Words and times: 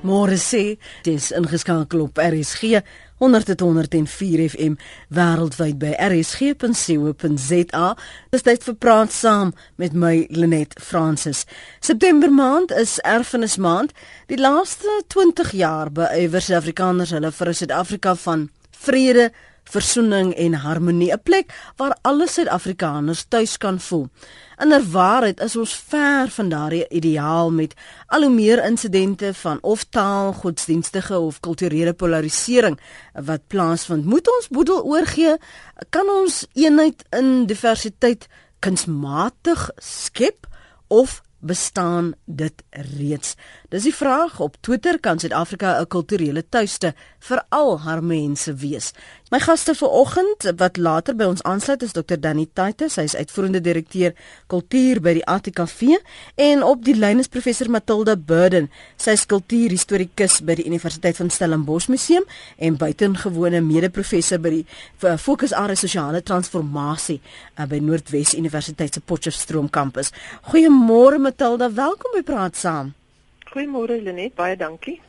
Môre 0.00 0.38
sê 0.40 0.78
dis 1.04 1.28
ingeskakel 1.36 2.00
op 2.06 2.16
RSG 2.16 2.80
100.104 3.20 4.46
FM 4.48 4.78
wêreldwyd 5.12 5.76
by 5.82 5.90
rsg.co.za. 6.00 7.88
Dis 8.32 8.46
tyd 8.46 8.64
vir 8.64 8.76
praat 8.80 9.12
saam 9.12 9.52
met 9.76 9.92
my 9.92 10.24
Lenet 10.32 10.72
Fransis. 10.80 11.44
September 11.84 12.32
maand 12.32 12.72
is 12.72 12.96
erfenis 13.04 13.58
maand. 13.60 13.92
Die 14.32 14.40
laaste 14.40 14.88
20 15.12 15.52
jaar 15.60 15.92
beywer 15.92 16.40
Suid-Afrikaners 16.40 17.12
hulle 17.12 17.32
vir 17.36 17.52
Suid-Afrika 17.60 18.16
van 18.24 18.48
vrede, 18.80 19.28
versoening 19.64 20.34
en 20.34 20.54
harmonie, 20.54 21.12
'n 21.12 21.22
plek 21.22 21.52
waar 21.76 21.96
alle 22.02 22.28
Suid-Afrikaners 22.28 23.24
tuis 23.28 23.56
kan 23.56 23.80
voel. 23.80 24.08
Inderwaarheid 24.60 25.40
is 25.40 25.56
ons 25.56 25.74
ver 25.88 26.28
van 26.28 26.48
daardie 26.48 26.88
ideaal 26.88 27.50
met 27.50 27.74
al 28.06 28.22
hoe 28.22 28.30
meer 28.30 28.64
insidente 28.64 29.34
van 29.34 29.58
of 29.60 29.84
taal, 29.84 30.32
godsdienstige 30.32 31.18
of 31.18 31.40
kulturele 31.40 31.92
polarisering 31.92 32.80
wat 33.14 33.46
plaasvind. 33.46 34.04
Moet 34.04 34.28
ons 34.36 34.48
boedel 34.48 34.84
oorgee? 34.84 35.36
Kan 35.88 36.08
ons 36.08 36.46
eenheid 36.52 37.04
in 37.10 37.46
diversiteit 37.46 38.26
kunsmatig 38.58 39.70
skep 39.76 40.46
of 40.88 41.22
bestaan 41.38 42.12
dit 42.24 42.62
reeds? 42.70 43.34
Dis 43.70 43.84
die 43.86 43.94
vraag 43.94 44.40
op 44.42 44.56
Twitter 44.66 44.96
kan 44.98 45.18
Suid-Afrika 45.22 45.78
'n 45.78 45.86
kulturele 45.86 46.42
tuiste 46.48 46.94
vir 47.18 47.42
al 47.48 47.80
haar 47.80 48.02
mense 48.02 48.54
wees. 48.54 48.92
My 49.30 49.38
gaste 49.38 49.74
vanoggend 49.74 50.52
wat 50.56 50.76
later 50.76 51.14
by 51.14 51.24
ons 51.24 51.42
aansluit 51.42 51.82
is 51.82 51.92
Dr 51.92 52.20
Danny 52.20 52.48
Titus, 52.52 52.96
hy 52.96 53.02
is 53.02 53.16
uitvoerende 53.16 53.60
direkteur 53.60 54.12
kultuur 54.46 55.00
by 55.00 55.12
die 55.12 55.24
ATKV 55.24 56.00
en 56.34 56.62
op 56.62 56.84
die 56.84 56.96
lyn 56.96 57.18
is 57.18 57.28
professor 57.28 57.70
Matilda 57.70 58.16
Burden, 58.16 58.70
sy 58.96 59.10
is 59.10 59.26
kultuurhistorikus 59.26 60.40
by 60.42 60.54
die 60.54 60.66
Universiteit 60.66 61.16
van 61.16 61.30
Stellenbosch 61.30 61.88
Museum 61.88 62.24
en 62.58 62.76
buitengewone 62.76 63.60
mede-professor 63.60 64.38
by 64.38 64.50
die 64.50 64.66
fokusarea 64.98 65.76
sosiale 65.76 66.22
transformasie 66.22 67.20
uh, 67.56 67.66
by 67.66 67.78
Noordwes 67.78 68.34
Universiteit 68.34 68.94
se 68.94 69.00
Potchefstroom 69.00 69.70
kampus. 69.70 70.10
Goeiemôre 70.50 71.18
Matilda, 71.18 71.70
welkom 71.70 72.18
by 72.18 72.22
Praat 72.22 72.56
Saam. 72.56 72.99
Goeiemôre 73.50 73.96
Lenet, 73.98 74.36
baie 74.38 74.54
dankie. 74.54 75.00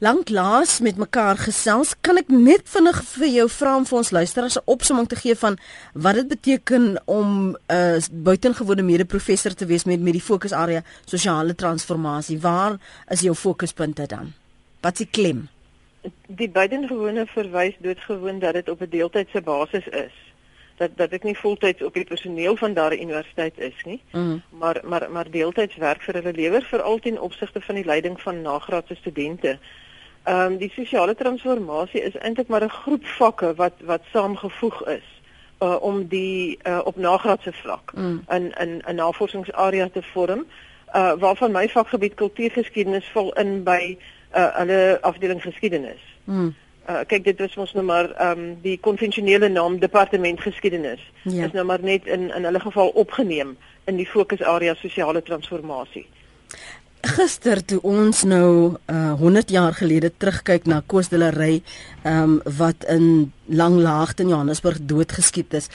Lanklaas 0.00 0.78
met 0.80 0.96
mekaar 0.96 1.36
gesels, 1.36 1.92
kan 2.00 2.16
ek 2.16 2.30
net 2.32 2.64
vinnig 2.72 2.96
vir 3.10 3.28
jou 3.28 3.44
vra 3.52 3.74
om 3.76 3.84
vir 3.84 3.98
ons 3.98 4.10
luisteraars 4.16 4.56
'n 4.56 4.70
opsomming 4.74 5.08
te 5.08 5.16
gee 5.16 5.36
van 5.36 5.58
wat 5.92 6.14
dit 6.14 6.28
beteken 6.28 6.96
om 7.04 7.28
'n 7.52 7.56
uh, 7.68 8.00
buitengewone 8.10 8.82
mede-professor 8.82 9.54
te 9.54 9.66
wees 9.66 9.84
met 9.84 10.00
met 10.00 10.12
die 10.12 10.28
fokusarea 10.30 10.82
sosiale 11.04 11.54
transformasie. 11.54 12.40
Waar 12.40 12.78
is 13.08 13.20
jou 13.20 13.34
fokuspunte 13.34 14.06
dan? 14.06 14.32
Wat 14.80 14.96
s'ie 14.96 15.08
klem? 15.10 15.48
Die 16.26 16.50
buitengewone 16.50 17.26
verwys 17.26 17.76
doodgewoon 17.80 18.38
dat 18.38 18.54
dit 18.54 18.68
op 18.68 18.80
'n 18.80 18.90
deeltydse 18.90 19.40
basis 19.40 19.86
is 19.88 20.12
dat 20.76 20.96
dat 20.96 21.12
ek 21.12 21.22
nie 21.22 21.36
voltyds 21.38 21.82
op 21.82 21.94
die 21.94 22.04
personeel 22.04 22.56
van 22.56 22.74
daardie 22.74 23.00
universiteit 23.00 23.58
is 23.58 23.84
nie 23.84 24.00
mm. 24.12 24.42
maar 24.48 24.80
maar 24.82 25.10
maar 25.10 25.30
deeltyds 25.30 25.76
werk 25.76 26.02
vir 26.02 26.14
hulle 26.14 26.32
lewer 26.32 26.62
veral 26.62 26.98
ten 26.98 27.20
opsigte 27.20 27.60
van 27.60 27.74
die 27.74 27.84
leiding 27.84 28.20
van 28.20 28.42
nagraadse 28.42 28.94
studente. 28.94 29.58
Ehm 30.24 30.52
um, 30.52 30.56
die 30.58 30.70
sosiale 30.74 31.14
transformasie 31.14 32.00
is 32.02 32.16
eintlik 32.16 32.48
maar 32.48 32.64
'n 32.64 32.78
groep 32.82 33.06
vakke 33.06 33.54
wat 33.54 33.74
wat 33.80 34.02
saamgevoeg 34.12 34.86
is 34.86 35.08
uh, 35.60 35.76
om 35.80 36.06
die 36.08 36.58
uh, 36.62 36.80
op 36.84 36.96
nagraadse 36.96 37.52
vlak 37.52 37.92
mm. 37.94 38.24
in 38.28 38.52
in 38.52 38.82
'n 38.86 38.94
navorsingsarea 38.94 39.88
te 39.88 40.02
vorm 40.02 40.46
uh, 40.94 41.12
waarvan 41.18 41.52
my 41.52 41.68
vakgebied 41.68 42.14
kultuurgeskiedenis 42.14 43.10
val 43.12 43.32
in 43.32 43.62
by 43.62 43.96
uh, 44.36 44.56
hulle 44.56 44.98
afdeling 45.00 45.42
geskiedenis. 45.42 46.02
Mm. 46.24 46.54
Uh, 46.88 47.00
kyk 47.08 47.24
dit 47.24 47.38
was 47.40 47.56
ons 47.56 47.72
nou 47.72 47.84
maar 47.84 48.10
ehm 48.12 48.38
um, 48.38 48.56
die 48.60 48.78
konvensionele 48.80 49.48
naam 49.48 49.78
departement 49.80 50.40
geskiedenis 50.40 51.00
ja. 51.22 51.46
is 51.46 51.52
nou 51.52 51.64
maar 51.64 51.80
net 51.80 52.06
in 52.06 52.28
in 52.34 52.44
hulle 52.44 52.60
geval 52.60 52.88
opgeneem 52.88 53.56
in 53.84 53.96
die 53.96 54.06
fokusarea 54.06 54.74
sosiale 54.74 55.22
transformasie. 55.22 56.06
Gister 57.04 57.60
toe 57.60 57.78
ons 57.84 58.22
nou 58.24 58.76
uh 58.88 59.12
100 59.20 59.50
jaar 59.52 59.74
gelede 59.76 60.08
terugkyk 60.16 60.64
na 60.66 60.80
Koos 60.86 61.10
de 61.12 61.18
la 61.20 61.28
Rey 61.34 61.60
um 62.08 62.38
wat 62.58 62.84
in 62.88 63.32
Langlaagte 63.44 64.22
in 64.24 64.30
Johannesburg 64.32 64.78
doodgeskiet 64.88 65.52
is, 65.54 65.68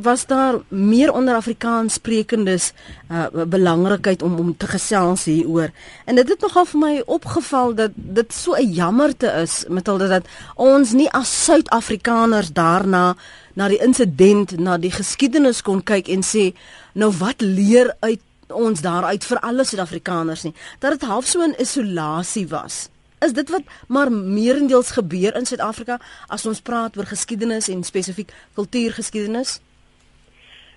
was 0.00 0.24
daar 0.26 0.56
meer 0.68 1.12
onder 1.12 1.36
Afrikaans 1.36 1.98
sprekendes 2.00 2.72
uh 3.10 3.28
belangrikheid 3.44 4.22
om 4.22 4.38
om 4.40 4.56
te 4.56 4.66
gesels 4.66 5.24
hieroor. 5.24 5.68
En 6.04 6.16
dit 6.16 6.28
het 6.28 6.40
nogal 6.40 6.64
vir 6.72 6.80
my 6.80 6.94
opgeval 7.06 7.74
dat 7.74 7.92
dit 7.94 8.32
so 8.32 8.56
'n 8.56 8.72
jammerte 8.72 9.28
is 9.42 9.64
met 9.68 9.88
al 9.88 9.98
dat 9.98 10.24
ons 10.56 10.92
nie 10.92 11.10
as 11.10 11.44
Suid-Afrikaners 11.44 12.52
daarna 12.52 13.16
na 13.54 13.68
die 13.68 13.80
insident, 13.82 14.58
na 14.58 14.78
die 14.78 14.92
geskiedenis 14.94 15.62
kon 15.62 15.82
kyk 15.82 16.08
en 16.08 16.22
sê, 16.22 16.52
nou 16.94 17.10
wat 17.18 17.42
leer 17.44 17.96
uit 18.00 18.20
ons 18.50 18.80
daaruit 18.80 19.24
vir 19.24 19.40
alle 19.40 19.64
Suid-Afrikaners 19.64 20.42
nie 20.42 20.54
dat 20.78 20.90
dit 20.98 21.08
half 21.08 21.26
so 21.26 21.42
'n 21.42 21.54
isolasie 21.58 22.48
was. 22.48 22.88
Is 23.20 23.32
dit 23.32 23.50
wat 23.50 23.62
maar 23.88 24.12
meerendeels 24.12 24.90
gebeur 24.90 25.36
in 25.36 25.46
Suid-Afrika 25.46 25.98
as 26.28 26.46
ons 26.46 26.60
praat 26.60 26.96
oor 26.96 27.04
geskiedenis 27.04 27.68
en 27.68 27.82
spesifiek 27.84 28.32
kultuurgeskiedenis? 28.54 29.60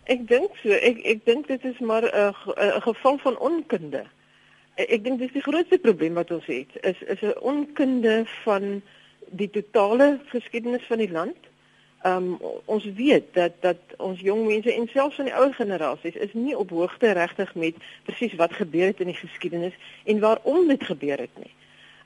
Ek 0.04 0.28
dink 0.28 0.52
so. 0.60 0.70
Ek 0.70 1.00
ek 1.08 1.26
dink 1.26 1.48
dit 1.48 1.64
is 1.64 1.80
maar 1.80 2.04
'n 2.04 2.34
'n 2.58 2.82
geval 2.82 3.18
van 3.18 3.38
onkunde. 3.38 4.04
Ek 4.76 5.04
dink 5.04 5.20
dis 5.20 5.32
die 5.32 5.42
grootste 5.42 5.78
probleem 5.78 6.14
wat 6.14 6.32
ons 6.32 6.46
het. 6.46 6.72
Is 6.82 7.00
is 7.08 7.22
'n 7.22 7.40
onkunde 7.40 8.26
van 8.44 8.82
die 9.32 9.50
totale 9.50 10.20
geskiedenis 10.26 10.86
van 10.88 10.98
die 10.98 11.12
land 11.12 11.38
Ehm 12.04 12.16
um, 12.16 12.38
ons 12.66 12.86
weet 12.96 13.24
dat 13.32 13.52
dat 13.60 13.78
ons 13.98 14.20
jong 14.20 14.46
mense 14.46 14.74
en 14.74 14.88
selfs 14.92 15.16
van 15.16 15.26
die 15.30 15.34
ouer 15.34 15.54
generasies 15.54 16.16
is 16.26 16.34
nie 16.34 16.58
op 16.58 16.70
hoogte 16.70 17.12
regtig 17.16 17.54
met 17.56 17.78
presies 18.04 18.34
wat 18.42 18.54
gebeur 18.54 18.90
het 18.92 19.00
in 19.00 19.08
die 19.08 19.16
geskiedenis 19.16 19.78
en 20.04 20.20
waarom 20.20 20.68
dit 20.68 20.84
gebeur 20.84 21.18
het 21.18 21.38
nie. 21.40 21.54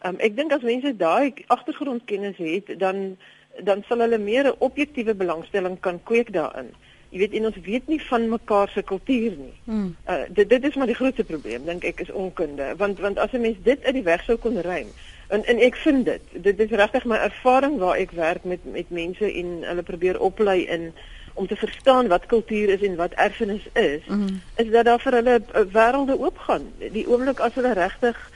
Ehm 0.01 0.13
um, 0.13 0.19
ek 0.21 0.35
dink 0.37 0.53
as 0.53 0.61
mense 0.61 0.93
daai 0.95 1.33
agtergrondkennis 1.47 2.37
het, 2.37 2.69
dan 2.79 3.17
dan 3.65 3.81
sal 3.87 4.05
hulle 4.05 4.21
meer 4.21 4.45
'n 4.51 4.61
objektiewe 4.69 5.15
belangstelling 5.15 5.79
kan 5.79 5.99
kweek 6.03 6.33
daarin. 6.33 6.69
Jy 7.09 7.19
weet 7.19 7.33
en 7.33 7.45
ons 7.45 7.59
weet 7.65 7.87
nie 7.87 8.01
van 8.01 8.29
mekaar 8.29 8.69
se 8.69 8.83
kultuur 8.83 9.33
nie. 9.37 9.57
Hmm. 9.63 9.95
Uh 10.07 10.23
dit 10.29 10.49
dit 10.49 10.63
is 10.63 10.75
maar 10.75 10.93
die 10.93 11.01
grootste 11.01 11.23
probleem 11.23 11.65
dink 11.65 11.83
ek 11.83 11.99
is 11.99 12.11
onkunde 12.11 12.75
want 12.77 12.99
want 12.99 13.17
as 13.17 13.31
'n 13.31 13.41
mens 13.41 13.57
dit 13.63 13.83
uit 13.83 13.93
die 13.93 14.09
weg 14.13 14.23
sou 14.23 14.37
kon 14.37 14.61
ruim 14.61 14.93
En 15.27 15.45
en 15.45 15.57
ek 15.59 15.75
vind 15.75 16.05
dit 16.05 16.21
dit 16.31 16.59
is 16.59 16.69
regtig 16.69 17.05
my 17.05 17.15
ervaring 17.15 17.77
waar 17.77 17.97
ek 17.97 18.11
werk 18.11 18.43
met 18.43 18.59
met 18.63 18.89
mense 18.89 19.31
en 19.33 19.57
hulle 19.61 19.83
probeer 19.83 20.19
oplei 20.19 20.63
in 20.65 20.93
om 21.33 21.47
te 21.47 21.55
verstaan 21.55 22.07
wat 22.07 22.25
kultuur 22.25 22.69
is 22.69 22.81
en 22.81 22.95
wat 22.95 23.13
erfenis 23.13 23.67
is, 23.73 24.05
mm 24.07 24.25
-hmm. 24.25 24.41
is 24.55 24.71
dat 24.71 24.85
daar 24.85 24.99
vir 24.99 25.13
hulle 25.13 25.41
wêrelde 25.71 26.19
oopgaan. 26.19 26.73
Die 26.77 27.07
oomblik 27.07 27.39
as 27.39 27.53
hulle 27.53 27.73
regtig 27.73 28.31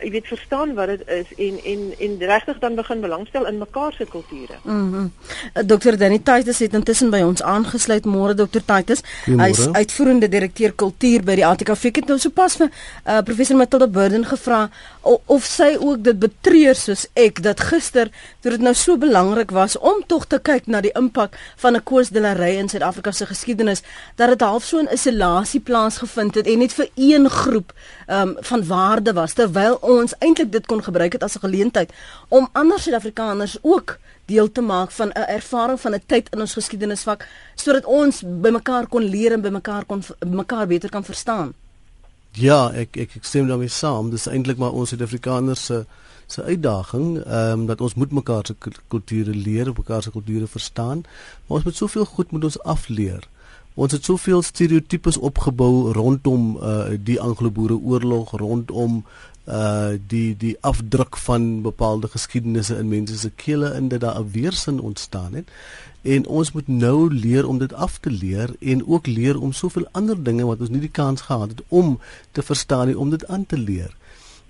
jy 0.00 0.10
weet 0.10 0.26
verstaan 0.26 0.74
wat 0.74 0.86
dit 0.86 1.02
is 1.08 1.32
en 1.36 1.60
en 1.64 1.94
en 1.98 2.16
regtig 2.18 2.58
dan 2.58 2.74
begin 2.74 3.00
belangstel 3.00 3.46
in 3.46 3.58
mekaar 3.58 3.92
se 3.92 4.06
kulture. 4.10 4.58
Mhm. 4.62 4.84
Mm 4.96 5.12
Dr. 5.66 5.96
Danny 5.96 6.18
Titus 6.18 6.58
het 6.58 6.74
intussen 6.74 7.10
by 7.10 7.20
ons 7.20 7.42
aangesluit 7.42 8.04
môre 8.04 8.34
Dr. 8.34 8.60
Titus. 8.64 9.02
Hy 9.24 9.48
is 9.48 9.68
uitvoerende 9.72 10.28
direkteur 10.28 10.72
kultuur 10.72 11.22
by 11.24 11.34
die 11.34 11.46
ATKV. 11.46 11.84
Ek 11.84 12.00
het 12.02 12.10
nou 12.10 12.18
sopas 12.18 12.56
vir 12.60 12.68
uh, 12.68 13.20
professor 13.24 13.56
Matilda 13.56 13.86
Burden 13.86 14.26
gevra 14.26 14.68
of, 15.00 15.20
of 15.26 15.44
sy 15.44 15.76
ook 15.80 16.02
dit 16.04 16.18
betreur 16.18 16.74
soos 16.76 17.06
ek 17.14 17.42
dat 17.42 17.60
gister 17.70 18.10
toe 18.42 18.52
dit 18.54 18.64
nou 18.64 18.74
so 18.74 18.98
belangrik 19.00 19.54
was 19.54 19.78
om 19.78 20.02
tog 20.06 20.26
te 20.26 20.40
kyk 20.42 20.68
na 20.70 20.82
die 20.84 20.92
impak 20.98 21.36
van 21.62 21.76
'n 21.76 21.84
Koos 21.84 22.08
de 22.10 22.20
la 22.20 22.32
Rey 22.32 22.56
in 22.56 22.68
Suid-Afrika 22.68 23.12
se 23.12 23.26
geskiedenis 23.26 23.82
dat 24.16 24.28
dit 24.28 24.40
half 24.40 24.64
so 24.64 24.78
'n 24.78 24.92
isolasie 24.92 25.60
plaasgevind 25.60 26.34
het 26.34 26.46
en 26.46 26.58
net 26.58 26.72
vir 26.72 26.88
een 26.94 27.30
groep 27.30 27.72
um, 28.06 28.34
van 28.38 28.66
waarde 28.66 29.12
was 29.12 29.32
terwyl 29.32 29.78
ons 29.80 30.14
eintlik 30.18 30.52
dit 30.52 30.66
kon 30.66 30.82
gebruik 30.82 31.12
het 31.12 31.22
as 31.22 31.36
'n 31.36 31.44
geleentheid 31.46 31.92
om 32.28 32.48
ander 32.52 32.80
Suid-Afrikaners 32.80 33.58
ook 33.62 33.98
deel 34.24 34.52
te 34.52 34.60
maak 34.60 34.90
van 34.90 35.08
'n 35.08 35.28
ervaring 35.28 35.80
van 35.80 35.94
'n 35.94 36.02
tyd 36.06 36.28
in 36.32 36.40
ons 36.40 36.52
geskiedenisvak 36.52 37.28
sodat 37.54 37.84
ons 37.84 38.22
by 38.24 38.48
mekaar 38.48 38.86
kon 38.86 39.02
leer 39.02 39.32
en 39.32 39.40
by 39.40 39.48
mekaar 39.48 39.84
kon 39.84 40.02
mekaar 40.26 40.66
beter 40.66 40.90
kan 40.90 41.04
verstaan. 41.04 41.52
Ja, 42.30 42.72
ek 42.72 42.96
ek, 42.96 43.10
ek 43.16 43.24
stem 43.24 43.46
daarmee 43.46 43.68
saam. 43.68 44.10
Dis 44.10 44.26
eintlik 44.26 44.56
maar 44.56 44.72
ons 44.72 44.88
Suid-Afrikaners 44.88 45.64
se 45.64 45.84
se 46.26 46.42
uitdaging, 46.42 47.24
ehm 47.24 47.60
um, 47.60 47.66
dat 47.66 47.80
ons 47.80 47.94
moet 47.94 48.12
mekaar 48.12 48.46
se 48.46 48.54
kulture 48.88 49.34
leer, 49.34 49.72
mekaar 49.76 50.02
se 50.02 50.10
kulture 50.10 50.46
verstaan. 50.46 51.04
Maar 51.46 51.56
ons 51.56 51.64
moet 51.64 51.76
soveel 51.76 52.04
goed 52.04 52.30
moet 52.30 52.44
ons 52.44 52.62
afleer. 52.62 53.28
Ons 53.76 53.92
het 53.92 54.06
soveel 54.08 54.40
stereotypes 54.40 55.18
opgebou 55.20 55.92
rondom 55.92 56.54
uh 56.56 56.94
die 56.96 57.18
Anglo-Boereoorlog, 57.20 58.30
rondom 58.40 59.02
uh 59.44 59.98
die 60.00 60.36
die 60.36 60.54
afdruk 60.64 61.18
van 61.20 61.60
bepaalde 61.62 62.08
geskiedenisse 62.08 62.78
in 62.80 62.88
mense 62.88 63.18
se 63.18 63.30
kele 63.30 63.74
in 63.76 63.88
dat 63.92 64.00
daar 64.00 64.20
'n 64.20 64.30
weerstand 64.32 64.80
ontstaan 64.80 65.34
het 65.34 65.52
en 66.02 66.26
ons 66.26 66.52
moet 66.52 66.68
nou 66.68 67.14
leer 67.14 67.48
om 67.48 67.58
dit 67.58 67.72
af 67.72 67.98
te 67.98 68.10
leer 68.10 68.56
en 68.60 68.86
ook 68.86 69.06
leer 69.06 69.40
om 69.40 69.52
soveel 69.52 69.88
ander 69.92 70.22
dinge 70.22 70.46
wat 70.46 70.60
ons 70.60 70.68
nie 70.68 70.80
die 70.80 70.96
kans 71.00 71.20
gehad 71.20 71.48
het 71.48 71.62
om 71.68 71.98
te 72.32 72.42
verstaan 72.42 72.88
en 72.88 72.96
om 72.96 73.10
dit 73.10 73.26
aan 73.26 73.46
te 73.46 73.58
leer. 73.58 73.96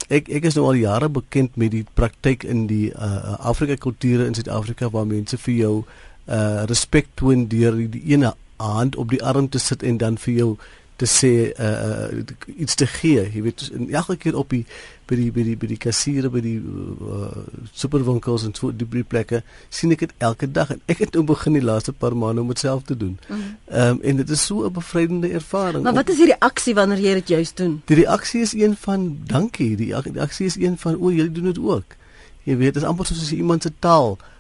ek 0.09 0.29
ek 0.29 0.45
is 0.45 0.55
nou 0.55 0.67
al 0.67 0.75
jare 0.75 1.09
bekend 1.09 1.57
met 1.57 1.71
die 1.71 1.87
praktyk 1.95 2.45
in 2.45 2.67
die 2.67 2.93
uh, 2.95 3.35
Afrika 3.39 3.75
kulture 3.75 4.27
in 4.27 4.35
Suid-Afrika 4.35 4.91
waar 4.91 5.07
mense 5.07 5.37
vir 5.37 5.55
jou 5.55 5.85
uh 6.29 6.65
respek 6.65 7.07
toon 7.15 7.47
deur 7.49 7.75
die 7.91 8.03
ene 8.07 8.35
hand 8.57 8.97
op 8.97 9.11
die 9.11 9.23
arm 9.23 9.49
te 9.49 9.59
sit 9.59 9.83
en 9.83 9.97
dan 9.97 10.19
vir 10.19 10.35
jou 10.35 10.57
te 10.97 11.05
sê 11.05 11.53
uh, 11.61 11.67
uh 12.09 12.23
iets 12.57 12.75
te 12.75 12.87
gee. 12.89 13.21
Jy 13.35 13.43
weet 13.45 13.67
in 13.77 13.91
elke 13.93 14.17
keer 14.17 14.37
op 14.37 14.51
die 14.51 14.63
by 15.07 15.19
die 15.19 15.29
by 15.33 15.43
die 15.45 15.57
by 15.61 15.69
die 15.71 15.79
kassiere 15.81 16.31
by 16.33 16.41
die 16.43 16.57
uh, 16.57 17.43
superwinkels 17.77 18.47
en 18.49 18.55
so 18.57 18.73
die 18.73 19.05
plekke 19.05 19.43
sien 19.69 19.93
ek 19.93 20.07
dit 20.07 20.15
elke 20.25 20.49
dag 20.51 20.73
en 20.73 20.81
ek 20.91 21.05
het 21.05 21.19
nou 21.19 21.25
begin 21.29 21.59
die 21.59 21.65
laaste 21.65 21.93
paar 21.93 22.17
maande 22.17 22.43
om 22.43 22.55
dit 22.55 22.65
self 22.65 22.87
te 22.89 22.97
doen. 22.97 23.19
Mhm. 23.29 23.43
Ehm 23.67 23.83
mm 23.83 23.99
um, 23.99 24.01
en 24.03 24.23
dit 24.23 24.31
is 24.31 24.47
so 24.47 24.65
'n 24.65 24.73
bevrydende 24.73 25.29
ervaring. 25.29 25.83
Maar 25.85 26.01
wat 26.01 26.09
is 26.09 26.23
die 26.23 26.33
reaksie 26.33 26.75
wanneer 26.75 27.01
jy 27.01 27.15
dit 27.21 27.29
juist 27.29 27.57
doen? 27.57 27.83
Die 27.85 27.97
reaksie 27.97 28.41
is 28.41 28.53
een 28.53 28.77
van 28.77 29.19
dankie. 29.27 29.77
Die 29.77 29.93
reaksie 29.93 30.47
is 30.47 30.57
een 30.57 30.79
van 30.79 30.97
o, 30.97 31.11
jy 31.11 31.33
doen 31.33 31.53
dit 31.53 31.59
ook. 31.59 31.97
Jy 32.43 32.57
weet, 32.57 32.75
dit 32.75 32.83
is 32.83 32.89
amper 32.89 33.07
soos 33.07 33.21
as 33.21 33.33
iemand 33.33 33.63
se 33.63 33.73
taal 33.79 34.17
uh 34.17 34.36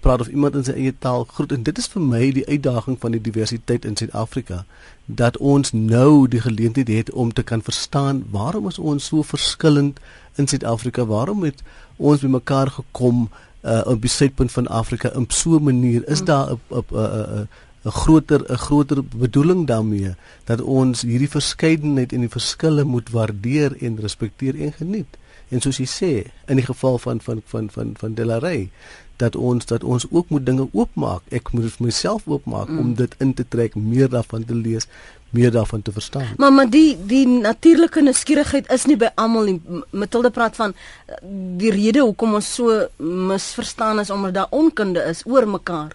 praat 0.00 0.20
of 0.20 0.28
iemand 0.28 0.54
in 0.54 0.64
sy 0.64 0.72
eie 0.76 0.94
taal 0.98 1.24
groet. 1.24 1.52
En 1.52 1.62
dit 1.62 1.78
is 1.78 1.86
vir 1.88 2.02
my 2.02 2.30
die 2.36 2.46
uitdaging 2.46 2.98
van 3.00 3.16
die 3.16 3.20
diversiteit 3.20 3.84
in 3.84 3.96
Suid-Afrika 3.96 4.64
dat 5.04 5.36
ons 5.36 5.72
nou 5.72 6.28
die 6.28 6.40
geleentheid 6.40 6.88
het 6.88 7.10
om 7.12 7.32
te 7.32 7.42
kan 7.42 7.62
verstaan 7.62 8.24
waarom 8.30 8.68
is 8.68 8.78
ons 8.78 9.06
so 9.06 9.22
verskillend 9.22 10.00
in 10.36 10.48
Suid-Afrika 10.48 11.04
waarom 11.04 11.44
het 11.44 11.62
ons 11.96 12.20
by 12.20 12.32
mekaar 12.36 12.70
gekom 12.70 13.28
uh 13.64 13.80
op 13.88 14.00
die 14.04 14.12
suidpunt 14.12 14.52
van 14.52 14.66
Afrika 14.68 15.12
in 15.16 15.24
so 15.28 15.56
'n 15.56 15.62
manier. 15.64 16.08
Is 16.08 16.18
hmm. 16.18 16.26
daar 16.26 16.52
'n 16.52 16.58
'n 16.70 16.84
'n 16.92 17.48
'n 17.84 17.90
groter 17.90 18.40
'n 18.52 18.56
groter 18.56 19.04
bedoeling 19.04 19.66
daarmee 19.66 20.14
dat 20.44 20.60
ons 20.60 21.02
hierdie 21.02 21.28
verskeidenheid 21.28 22.12
en 22.12 22.20
die 22.20 22.28
verskille 22.28 22.84
moet 22.84 23.10
waardeer 23.10 23.76
en 23.80 24.00
respekteer 24.00 24.60
en 24.60 24.72
geniet? 24.72 25.16
En 25.48 25.60
soos 25.60 25.76
jy 25.76 25.86
sê 25.86 26.12
in 26.46 26.56
die 26.56 26.64
geval 26.64 26.98
van 26.98 27.20
van 27.20 27.42
van 27.44 27.70
van 27.70 27.94
van 27.96 28.14
Delarey 28.14 28.70
dat 29.16 29.36
ons 29.36 29.66
dat 29.66 29.84
ons 29.84 30.06
ook 30.10 30.28
moet 30.28 30.46
dinge 30.46 30.68
oopmaak. 30.72 31.22
Ek 31.30 31.52
moet 31.52 31.70
vir 31.70 31.86
myself 31.86 32.26
oopmaak 32.26 32.68
mm. 32.68 32.78
om 32.78 32.94
dit 32.94 33.14
in 33.18 33.34
te 33.34 33.44
trek, 33.48 33.74
meer 33.74 34.08
daarvan 34.08 34.44
te 34.44 34.54
lees, 34.54 34.88
meer 35.34 35.50
daarvan 35.50 35.82
te 35.82 35.92
verstaan. 35.92 36.34
Maar 36.36 36.52
maar 36.52 36.70
die 36.70 36.96
die 37.06 37.26
natuurlike 37.26 38.02
nuuskierigheid 38.02 38.70
is 38.72 38.86
nie 38.90 38.96
by 38.96 39.10
almal 39.14 39.50
nie. 39.50 39.82
Matilda 39.90 40.30
praat 40.30 40.56
van 40.56 40.74
eh, 41.06 41.18
die 41.60 41.74
rede 41.74 42.06
hoekom 42.06 42.34
ons 42.40 42.54
so 42.54 42.86
misverstaan 43.32 44.00
is 44.00 44.10
omdat 44.10 44.34
daar 44.34 44.50
onkunde 44.50 45.04
is 45.10 45.22
oor 45.26 45.48
mekaar. 45.48 45.94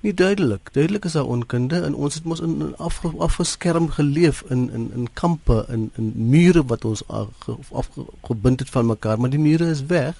Nie 0.00 0.14
duidelik. 0.14 0.72
Duidelik 0.72 1.04
is 1.04 1.12
daar 1.12 1.24
onkunde 1.24 1.80
en 1.80 1.94
ons 1.94 2.14
het 2.14 2.24
mos 2.24 2.40
in, 2.40 2.60
in 2.60 2.76
afge, 2.76 3.12
afgeskerm 3.18 3.90
geleef 3.90 4.42
in 4.48 4.70
in 4.72 4.90
in 4.94 5.08
kampe 5.12 5.64
in 5.68 5.90
in 5.96 6.12
mure 6.16 6.64
wat 6.64 6.84
ons 6.84 7.02
afgebind 7.08 8.60
het 8.60 8.70
van 8.70 8.86
mekaar, 8.86 9.20
maar 9.20 9.30
die 9.30 9.38
mure 9.38 9.70
is 9.70 9.86
weg. 9.86 10.16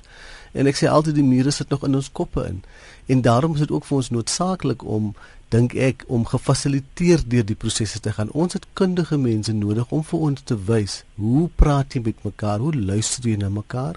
En 0.52 0.66
ek 0.66 0.78
sê 0.78 0.88
altyd 0.88 1.18
die 1.18 1.26
mure 1.26 1.50
sit 1.50 1.68
nog 1.68 1.84
in 1.84 1.98
ons 1.98 2.12
koppe 2.12 2.44
in. 2.46 2.62
En 3.06 3.20
daarom 3.24 3.54
is 3.54 3.64
dit 3.64 3.70
ook 3.70 3.84
vir 3.88 3.96
ons 3.96 4.10
noodsaaklik 4.10 4.84
om 4.84 5.12
dink 5.48 5.72
ek 5.74 6.04
om 6.12 6.26
gefasiliteer 6.28 7.22
deur 7.24 7.46
die 7.48 7.56
prosesse 7.56 8.00
te 8.04 8.12
gaan. 8.12 8.32
Ons 8.36 8.58
het 8.58 8.66
kundige 8.76 9.16
mense 9.20 9.52
nodig 9.56 9.88
om 9.94 10.02
vir 10.04 10.24
ons 10.30 10.42
te 10.44 10.56
wys 10.68 11.02
hoe 11.16 11.46
praat 11.56 11.96
jy 11.96 12.02
met 12.04 12.26
mekaar? 12.26 12.60
Hoe 12.62 12.74
luister 12.74 13.24
jy 13.26 13.38
na 13.40 13.48
mekaar? 13.52 13.96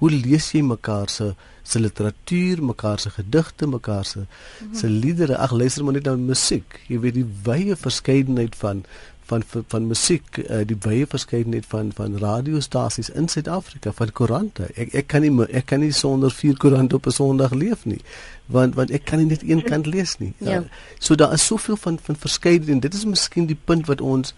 Hoe 0.00 0.10
lees 0.12 0.50
jy 0.52 0.64
mekaar 0.66 1.12
se 1.12 1.34
se 1.66 1.80
literatuur, 1.82 2.60
mekaar 2.62 3.00
se 3.02 3.10
gedigte, 3.10 3.66
mekaar 3.66 4.04
se 4.04 4.26
se 4.72 4.88
liedere? 4.88 5.36
Ag 5.36 5.52
luister 5.52 5.84
maar 5.84 5.96
net 5.98 6.08
na 6.08 6.16
musiek. 6.16 6.80
Jy 6.88 7.00
weet 7.04 7.18
die 7.20 7.28
wye 7.46 7.76
verskeidenheid 7.76 8.56
van 8.60 8.84
van 9.26 9.42
van, 9.46 9.64
van 9.68 9.86
musiek 9.86 10.38
uh, 10.38 10.62
die 10.66 10.76
baie 10.76 11.06
verskeidenheid 11.06 11.66
van 11.66 11.92
van 11.94 12.18
radiostasies 12.18 13.10
in 13.10 13.28
Suid-Afrika 13.28 13.92
van 13.92 14.12
koerante. 14.12 14.70
Ek 14.74 14.94
ek 15.02 15.06
kan 15.12 15.26
nie 15.26 15.32
ek 15.50 15.66
kan 15.66 15.80
nie 15.80 15.92
sonder 15.92 16.30
vier 16.30 16.56
koerante 16.56 16.96
op 16.96 17.06
'n 17.06 17.10
Sondag 17.10 17.52
leef 17.52 17.84
nie 17.84 18.00
want 18.46 18.74
want 18.74 18.90
ek 18.90 19.04
kan 19.04 19.18
nie 19.18 19.26
net 19.26 19.42
een 19.42 19.62
kant 19.62 19.86
lees 19.86 20.18
nie. 20.18 20.32
Ja. 20.38 20.60
uh, 20.60 20.64
so 20.98 21.14
daar 21.14 21.32
is 21.32 21.46
soveel 21.46 21.76
van 21.76 21.98
van 22.02 22.16
verskeidenheid 22.16 22.74
en 22.74 22.80
dit 22.80 22.94
is 22.94 23.04
miskien 23.04 23.46
die 23.46 23.58
punt 23.64 23.86
wat 23.86 24.00
ons 24.00 24.34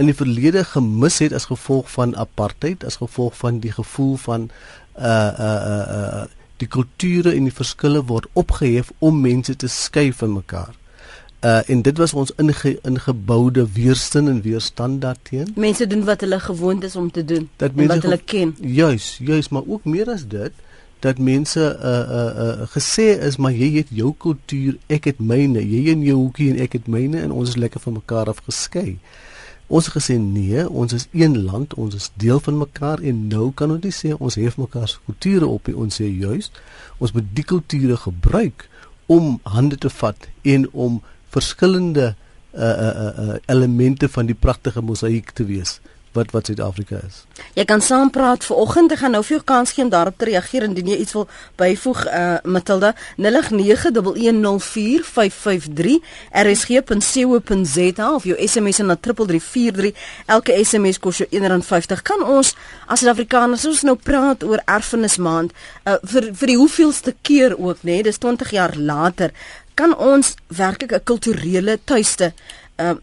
in 0.00 0.08
die 0.08 0.16
verlede 0.16 0.64
gemis 0.64 1.18
het 1.18 1.32
as 1.32 1.44
gevolg 1.50 1.90
van 1.92 2.16
apartheid 2.16 2.84
as 2.84 2.96
gevolg 2.96 3.36
van 3.36 3.60
die 3.60 3.72
gevoel 3.72 4.16
van 4.16 4.50
uh 4.98 5.32
uh 5.48 5.58
uh, 5.72 5.82
uh 5.96 6.24
die 6.62 6.68
kulture 6.70 7.32
en 7.34 7.48
die 7.48 7.54
verskille 7.54 8.04
word 8.06 8.28
opgehef 8.38 8.92
om 8.98 9.20
mense 9.20 9.56
te 9.58 9.68
skei 9.68 10.12
van 10.12 10.32
mekaar 10.32 10.76
Uh 11.42 11.68
en 11.68 11.82
dit 11.82 11.98
was 11.98 12.12
ons 12.14 12.32
inge, 12.38 12.78
ingeboude 12.86 13.66
weerstand 13.72 14.28
en 14.28 14.42
weerstand 14.42 15.00
daarteen. 15.00 15.48
Mense 15.54 15.86
doen 15.86 16.04
wat 16.04 16.20
hulle 16.20 16.40
gewoond 16.40 16.84
is 16.84 16.96
om 16.96 17.10
te 17.10 17.24
doen, 17.24 17.48
wat 17.58 18.02
hulle 18.02 18.20
ken. 18.24 18.56
Juis, 18.60 19.18
juis, 19.18 19.48
maar 19.48 19.62
ook 19.66 19.84
meer 19.84 20.10
as 20.10 20.26
dit 20.26 20.52
dat 21.02 21.18
mense 21.18 21.60
uh 21.60 22.04
uh 22.18 22.30
uh 22.44 22.68
gesê 22.70 23.18
is 23.26 23.36
maar 23.36 23.52
jy 23.52 23.72
het 23.80 23.90
jou 23.90 24.12
kultuur, 24.18 24.76
ek 24.86 25.10
het 25.10 25.18
myne, 25.18 25.58
jy 25.58 25.90
in 25.90 26.04
jou 26.06 26.20
hoekie 26.20 26.52
en 26.52 26.60
ek 26.62 26.76
het 26.78 26.86
myne 26.86 27.18
en 27.24 27.34
ons 27.34 27.48
is 27.48 27.58
lekker 27.58 27.82
van 27.82 27.98
mekaar 27.98 28.30
af 28.30 28.44
geskei. 28.46 29.00
Ons 29.66 29.88
het 29.88 29.96
gesê 29.96 30.18
nee, 30.20 30.62
ons 30.68 30.94
is 30.94 31.08
een 31.10 31.34
land, 31.42 31.74
ons 31.74 31.94
is 31.98 32.10
deel 32.22 32.38
van 32.44 32.60
mekaar 32.60 33.02
en 33.02 33.26
nou 33.32 33.50
kan 33.50 33.74
ons 33.74 33.82
nie 33.82 33.94
sê 33.96 34.14
ons 34.14 34.38
hef 34.38 34.60
mekaar 34.60 34.86
se 34.88 35.02
kulture 35.08 35.48
op 35.50 35.66
nie. 35.66 35.74
Ons 35.74 35.98
sê 35.98 36.06
juis 36.06 36.52
ons 37.02 37.14
moet 37.16 37.34
die 37.34 37.46
kulture 37.50 37.98
gebruik 37.98 38.68
om 39.10 39.40
hande 39.42 39.76
te 39.76 39.90
vat 39.90 40.30
en 40.46 40.68
om 40.70 41.00
verskillende 41.32 42.12
uh, 42.12 42.62
uh, 42.62 43.08
uh, 43.24 43.40
elemente 43.46 44.08
van 44.12 44.28
die 44.28 44.36
pragtige 44.36 44.84
mosaïek 44.84 45.32
te 45.36 45.46
wees 45.48 45.78
wat 46.12 46.30
wat 46.30 46.46
Suid-Afrika 46.46 46.96
is. 47.06 47.24
Jy 47.56 47.64
kan 47.68 47.80
saam 47.80 48.10
praat 48.12 48.44
vanoggend. 48.44 48.92
Ek 48.92 48.98
gaan 49.02 49.10
nou 49.16 49.22
vir 49.24 49.36
jou 49.38 49.44
kans 49.48 49.72
gee 49.72 49.84
om 49.84 49.90
daarop 49.92 50.16
te 50.20 50.24
reageer 50.28 50.62
indien 50.66 50.88
jy 50.92 50.98
iets 51.04 51.14
wil 51.16 51.26
byvoeg 51.60 52.00
uh 52.06 52.36
Matilda 52.44 52.90
0891104553 53.16 53.22
rsg.co.za 56.44 58.06
of 58.12 58.24
jou 58.28 58.36
SMS 58.46 58.78
na 58.84 58.96
3343. 58.96 59.92
Elke 60.26 60.64
SMS 60.64 60.98
kos 61.00 61.16
jou 61.22 61.28
R1.50. 61.30 62.02
Kan 62.04 62.22
ons 62.24 62.56
as 62.86 62.98
Suid-Afrikaners 63.00 63.66
ons 63.68 63.82
nou 63.88 63.96
praat 63.96 64.44
oor 64.44 64.60
erfenismaand 64.66 65.50
uh 65.86 65.98
vir 66.12 66.24
vir 66.36 66.48
die 66.54 66.60
hoeveelste 66.60 67.12
keer 67.22 67.52
ook 67.56 67.78
nê? 67.82 67.90
Nee? 67.92 68.02
Dis 68.10 68.20
20 68.20 68.50
jaar 68.52 68.72
later 68.76 69.30
kan 69.74 69.96
ons 69.96 70.34
werklik 70.46 70.92
'n 70.92 71.04
kulturele 71.04 71.78
tuiste 71.84 72.32
uh 72.76 72.96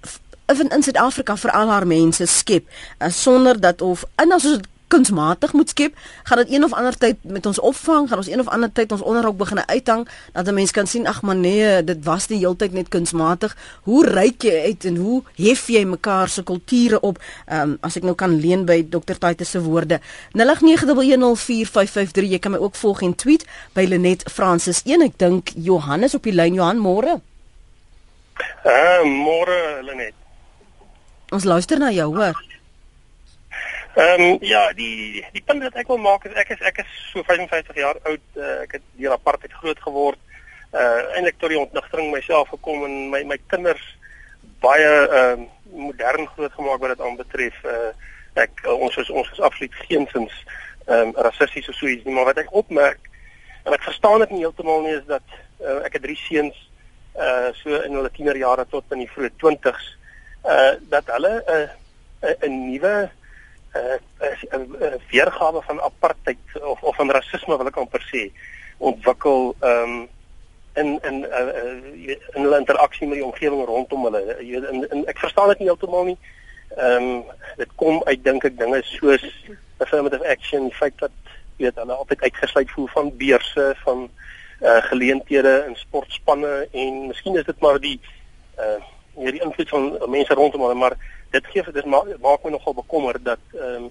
in 0.73 0.83
Suid-Afrika 0.83 1.35
vir 1.37 1.51
al 1.51 1.69
haar 1.69 1.87
mense 1.87 2.25
skep 2.25 2.65
uh, 2.99 3.09
sonder 3.09 3.59
dat 3.59 3.81
of 3.81 4.03
en 4.15 4.31
as 4.31 4.45
ons 4.45 4.59
kunsmatig 4.89 5.53
moet 5.53 5.69
skep, 5.69 5.93
gaan 6.23 6.41
dit 6.41 6.51
een 6.53 6.63
of 6.65 6.73
ander 6.73 6.97
tyd 6.97 7.17
met 7.21 7.45
ons 7.45 7.59
opvang, 7.59 8.09
gaan 8.09 8.17
ons 8.17 8.27
een 8.29 8.41
of 8.41 8.49
ander 8.49 8.71
tyd 8.71 8.91
ons 8.91 9.01
onderhoud 9.01 9.37
begin 9.37 9.61
uithang 9.69 10.07
dat 10.33 10.47
'n 10.47 10.53
mens 10.53 10.71
kan 10.71 10.87
sien 10.87 11.07
ag 11.07 11.21
maar 11.21 11.35
nee, 11.35 11.83
dit 11.83 12.03
was 12.03 12.27
die 12.27 12.37
heeltyd 12.37 12.73
net 12.73 12.87
kunsmatig. 12.87 13.57
Hoe 13.83 14.05
ryk 14.05 14.41
jy 14.41 14.61
uit 14.65 14.85
en 14.85 14.95
hoe 14.95 15.23
hef 15.35 15.67
jy 15.67 15.83
mekaar 15.85 16.29
se 16.29 16.43
kulture 16.43 16.99
op? 16.99 17.19
Ehm 17.45 17.61
um, 17.61 17.77
as 17.81 17.95
ek 17.95 18.03
nou 18.03 18.15
kan 18.15 18.39
leen 18.39 18.65
by 18.65 18.87
Dr. 18.89 19.13
Titus 19.19 19.49
se 19.49 19.61
woorde. 19.61 19.99
0891104553. 20.33 22.29
Jy 22.29 22.39
kan 22.39 22.51
my 22.51 22.57
ook 22.57 22.75
volg 22.75 23.01
en 23.01 23.15
tweet 23.15 23.45
by 23.73 23.85
Lenet 23.85 24.23
Francis 24.31 24.81
1. 24.85 25.01
Ek 25.01 25.17
dink 25.17 25.49
Johannes 25.55 26.15
op 26.15 26.23
die 26.23 26.33
lyn 26.33 26.53
Johan 26.53 26.77
môre. 26.77 27.21
Uh 28.65 29.03
môre 29.05 29.81
Lenet. 29.83 30.13
Ons 31.29 31.43
luister 31.43 31.77
na 31.79 31.91
jou 31.91 32.15
hoor. 32.15 32.48
Ehm 33.99 34.21
um, 34.21 34.37
ja, 34.41 34.73
die 34.73 35.25
die 35.33 35.41
punt 35.43 35.63
wat 35.65 35.75
ek 35.81 35.89
wil 35.91 35.97
maak 35.99 36.23
is 36.29 36.35
ek 36.39 36.53
is 36.53 36.61
ek 36.63 36.77
is 36.85 36.91
so 37.11 37.23
55 37.27 37.75
jaar 37.81 37.97
oud. 38.07 38.21
Uh, 38.37 38.61
ek 38.63 38.77
het 38.77 38.85
deur 38.95 39.15
apartheid 39.17 39.55
groot 39.59 39.81
geword. 39.83 40.21
Uh 40.71 41.17
eintlik 41.17 41.39
tot 41.41 41.51
die 41.51 41.59
ontnigtering 41.59 42.07
myself 42.13 42.47
gekom 42.53 42.85
en 42.87 42.95
my 43.11 43.23
my 43.27 43.39
kinders 43.51 43.83
baie 44.63 44.87
ehm 44.87 45.43
uh, 45.43 45.49
modern 45.89 46.29
groot 46.37 46.55
gemaak 46.55 46.79
wat 46.85 46.95
dit 46.95 47.03
aanbetref. 47.09 47.59
Uh 47.65 47.91
ek 48.45 48.63
uh, 48.63 48.77
ons 48.77 49.01
is 49.03 49.11
ons 49.11 49.33
is 49.35 49.43
absoluut 49.49 49.75
geensins 49.89 50.39
ehm 50.85 51.11
um, 51.11 51.13
rassisties 51.27 51.67
of 51.67 51.75
so 51.75 51.91
iets 51.91 52.07
nie, 52.07 52.15
maar 52.15 52.31
wat 52.31 52.39
ek 52.45 52.55
opmerk 52.55 53.11
en 53.65 53.75
ek 53.75 53.83
verstaan 53.83 54.23
dit 54.23 54.37
nie 54.37 54.43
heeltemal 54.45 54.83
nie 54.87 54.95
is 54.95 55.07
dat 55.11 55.37
uh, 55.59 55.81
ek 55.83 55.99
het 55.99 56.07
drie 56.07 56.19
seuns 56.23 56.65
uh 57.19 57.51
so 57.59 57.83
in 57.83 57.99
hulle 57.99 58.15
tienerjare 58.15 58.63
tot 58.71 58.95
in 58.95 59.03
die 59.03 59.11
vroeë 59.11 59.35
20s 59.43 59.93
uh 60.47 60.73
dat 60.93 61.15
hulle 61.17 61.39
'n 61.43 61.71
uh, 62.23 62.35
'n 62.47 62.61
nuwe 62.71 63.09
uh, 63.75 63.97
'n 64.57 65.01
weergawe 65.09 65.61
van 65.61 65.81
apartheid 65.81 66.37
of 66.61 66.81
of 66.81 66.95
van 66.95 67.11
rasisme 67.11 67.57
wil 67.57 67.67
ek 67.67 67.77
amper 67.77 68.03
sê 68.13 68.31
ontwikkel 68.77 69.55
um, 69.61 70.07
in 70.75 70.99
in 71.03 71.23
uh, 71.23 71.39
uh, 71.39 72.17
in 72.35 72.41
hulle 72.41 72.57
interaksie 72.57 73.07
met 73.07 73.19
die 73.19 73.25
omgewing 73.25 73.65
rondom 73.65 74.03
hulle. 74.03 74.37
In, 74.39 74.85
in 74.89 75.05
ek 75.07 75.19
verstaan 75.19 75.51
dit 75.53 75.59
nie 75.59 75.67
heeltemal 75.67 76.05
nie. 76.11 76.17
Ehm 76.77 77.03
um, 77.03 77.23
dit 77.57 77.71
kom 77.75 78.01
uit 78.05 78.23
dink 78.23 78.45
ek 78.45 78.57
dinge 78.57 78.81
soos 78.83 79.25
affirmative 79.77 80.25
action, 80.27 80.69
die 80.69 80.77
feit 80.77 80.95
dat 80.97 81.11
jy 81.57 81.65
weet 81.67 81.79
hulle 81.81 81.93
altyd 81.93 82.21
uitgesluit 82.21 82.71
voel 82.71 82.87
van 82.87 83.11
beurse 83.17 83.65
van 83.83 84.05
uh, 84.61 84.77
geleenthede 84.91 85.65
in 85.67 85.75
sportspanne 85.75 86.67
en 86.71 87.07
miskien 87.07 87.35
is 87.35 87.47
dit 87.47 87.59
maar 87.59 87.79
die 87.79 87.99
uh 88.59 88.79
hierdie 89.19 89.41
invloed 89.43 89.69
van 89.69 89.87
mense 90.07 90.33
rondom 90.33 90.61
hulle 90.63 90.77
maar 90.79 90.93
dit 91.31 91.45
gee 91.53 91.71
dit 91.71 91.85
maak, 91.85 92.05
maak 92.21 92.43
my 92.43 92.51
nogal 92.51 92.73
bekommer 92.73 93.23
dat 93.23 93.39
ehm 93.53 93.83
um, 93.83 93.89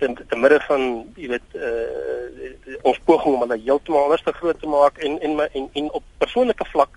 te, 0.00 0.24
te 0.28 0.36
midde 0.36 0.60
van 0.68 0.86
jy 1.16 1.28
weet 1.34 1.58
uh 1.58 2.78
ons 2.88 3.00
poging 3.04 3.34
om 3.34 3.44
hulle 3.44 3.58
heeltemal 3.64 4.06
anders 4.06 4.24
te 4.24 4.32
groot 4.32 4.60
te 4.60 4.70
maak 4.70 4.98
en 4.98 5.18
en 5.20 5.36
en, 5.52 5.68
en 5.72 5.90
op 5.98 6.04
persoonlike 6.18 6.66
vlak 6.72 6.96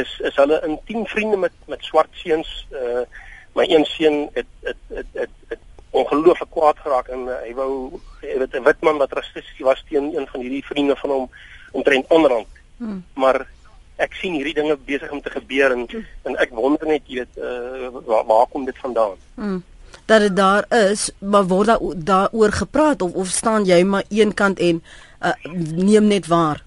is 0.00 0.18
is 0.30 0.36
hulle 0.42 0.58
intiem 0.66 1.06
vriende 1.06 1.36
met 1.36 1.54
met 1.66 1.84
swart 1.84 2.22
seuns 2.24 2.50
uh 2.72 3.04
my 3.56 3.64
een 3.70 3.84
seun 3.84 4.18
het 4.32 4.50
het 4.62 4.82
het 4.88 5.06
het, 5.12 5.34
het 5.48 5.62
ongelooflik 5.90 6.50
kwaad 6.50 6.78
geraak 6.84 7.08
en 7.08 7.28
uh, 7.30 7.38
hy 7.44 7.52
wou 7.56 7.70
jy 8.20 8.38
weet 8.42 8.56
'n 8.58 8.66
wit 8.68 8.82
man 8.84 8.98
wat 9.02 9.12
rassisties 9.12 9.66
was 9.68 9.84
teen 9.88 10.12
een 10.16 10.26
van 10.32 10.40
hierdie 10.40 10.64
vriende 10.64 10.96
van 10.96 11.10
hom 11.10 11.30
omtrent 11.72 12.10
onderhand 12.18 12.48
hmm. 12.78 13.04
maar 13.14 13.46
ek 13.96 14.14
sien 14.20 14.34
hierdie 14.36 14.54
dinge 14.54 14.76
besig 14.88 15.10
om 15.10 15.22
te 15.22 15.30
gebeur 15.30 15.72
en 15.72 15.86
en 16.22 16.36
ek 16.36 16.52
wonder 16.52 16.86
net 16.86 17.02
jy 17.06 17.22
weet 17.22 17.40
uh 17.40 17.90
waar, 18.06 18.24
waar 18.26 18.46
kom 18.52 18.64
dit 18.64 18.84
vandaan 18.84 19.16
hmm 19.34 19.62
dat 20.06 20.20
dit 20.20 20.36
daar 20.36 20.64
is, 20.68 21.10
maar 21.18 21.46
word 21.46 21.66
daar 21.66 21.78
daaroor 21.96 22.52
gepraat 22.52 23.02
of 23.02 23.12
of 23.12 23.26
staan 23.26 23.64
jy 23.64 23.82
maar 23.82 24.04
een 24.08 24.34
kant 24.34 24.58
en 24.58 24.82
uh, 25.22 25.32
neem 25.74 26.06
net 26.06 26.26
waar? 26.26 26.62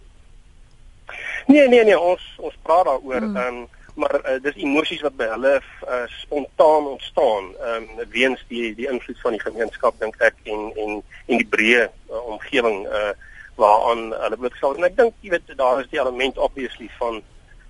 Nee 1.45 1.67
nee 1.67 1.83
nee, 1.83 1.99
ons 1.99 2.35
ons 2.37 2.57
praat 2.61 2.85
daaroor 2.85 3.21
hmm. 3.21 3.37
um, 3.37 3.67
maar 3.93 4.15
uh, 4.31 4.41
dis 4.41 4.55
emosies 4.63 5.01
wat 5.01 5.15
by 5.19 5.27
hulle 5.31 5.55
uh, 5.59 6.03
spontaan 6.21 6.87
ontstaan 6.87 7.49
um, 7.71 7.87
weens 8.11 8.43
die 8.47 8.75
die 8.75 8.87
invloed 8.91 9.19
van 9.23 9.35
die 9.35 9.41
gemeenskap 9.43 9.99
dink 9.99 10.19
ek 10.23 10.35
en 10.43 10.69
en 10.75 11.01
en 11.25 11.41
die 11.41 11.49
breë 11.55 11.87
uh, 11.87 12.21
omgewing 12.35 12.85
uh, 12.87 13.11
waaraan 13.59 14.09
hulle 14.23 14.39
blootgestel 14.41 14.71
word. 14.71 14.81
En 14.81 14.89
ek 14.89 14.97
dink 14.97 15.13
jy 15.25 15.33
weet 15.35 15.53
daar 15.59 15.83
is 15.83 15.91
die 15.91 16.01
element 16.01 16.37
obviously 16.37 16.89
van 16.99 17.21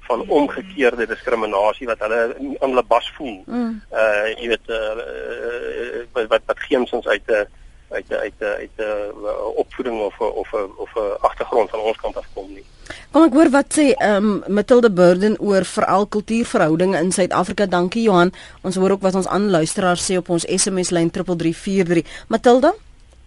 van 0.10 0.24
omgekeerde 0.34 1.05
diskriminasie 1.05 1.86
wat 1.88 2.01
hulle 2.01 2.22
aan 2.39 2.72
hulle 2.72 2.86
bas 2.88 3.12
voel. 3.17 3.43
Mm. 3.46 3.75
Uh 3.93 4.27
jy 4.39 4.48
weet 4.55 4.74
uh, 4.74 4.79
uh 5.05 6.27
wat 6.31 6.41
wat 6.50 6.65
geensins 6.69 7.08
uit 7.08 7.27
'n 7.27 7.46
uit 7.89 8.10
'n 8.10 8.13
uit 8.25 8.34
'n 8.39 8.55
uit 8.63 8.75
'n 8.77 9.13
opvoeding 9.55 10.01
of 10.01 10.19
of 10.19 10.53
of 10.53 10.91
'n 10.96 11.17
agtergrond 11.22 11.69
van 11.69 11.79
ons 11.79 11.98
kant 11.98 12.17
af 12.17 12.25
kom 12.34 12.53
nie. 12.53 12.65
Kom 13.12 13.24
ek 13.24 13.34
hoor 13.34 13.50
wat 13.50 13.69
sê 13.77 13.93
ehm 13.98 14.25
um, 14.29 14.43
Matilda 14.48 14.89
Burden 14.89 15.39
oor 15.39 15.65
veral 15.65 16.08
kultuurverhoudinge 16.08 16.98
in 16.98 17.12
Suid-Afrika. 17.12 17.65
Dankie 17.65 18.03
Johan. 18.03 18.31
Ons 18.62 18.75
hoor 18.75 18.91
ook 18.91 19.01
wat 19.01 19.15
ons 19.15 19.27
aanluisteraars 19.27 20.12
sê 20.12 20.17
op 20.17 20.29
ons 20.29 20.46
SMS 20.46 20.89
lyn 20.89 21.10
3343. 21.10 22.25
Matilda, 22.27 22.74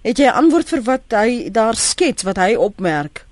het 0.02 0.18
jy 0.18 0.26
'n 0.26 0.38
antwoord 0.42 0.68
vir 0.68 0.82
wat 0.82 1.06
hy 1.10 1.50
daar 1.50 1.74
skets 1.74 2.22
wat 2.22 2.36
hy 2.36 2.54
opmerk? 2.54 3.26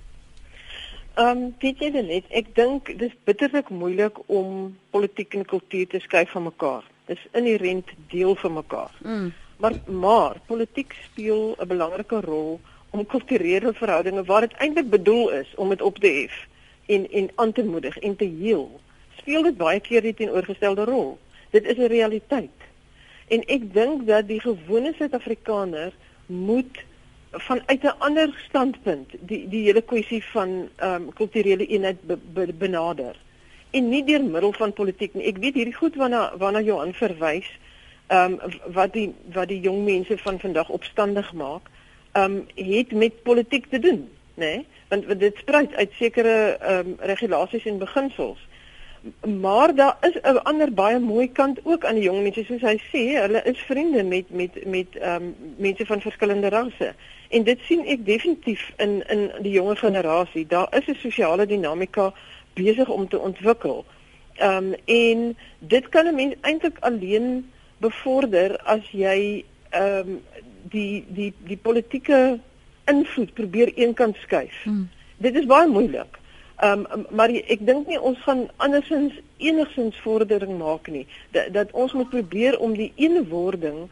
Ehm 1.15 1.37
um, 1.37 1.55
weet 1.59 1.79
jy 1.79 1.91
net, 1.91 2.25
ek 2.31 2.55
dink 2.55 2.99
dis 2.99 3.13
bitterlik 3.25 3.69
moeilik 3.69 4.19
om 4.27 4.77
politiek 4.91 5.35
en 5.35 5.45
kultuur 5.45 5.87
te 5.87 5.99
skei 6.01 6.27
van 6.27 6.43
mekaar. 6.43 6.85
Dis 7.07 7.27
inherënt 7.33 7.89
deel 8.09 8.35
van 8.35 8.53
mekaar. 8.53 8.93
Mm. 9.03 9.33
Maar 9.61 9.75
maar 9.87 10.37
politiek 10.47 10.95
speel 11.05 11.57
'n 11.59 11.67
belangrike 11.67 12.21
rol 12.21 12.61
om 12.91 13.07
kulturele 13.07 13.73
verhoudinge 13.73 14.25
waar 14.25 14.41
dit 14.41 14.53
eintlik 14.53 14.89
bedoel 14.91 15.31
is 15.31 15.55
om 15.57 15.69
dit 15.69 15.83
op 15.83 15.99
te 15.99 16.07
hef 16.07 16.47
en 16.87 17.11
en 17.11 17.31
aan 17.35 17.53
te 17.53 17.65
moedig 17.65 17.99
en 17.99 18.17
te 18.17 18.31
heel. 18.41 18.81
Speel 19.17 19.43
dit 19.43 19.57
baie 19.57 19.81
keer 19.81 20.03
die 20.03 20.15
teenoorgestelde 20.15 20.85
rol. 20.85 21.19
Dit 21.51 21.65
is 21.65 21.77
'n 21.77 21.93
realiteit. 21.93 22.59
En 23.29 23.45
ek 23.47 23.75
dink 23.75 24.07
dat 24.07 24.27
die 24.27 24.41
gewone 24.41 24.93
Suid-Afrikaner 24.99 25.93
moet 26.31 26.85
vanuit 27.31 27.83
'n 27.83 27.99
ander 27.99 28.35
standpunt 28.49 29.11
die 29.21 29.49
die 29.49 29.65
hele 29.65 29.83
kwessie 29.83 30.25
van 30.25 30.69
ehm 30.77 30.95
um, 30.95 31.13
kulturele 31.13 31.67
eenheid 31.67 32.01
be, 32.07 32.17
be, 32.33 32.53
benader 32.53 33.17
en 33.71 33.89
nie 33.89 34.05
deur 34.05 34.25
middel 34.25 34.53
van 34.53 34.73
politiek 34.73 35.15
nie. 35.15 35.27
Ek 35.31 35.39
weet 35.39 35.55
hierdie 35.55 35.75
goed 35.75 35.95
waarna 35.95 36.33
waarna 36.39 36.61
Johan 36.61 36.95
verwys, 36.95 37.47
ehm 38.07 38.33
um, 38.33 38.53
wat 38.75 38.93
die 38.93 39.15
wat 39.33 39.49
die 39.49 39.61
jong 39.61 39.85
mense 39.85 40.19
van 40.19 40.41
vandag 40.41 40.69
opstandig 40.69 41.33
maak, 41.33 41.71
ehm 42.13 42.25
um, 42.25 42.47
het 42.55 42.93
met 42.93 43.23
politiek 43.23 43.67
te 43.71 43.79
doen, 43.79 44.09
né? 44.35 44.45
Nee? 44.45 44.67
Want, 44.89 45.07
want 45.07 45.21
dit 45.21 45.37
spruit 45.37 45.75
uit 45.75 45.93
sekere 45.93 46.57
ehm 46.61 46.87
um, 46.87 46.97
regulasies 46.99 47.65
en 47.65 47.79
beginsels 47.79 48.49
maar 49.41 49.75
daar 49.75 49.97
is 50.01 50.19
'n 50.23 50.37
ander 50.37 50.73
baie 50.73 50.99
mooi 50.99 51.33
kant 51.33 51.61
ook 51.63 51.85
aan 51.85 51.95
die 51.95 52.03
jong 52.03 52.23
mense. 52.23 52.45
Soos 52.45 52.61
hy 52.61 52.77
sê 52.93 53.21
hulle 53.21 53.43
is 53.45 53.59
vriende 53.59 54.03
met 54.03 54.31
met 54.31 54.67
met 54.67 54.97
ehm 54.97 55.23
um, 55.23 55.35
mense 55.57 55.87
van 55.87 56.01
verskillende 56.01 56.49
rasse. 56.49 56.95
En 57.29 57.43
dit 57.43 57.59
sien 57.63 57.87
ek 57.87 58.05
definitief 58.07 58.73
in 58.77 59.09
in 59.09 59.31
die 59.41 59.53
jonger 59.53 59.77
generasie. 59.77 60.47
Daar 60.47 60.77
is 60.77 60.87
'n 60.87 60.95
sosiale 60.95 61.47
dinamika 61.47 62.13
besig 62.53 62.89
om 62.89 63.09
te 63.09 63.19
ontwikkel. 63.19 63.85
Ehm 64.35 64.57
um, 64.57 64.75
en 64.85 65.37
dit 65.59 65.89
kan 65.89 66.07
'n 66.07 66.15
mens 66.15 66.35
eintlik 66.41 66.77
alleen 66.81 67.51
bevorder 67.79 68.59
as 68.59 68.91
jy 68.91 69.45
ehm 69.71 70.09
um, 70.09 70.23
die 70.63 71.05
die 71.09 71.33
die 71.45 71.57
politieke 71.57 72.39
invloed 72.85 73.35
probeer 73.35 73.73
eenkant 73.75 74.17
skuif. 74.17 74.63
Hmm. 74.63 74.89
dit 75.17 75.35
is 75.35 75.47
baie 75.47 75.69
moeilik 75.69 76.20
Ehm 76.61 76.85
um, 76.93 77.07
maar 77.11 77.31
ek 77.33 77.63
dink 77.67 77.87
nie 77.89 78.01
ons 78.01 78.19
gaan 78.27 78.49
andersins 78.57 79.15
enigsins 79.37 79.97
vordering 80.05 80.59
maak 80.59 80.91
nie. 80.93 81.07
Dat, 81.33 81.53
dat 81.57 81.71
ons 81.73 81.93
moet 81.97 82.11
probeer 82.13 82.59
om 82.59 82.75
die 82.77 82.93
eenwording 82.97 83.87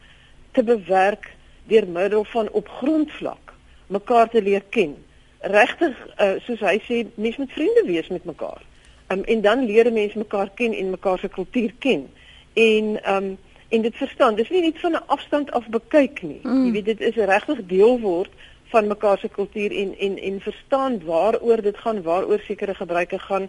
te 0.52 0.62
bewerk 0.62 1.30
deur 1.68 1.88
middel 1.88 2.24
van 2.24 2.50
op 2.52 2.68
grondvlak 2.68 3.54
mekaar 3.86 4.28
te 4.28 4.42
leer 4.42 4.64
ken. 4.68 4.96
Regtig 5.40 5.96
uh, 6.20 6.34
soos 6.44 6.60
hy 6.60 6.76
sê, 6.84 7.06
mens 7.14 7.36
moet 7.40 7.52
vriende 7.56 7.86
wees 7.86 8.08
met 8.12 8.24
mekaar. 8.28 8.60
Um, 9.08 9.24
en 9.24 9.40
dan 9.40 9.64
leer 9.64 9.92
mense 9.92 10.18
mekaar 10.18 10.50
ken 10.54 10.74
en 10.76 10.90
mekaar 10.90 11.18
se 11.18 11.28
kultuur 11.28 11.72
ken. 11.78 12.08
En 12.52 12.96
ehm 13.02 13.24
um, 13.24 13.36
en 13.68 13.82
dit 13.82 13.96
verstaan. 13.96 14.34
Dis 14.34 14.48
nie 14.48 14.60
net 14.60 14.80
van 14.80 14.92
'n 14.92 15.06
afstand 15.06 15.50
af 15.52 15.68
bekyk 15.68 16.22
nie. 16.22 16.40
Mm. 16.42 16.64
Jy 16.64 16.72
weet 16.72 16.84
dit 16.84 17.00
is 17.00 17.14
regtig 17.14 17.66
deel 17.66 18.00
word 18.00 18.30
van 18.68 18.86
mekaar 18.86 19.18
se 19.18 19.28
kultuur 19.28 19.72
en 19.76 19.98
en 19.98 20.18
en 20.18 20.40
verstaan 20.40 21.04
waaroor 21.04 21.62
dit 21.62 21.78
gaan, 21.78 22.02
waaroor 22.02 22.40
sekere 22.40 22.74
gebruike 22.74 23.18
gaan. 23.18 23.48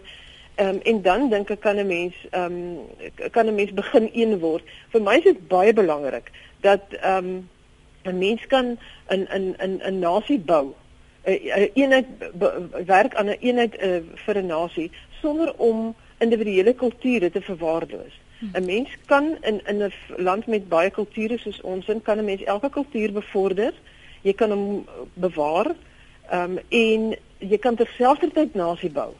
Ehm 0.54 0.68
um, 0.68 0.80
en 0.82 1.02
dan 1.02 1.28
dink 1.28 1.50
ek 1.50 1.60
kan 1.60 1.76
'n 1.76 1.86
mens 1.86 2.14
ehm 2.30 2.44
um, 2.44 3.30
kan 3.30 3.46
'n 3.46 3.54
mens 3.54 3.72
begin 3.72 4.10
een 4.12 4.38
word. 4.38 4.62
Vir 4.88 5.02
my 5.02 5.16
is 5.16 5.22
dit 5.22 5.48
baie 5.48 5.72
belangrik 5.72 6.30
dat 6.60 6.82
ehm 6.90 7.16
um, 7.16 7.48
'n 8.04 8.18
mens 8.18 8.46
kan 8.46 8.78
in 9.08 9.28
in 9.32 9.54
in 9.58 9.80
'n 9.82 9.98
nasie 9.98 10.38
bou. 10.38 10.74
'n 11.24 11.70
eenheid 11.74 12.06
werk 12.86 13.14
aan 13.14 13.26
'n 13.26 13.36
eenheid 13.40 13.82
uh, 13.82 14.00
vir 14.14 14.36
'n 14.38 14.46
nasie 14.46 14.90
sonder 15.20 15.54
om 15.56 15.94
individuele 16.18 16.74
kulture 16.74 17.30
te 17.30 17.40
verwaarloos. 17.40 18.14
Hm. 18.38 18.46
'n 18.56 18.64
Mens 18.64 18.88
kan 19.06 19.36
in 19.40 19.60
in 19.66 19.82
'n 19.82 19.92
land 20.16 20.46
met 20.46 20.68
baie 20.68 20.90
kulture 20.90 21.38
soos 21.38 21.60
ons 21.60 21.88
in 21.88 22.02
kan 22.02 22.18
'n 22.18 22.24
mens 22.24 22.42
elke 22.42 22.70
kultuur 22.70 23.12
bevorder 23.12 23.72
jy 24.22 24.34
kan 24.34 24.50
hom 24.50 24.84
bewaar 25.14 25.74
ehm 26.30 26.58
um, 26.58 26.58
en 26.68 27.16
jy 27.38 27.58
kan 27.58 27.76
terselfdertyd 27.76 28.54
nasie 28.54 28.90
bou. 28.90 29.12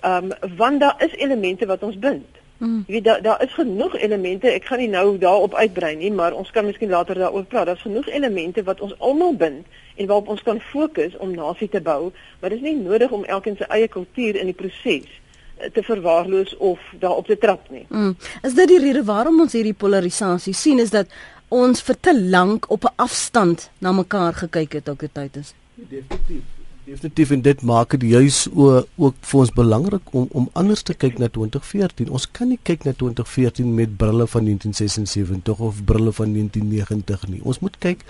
Ehm 0.00 0.32
um, 0.32 0.56
want 0.56 0.80
daar 0.80 1.04
is 1.04 1.14
elemente 1.16 1.66
wat 1.66 1.82
ons 1.82 1.98
bind. 1.98 2.40
Mm. 2.62 2.84
Jy 2.86 2.92
weet 2.92 3.04
daar 3.04 3.22
daar 3.22 3.42
is 3.42 3.54
genoeg 3.54 3.96
elemente. 3.98 4.46
Ek 4.46 4.64
gaan 4.64 4.78
nie 4.78 4.88
nou 4.88 5.18
daarop 5.18 5.54
uitbrei 5.54 5.96
nie, 5.96 6.12
maar 6.12 6.32
ons 6.32 6.50
kan 6.50 6.66
miskien 6.66 6.90
later 6.90 7.18
daaroor 7.18 7.44
praat. 7.44 7.66
Daar's 7.66 7.82
genoeg 7.82 8.06
elemente 8.08 8.62
wat 8.62 8.80
ons 8.80 8.94
almal 8.98 9.34
bind 9.34 9.66
en 9.96 10.06
waarop 10.06 10.28
ons 10.28 10.42
kan 10.42 10.60
fokus 10.60 11.16
om 11.16 11.34
nasie 11.34 11.68
te 11.68 11.80
bou, 11.80 12.12
maar 12.40 12.50
dit 12.50 12.58
is 12.58 12.64
nie 12.64 12.76
nodig 12.76 13.10
om 13.10 13.24
elkeen 13.24 13.56
se 13.56 13.66
eie 13.66 13.88
kultuur 13.88 14.38
in 14.38 14.46
die 14.46 14.54
proses 14.54 15.10
eh, 15.10 15.70
te 15.74 15.82
verwaarloos 15.82 16.56
of 16.56 16.78
daarop 16.98 17.26
te 17.26 17.38
trap 17.38 17.70
nie. 17.70 17.84
Mm. 17.88 18.16
Is 18.42 18.54
dit 18.54 18.68
die 18.68 18.78
rede 18.78 19.04
waarom 19.04 19.40
ons 19.40 19.58
hierdie 19.58 19.74
polarisasie 19.74 20.54
sien 20.54 20.78
is 20.78 20.94
dat 20.94 21.10
ons 21.52 21.84
vir 21.84 21.98
te 22.00 22.14
lank 22.16 22.70
op 22.70 22.84
'n 22.88 22.96
afstand 22.96 23.70
na 23.78 23.92
mekaar 23.92 24.34
gekyk 24.34 24.72
het 24.72 24.90
die 24.98 25.12
tyd 25.12 25.36
is. 25.36 25.54
Definitief. 25.74 26.42
Definitief 26.84 27.30
en 27.30 27.42
dit 27.42 27.62
maak 27.62 27.90
dit 27.90 28.10
juis 28.10 28.48
ook 28.96 29.14
vir 29.20 29.40
ons 29.40 29.52
belangrik 29.54 30.14
om 30.14 30.26
om 30.30 30.48
anders 30.52 30.82
te 30.82 30.94
kyk 30.94 31.18
na 31.18 31.28
2014. 31.28 32.10
Ons 32.10 32.30
kan 32.30 32.48
nie 32.48 32.58
kyk 32.62 32.84
na 32.84 32.92
2014 32.92 33.74
met 33.74 33.96
brille 33.96 34.26
van 34.26 34.44
1976 34.44 35.58
of 35.58 35.84
brille 35.84 36.12
van 36.12 36.32
1990 36.32 37.28
nie. 37.28 37.40
Ons 37.42 37.58
moet 37.58 37.78
kyk 37.78 38.02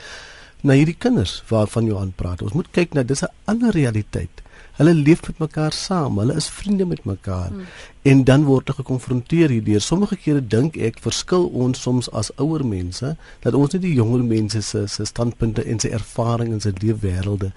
na 0.62 0.76
hierdie 0.78 0.96
kinders 0.98 1.40
waarvan 1.50 1.88
Johan 1.90 2.12
praat. 2.16 2.42
Ons 2.42 2.54
moet 2.56 2.70
kyk 2.70 2.94
na 2.94 3.02
dis 3.02 3.22
'n 3.22 3.32
ander 3.44 3.74
realiteit. 3.74 4.42
Hulle 4.78 4.94
leef 4.94 5.26
met 5.26 5.38
mekaar 5.38 5.72
saam. 5.72 6.18
Hulle 6.18 6.34
is 6.34 6.48
vriende 6.48 6.86
met 6.86 7.04
mekaar. 7.04 7.48
Hmm. 7.48 7.66
En 8.02 8.24
dan 8.24 8.44
word 8.44 8.68
hulle 8.68 8.76
gekonfronteer 8.76 9.48
hierdeur. 9.48 9.80
Sommige 9.80 10.16
kere 10.16 10.46
dink 10.46 10.76
ek 10.76 10.98
verskil 10.98 11.44
ons 11.46 11.82
soms 11.82 12.10
as 12.10 12.30
ouer 12.36 12.64
mense 12.66 13.16
dat 13.40 13.54
ons 13.54 13.72
nie 13.72 13.80
die 13.80 13.94
jonger 13.94 14.24
mense 14.24 14.62
se 14.62 14.86
se 14.86 15.04
standpunte 15.04 15.64
en 15.64 15.78
se 15.78 15.90
ervarings 15.90 16.52
en 16.52 16.60
se 16.60 16.72
leefwêrelde 16.72 17.52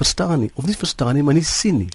verstaan 0.00 0.40
nie 0.40 0.50
of 0.54 0.66
nie 0.66 0.76
verstaan 0.76 1.14
nie, 1.14 1.22
maar 1.22 1.34
nie 1.34 1.46
sien 1.46 1.84
nie. 1.84 1.90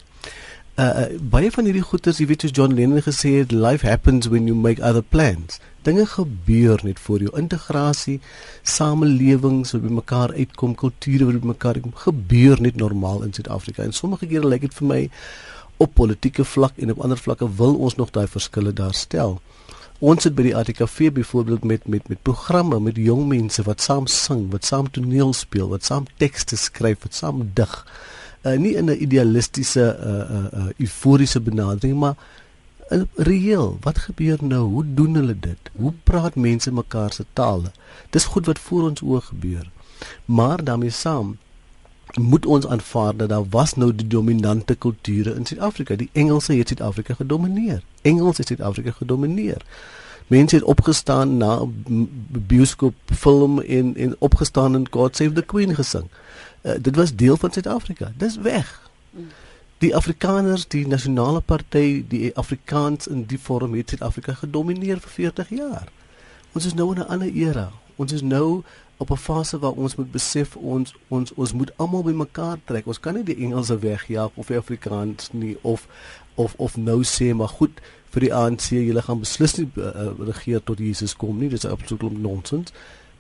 Uh, 0.76 0.84
uh 0.84 1.20
baie 1.32 1.48
van 1.56 1.64
hierdie 1.70 1.86
goeters, 1.88 2.18
jy 2.20 2.26
weet 2.28 2.42
soos 2.44 2.52
John 2.52 2.74
Lennon 2.76 3.00
gesê 3.00 3.30
het, 3.38 3.54
life 3.56 3.88
happens 3.88 4.28
when 4.28 4.50
you 4.50 4.58
make 4.60 4.82
other 4.84 5.04
plans. 5.04 5.62
Dinge 5.88 6.04
gebeur 6.12 6.82
net 6.84 7.00
voor 7.00 7.22
jou 7.24 7.32
integrasie 7.40 8.18
samelewings 8.68 9.72
wat 9.72 9.86
by 9.86 9.94
mekaar 10.02 10.34
uitkom 10.36 10.74
kulture 10.76 11.30
wat 11.30 11.38
by 11.40 11.54
mekaar 11.54 11.80
uitkom 11.80 11.96
gebeur 12.02 12.60
net 12.66 12.76
normaal 12.82 13.24
in 13.24 13.32
Suid-Afrika. 13.32 13.86
En 13.86 13.96
sommige 13.96 14.28
kere 14.28 14.52
lyk 14.52 14.66
dit 14.68 14.76
vir 14.82 14.90
my 14.90 15.00
op 15.80 15.94
politieke 15.96 16.44
vlak 16.44 16.76
en 16.76 16.92
op 16.92 17.00
ander 17.08 17.24
vlakke 17.24 17.48
wil 17.62 17.80
ons 17.80 17.96
nog 17.96 18.12
daai 18.12 18.28
verskille 18.28 18.76
daar 18.76 18.98
stel. 19.00 19.38
Ons 20.04 20.28
sit 20.28 20.36
by 20.36 20.50
die 20.50 20.56
ATKV 20.60 21.14
byvoorbeeld 21.22 21.64
met 21.64 21.88
met 21.88 22.12
met 22.12 22.20
programme 22.28 22.82
met 22.84 23.00
jong 23.00 23.30
mense 23.32 23.64
wat 23.64 23.80
saam 23.80 24.12
sing, 24.12 24.50
wat 24.52 24.68
saam 24.68 24.92
toneel 24.92 25.32
speel, 25.32 25.72
wat 25.72 25.88
saam 25.88 26.12
tekste 26.20 26.60
skryf, 26.60 27.08
wat 27.08 27.16
saam 27.16 27.48
dig. 27.56 27.80
Uh, 28.46 28.58
nie 28.58 28.76
in 28.76 28.86
'n 28.86 29.02
idealistiese 29.02 29.98
uh 30.00 30.38
uh, 30.38 30.46
uh 30.54 30.70
euforiese 30.78 31.42
benadering 31.42 31.98
maar 32.00 32.16
in 32.90 33.08
reëel. 33.16 33.78
Wat 33.82 33.98
gebeur 33.98 34.38
nou? 34.42 34.64
Hoe 34.70 34.86
doen 34.94 35.16
hulle 35.16 35.40
dit? 35.40 35.58
Hoe 35.76 35.94
praat 36.04 36.36
mense 36.36 36.72
mekaar 36.72 37.14
se 37.14 37.26
tale? 37.34 37.72
Dis 38.10 38.26
goed 38.26 38.46
wat 38.46 38.60
voor 38.60 38.84
ons 38.84 39.02
oë 39.02 39.22
gebeur. 39.22 39.72
Maar 40.26 40.64
daarmee 40.64 40.90
saam 40.90 41.38
moet 42.14 42.46
ons 42.46 42.68
aanvaar 42.68 43.18
dat 43.18 43.30
daar 43.30 43.50
was 43.50 43.74
nou 43.74 43.96
die 43.96 44.08
dominante 44.08 44.76
kulture 44.76 45.36
in 45.36 45.46
Suid-Afrika. 45.46 45.96
Die 45.96 46.10
Engelse 46.12 46.54
het 46.54 46.68
Suid-Afrika 46.68 47.14
gedomeineer 47.14 47.84
Engels 48.02 48.38
het 48.38 48.48
Suid-Afrika 48.48 48.92
gedomeineer 48.92 49.66
mense 50.28 50.56
het 50.56 50.64
opgestaan 50.64 51.38
na 51.38 51.62
bioskop 52.48 52.94
film 53.06 53.60
en 53.62 53.96
en 53.96 54.16
opgestaan 54.20 54.76
en 54.76 54.88
God 54.90 55.16
save 55.16 55.32
the 55.32 55.42
queen 55.42 55.76
gesing 55.76 56.10
uh, 56.66 56.76
dit 56.82 56.96
was 56.96 57.16
deel 57.16 57.38
van 57.38 57.52
Suid-Afrika 57.52 58.12
dis 58.18 58.38
weg 58.44 58.74
die 59.84 59.96
Afrikaners, 59.96 60.68
die 60.72 60.86
nasionale 60.88 61.42
party, 61.42 62.04
die 62.08 62.32
Afrikaans 62.40 63.10
in 63.12 63.26
die 63.30 63.40
vorm 63.40 63.76
het 63.76 63.92
Suid-Afrika 63.92 64.34
gedomeineer 64.40 65.02
vir 65.04 65.12
40 65.18 65.52
jaar. 65.58 65.92
Ons 66.56 66.66
is 66.66 66.74
nou 66.74 66.94
in 66.94 67.02
'n 67.02 67.08
ander 67.12 67.32
era. 67.32 67.72
Ons 67.96 68.12
is 68.12 68.22
nou 68.22 68.64
op 68.98 69.12
'n 69.12 69.18
fase 69.18 69.60
waar 69.60 69.72
ons 69.72 69.96
moet 69.96 70.12
besef 70.12 70.56
ons 70.56 70.96
ons 71.08 71.34
ons 71.34 71.54
moet 71.54 71.72
almal 71.78 72.04
bymekaar 72.04 72.58
trek. 72.64 72.88
Ons 72.88 73.00
kan 73.00 73.14
nie 73.14 73.24
die 73.24 73.36
Engelse 73.36 73.80
wegjaag 73.80 74.30
of 74.34 74.48
die 74.48 74.58
Afrikaans 74.58 75.30
nie 75.32 75.58
of 75.62 75.88
of 76.36 76.54
of 76.58 76.78
nou 76.78 77.04
sê 77.04 77.34
maar 77.36 77.48
goed 77.48 77.82
vir 78.10 78.22
die 78.22 78.34
ANC, 78.34 78.70
julle 78.70 79.02
gaan 79.02 79.20
beslis 79.20 79.58
nie 79.58 79.70
uh, 79.76 80.12
regeer 80.20 80.64
tot 80.64 80.80
Jesus 80.80 81.16
kom 81.16 81.38
nie. 81.38 81.50
Dit 81.50 81.64
is 81.64 81.72
absoluut 81.72 82.22
nonsens. 82.22 82.72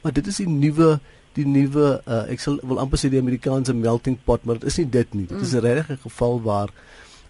Maar 0.02 0.14
dit 0.14 0.28
is 0.28 0.36
die 0.36 0.50
nuwe 0.50 1.00
die 1.36 1.46
nuwe 1.48 2.01
uh, 2.06 2.24
ek 2.32 2.44
sal 2.44 2.60
wil 2.63 2.80
amper 2.84 3.01
sê 3.01 3.12
die 3.12 3.22
Amerikaanse 3.22 3.75
melting 3.75 4.18
pot, 4.25 4.46
maar 4.46 4.60
dit 4.62 4.70
is 4.72 4.80
nie 4.82 4.89
dit 4.98 5.13
nie. 5.13 5.27
Dit 5.30 5.42
is 5.42 5.54
'n 5.54 5.62
mm. 5.62 5.65
regte 5.65 5.98
geval 6.04 6.42
waar 6.42 6.74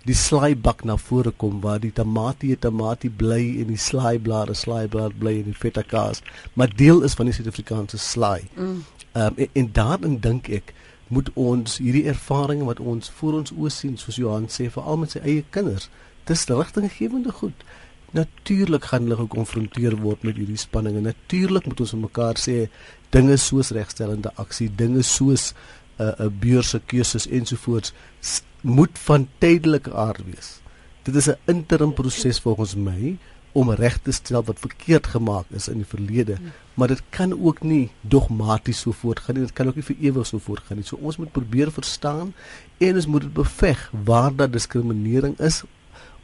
die 0.06 0.18
slaaibak 0.18 0.84
na 0.86 0.98
vore 0.98 1.32
kom 1.32 1.62
waar 1.62 1.80
die 1.80 1.92
tamatie 1.92 2.56
tamatie 2.56 3.10
bly 3.10 3.62
en 3.62 3.68
die 3.74 3.82
slaaiblare 3.82 4.54
slaaiblare 4.54 5.14
bly 5.20 5.40
en 5.42 5.50
die 5.50 5.58
feta 5.58 5.82
kaas, 5.82 6.22
maar 6.54 6.70
deel 6.70 7.02
is 7.02 7.14
van 7.14 7.26
die 7.26 7.34
Suid-Afrikaanse 7.34 7.98
slaai. 7.98 8.46
Mm. 8.56 8.84
Um, 9.14 9.34
en, 9.36 9.48
en 9.54 9.70
daarin 9.72 10.20
dink 10.20 10.50
ek 10.50 10.74
moet 11.08 11.30
ons 11.34 11.78
hierdie 11.78 12.06
ervaring 12.10 12.64
wat 12.66 12.80
ons 12.80 13.10
voor 13.20 13.40
ons 13.40 13.54
oë 13.54 13.72
sien 13.74 13.98
soos 13.98 14.18
Johan 14.22 14.48
sê 14.50 14.70
veral 14.74 15.02
met 15.02 15.14
sy 15.14 15.22
eie 15.22 15.44
kinders 15.54 15.90
dis 16.30 16.46
rigtinggewende 16.50 17.34
goed 17.42 17.66
natuurlik 18.18 18.90
gaan 18.90 19.06
hulle 19.06 19.20
gekonfronteer 19.20 19.98
word 20.02 20.24
met 20.26 20.40
hierdie 20.40 20.58
spanninge 20.58 21.04
natuurlik 21.06 21.68
moet 21.70 21.84
ons 21.86 21.94
mekaar 22.08 22.42
sê 22.42 22.58
dinge 23.10 23.38
soos 23.38 23.70
regstellende 23.70 24.32
aksie, 24.42 24.70
dinge 24.76 25.04
soos 25.04 25.54
'n 25.98 26.04
uh, 26.04 26.08
'n 26.08 26.26
uh, 26.26 26.30
beurse 26.40 26.82
keuses 26.86 27.28
ensovoorts 27.28 27.94
moet 28.62 29.00
van 29.08 29.28
tydelike 29.40 29.94
aard 29.94 30.24
wees. 30.26 30.60
Dit 31.04 31.16
is 31.16 31.28
'n 31.28 31.38
interim 31.46 31.94
proses 31.94 32.40
volgens 32.40 32.76
my 32.76 33.18
om 33.52 33.72
reg 33.72 33.98
te 34.04 34.12
stel 34.12 34.44
wat 34.44 34.60
verkeerd 34.60 35.08
gemaak 35.08 35.46
is 35.50 35.68
in 35.68 35.78
die 35.78 35.88
verlede, 35.88 36.38
maar 36.74 36.88
dit 36.88 37.02
kan 37.10 37.32
ook 37.32 37.64
nie 37.64 37.92
dogmaties 38.02 38.80
so 38.80 38.92
voortgaan 38.92 39.36
nie. 39.36 39.46
Dit 39.46 39.54
kan 39.54 39.68
ook 39.68 39.76
nie 39.76 39.84
vir 39.84 39.96
ewig 40.00 40.28
so 40.28 40.38
voortgaan 40.38 40.78
nie. 40.78 40.86
So 40.86 40.98
ons 41.02 41.18
moet 41.18 41.32
probeer 41.32 41.72
verstaan 41.72 42.34
en 42.78 42.96
ons 42.96 43.08
moet 43.08 43.22
dit 43.22 43.34
beveg 43.34 43.92
waar 44.04 44.36
daar 44.36 44.52
diskriminering 44.52 45.40
is 45.40 45.64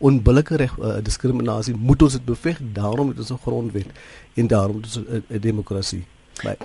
onbillike 0.02 0.56
reg 0.56 0.74
uh, 0.80 0.98
diskriminasie 1.04 1.76
moet 1.78 2.02
ons 2.02 2.18
dit 2.18 2.26
beveg 2.26 2.60
daarom 2.74 3.14
het 3.14 3.20
ons 3.20 3.32
'n 3.32 3.44
grondwet 3.46 3.90
en 4.34 4.48
daarom 4.48 4.82
het 4.82 4.86
ons 4.86 5.00
'n 5.30 5.40
demokrasie. 5.40 6.04
Bye. 6.44 6.58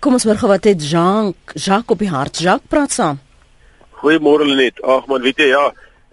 Kom 0.00 0.16
ons 0.16 0.24
hoor 0.24 0.38
gou 0.40 0.50
wat 0.50 0.64
het 0.64 0.82
Jean 0.82 1.34
Jacques 1.54 1.94
op 1.94 2.02
die 2.02 2.10
hart. 2.10 2.40
Jacques 2.42 2.70
praat 2.72 2.92
saam. 2.92 3.20
Goeiemôre 4.00 4.46
Lenet. 4.48 4.82
Ag 4.82 5.06
man, 5.06 5.22
weet 5.22 5.38
jy 5.38 5.50
ja, 5.52 5.64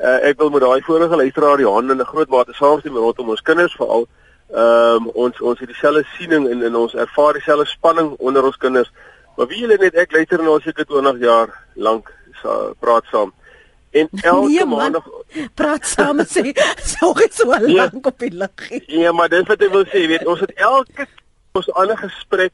uh, 0.01 0.17
ek 0.29 0.39
wil 0.41 0.51
met 0.53 0.63
daai 0.63 0.81
vorige 0.85 1.15
luisteraar 1.15 1.59
Johan 1.59 1.91
in 1.91 2.01
'n 2.01 2.11
groot 2.11 2.29
mate 2.29 2.53
saamstem 2.53 2.95
rondom 2.95 3.29
ons 3.29 3.41
kinders 3.41 3.75
veral. 3.75 4.07
Ehm 4.51 5.07
um, 5.07 5.09
ons 5.13 5.41
ons 5.41 5.59
het 5.59 5.67
dieselfde 5.67 6.03
siening 6.17 6.49
en 6.51 6.63
in 6.63 6.75
ons 6.75 6.93
ervaar 6.93 7.33
dieselfde 7.33 7.65
spanning 7.65 8.15
onder 8.19 8.43
ons 8.43 8.57
kinders. 8.57 8.91
Maar 9.37 9.47
wie 9.47 9.59
julle 9.59 9.77
net 9.77 9.95
ek 9.95 10.11
luister 10.11 10.43
nou 10.43 10.59
seker 10.61 10.85
20 10.85 11.19
jaar 11.19 11.53
lank 11.75 12.11
sa, 12.41 12.73
praat 12.79 13.05
saam. 13.11 13.31
En 13.91 14.09
elke 14.33 14.47
nee, 14.47 14.65
maandag 14.65 15.07
praat 15.55 15.85
saam 15.85 16.19
en 16.19 16.27
sê 16.27 16.51
so 16.93 17.15
iets 17.23 17.37
so 17.37 17.55
nee. 17.55 17.75
lank 17.75 18.05
op 18.05 18.19
die 18.19 18.31
lig. 18.31 18.67
Ja, 18.87 19.11
maar 19.11 19.29
dis 19.29 19.47
wat 19.47 19.61
ek 19.61 19.71
wil 19.71 19.85
sê, 19.85 20.07
weet 20.07 20.27
ons 20.27 20.39
het 20.39 20.51
elke 20.55 21.07
ons 21.55 21.71
ander 21.71 21.97
gesprek 21.97 22.53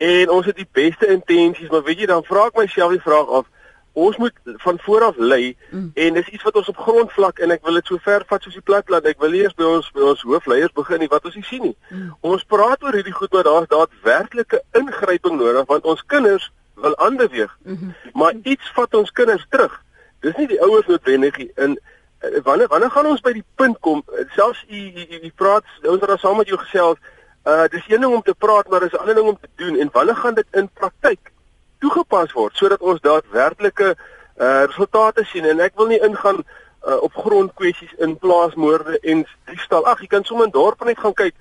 en 0.00 0.30
ons 0.32 0.46
het 0.46 0.56
die 0.56 0.68
beste 0.72 1.06
intensies, 1.12 1.68
maar 1.68 1.84
weet 1.84 2.04
jy 2.04 2.06
dan 2.10 2.24
vra 2.24 2.46
ek 2.48 2.56
myself 2.56 2.94
die 2.96 3.04
vraag 3.04 3.28
af 3.40 3.48
ons 3.92 4.16
moet 4.16 4.32
van 4.44 4.78
voor 4.78 5.02
af 5.02 5.16
lei 5.16 5.56
mm. 5.70 5.90
en 5.94 6.14
dis 6.14 6.28
iets 6.28 6.42
wat 6.42 6.54
ons 6.54 6.68
op 6.68 6.76
grondvlak 6.76 7.38
en 7.38 7.50
ek 7.50 7.64
wil 7.66 7.74
dit 7.74 7.86
so 7.86 7.98
ver 8.02 8.24
vat 8.26 8.42
soos 8.42 8.54
die 8.54 8.64
platland 8.70 9.06
ek 9.10 9.18
wil 9.22 9.34
eers 9.34 9.54
by 9.58 9.66
ons 9.66 9.90
by 9.94 10.04
ons 10.12 10.22
hoofleiers 10.22 10.74
begin 10.78 11.02
nie 11.02 11.10
wat 11.10 11.26
ons 11.26 11.34
nie 11.34 11.46
sien 11.48 11.64
nie 11.66 11.76
mm. 11.90 12.08
ons 12.32 12.46
praat 12.54 12.82
oor 12.86 12.94
hierdie 12.94 13.16
goed 13.16 13.32
maar 13.34 13.48
daar's 13.48 13.70
daadwerklike 13.72 14.62
ingryping 14.78 15.38
nodig 15.42 15.66
want 15.72 15.88
ons 15.94 16.04
kinders 16.14 16.50
wil 16.80 16.96
aanbeweeg 16.96 17.56
mm 17.62 17.76
-hmm. 17.76 17.94
maar 18.14 18.34
iets 18.42 18.72
vat 18.78 18.94
ons 18.94 19.10
kinders 19.10 19.46
terug 19.50 19.80
dis 20.20 20.36
nie 20.36 20.46
die 20.46 20.62
ouers 20.62 20.86
noodwendig 20.86 21.38
in 21.38 21.78
eh, 22.20 22.42
wanneer 22.44 22.68
wanneer 22.68 22.90
gaan 22.90 23.06
ons 23.06 23.26
by 23.26 23.32
die 23.32 23.46
punt 23.54 23.78
kom 23.80 24.04
selfs 24.36 24.64
u 24.68 24.78
u 25.22 25.32
praat 25.34 25.64
ons 25.82 26.00
het 26.00 26.08
daar 26.08 26.18
saam 26.18 26.36
met 26.36 26.48
jou 26.48 26.58
gesels 26.58 26.98
Uh 27.44 27.68
dis 27.68 27.84
een 27.88 28.00
ding 28.00 28.14
om 28.14 28.22
te 28.22 28.34
praat, 28.34 28.68
maar 28.68 28.82
is 28.82 28.92
'n 28.92 28.96
ander 28.96 29.14
ding 29.14 29.28
om 29.28 29.38
te 29.40 29.48
doen 29.56 29.78
en 29.78 29.88
wanneer 29.92 30.16
gaan 30.16 30.34
dit 30.34 30.46
in 30.50 30.68
praktyk 30.68 31.32
toegepas 31.78 32.32
word 32.32 32.56
sodat 32.56 32.80
ons 32.80 33.00
daadwerklike 33.00 33.96
uh 34.36 34.64
resultate 34.64 35.24
sien 35.24 35.44
en 35.44 35.60
ek 35.60 35.72
wil 35.76 35.86
nie 35.86 36.00
ingaan 36.00 36.44
uh, 36.86 37.02
op 37.02 37.14
grondkwessies 37.14 37.92
in 37.98 38.18
plaasmoorde 38.18 38.98
en 39.00 39.26
diefstal. 39.44 39.86
Ag, 39.86 40.00
jy 40.00 40.06
kan 40.06 40.24
sommer 40.24 40.48
in 40.48 40.54
dorpe 40.54 40.84
net 40.84 41.00
gaan 41.00 41.16
kyk 41.16 41.34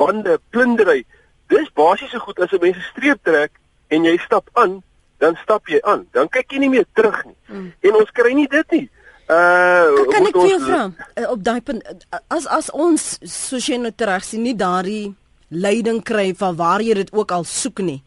bande, 0.00 0.38
plundering. 0.50 1.04
Dis 1.52 1.72
basiese 1.76 2.18
goed 2.18 2.38
as 2.40 2.52
'n 2.52 2.60
mens 2.60 2.76
'n 2.76 2.90
streep 2.92 3.18
trek 3.22 3.52
en 3.88 4.04
jy 4.04 4.16
stap 4.18 4.48
aan, 4.52 4.82
dan 5.18 5.36
stap 5.42 5.68
jy 5.68 5.80
aan. 5.82 6.06
Dan 6.12 6.28
kyk 6.28 6.52
jy 6.52 6.58
nie 6.58 6.70
meer 6.70 6.86
terug 6.94 7.24
nie. 7.24 7.36
Mm. 7.46 7.72
En 7.80 7.94
ons 7.94 8.10
kry 8.10 8.32
nie 8.32 8.48
dit 8.48 8.70
nie. 8.70 8.90
Uh 9.30 10.06
kan 10.10 10.26
ek 10.26 10.34
vir 10.34 10.48
jou 10.48 10.60
vra 10.60 10.90
op 11.30 11.42
daai 11.44 11.60
punt 11.60 11.82
as 12.28 12.46
as 12.46 12.70
ons 12.70 13.18
soos 13.22 13.66
jy 13.66 13.76
nou 13.78 13.92
reg 13.96 14.24
sien 14.24 14.42
nie 14.42 14.56
daardie 14.56 15.14
leiding 15.50 16.02
kry 16.02 16.30
van 16.38 16.56
waar 16.56 16.82
jy 16.82 16.94
dit 16.94 17.12
ook 17.12 17.30
al 17.34 17.44
soek 17.44 17.82
nie. 17.82 18.00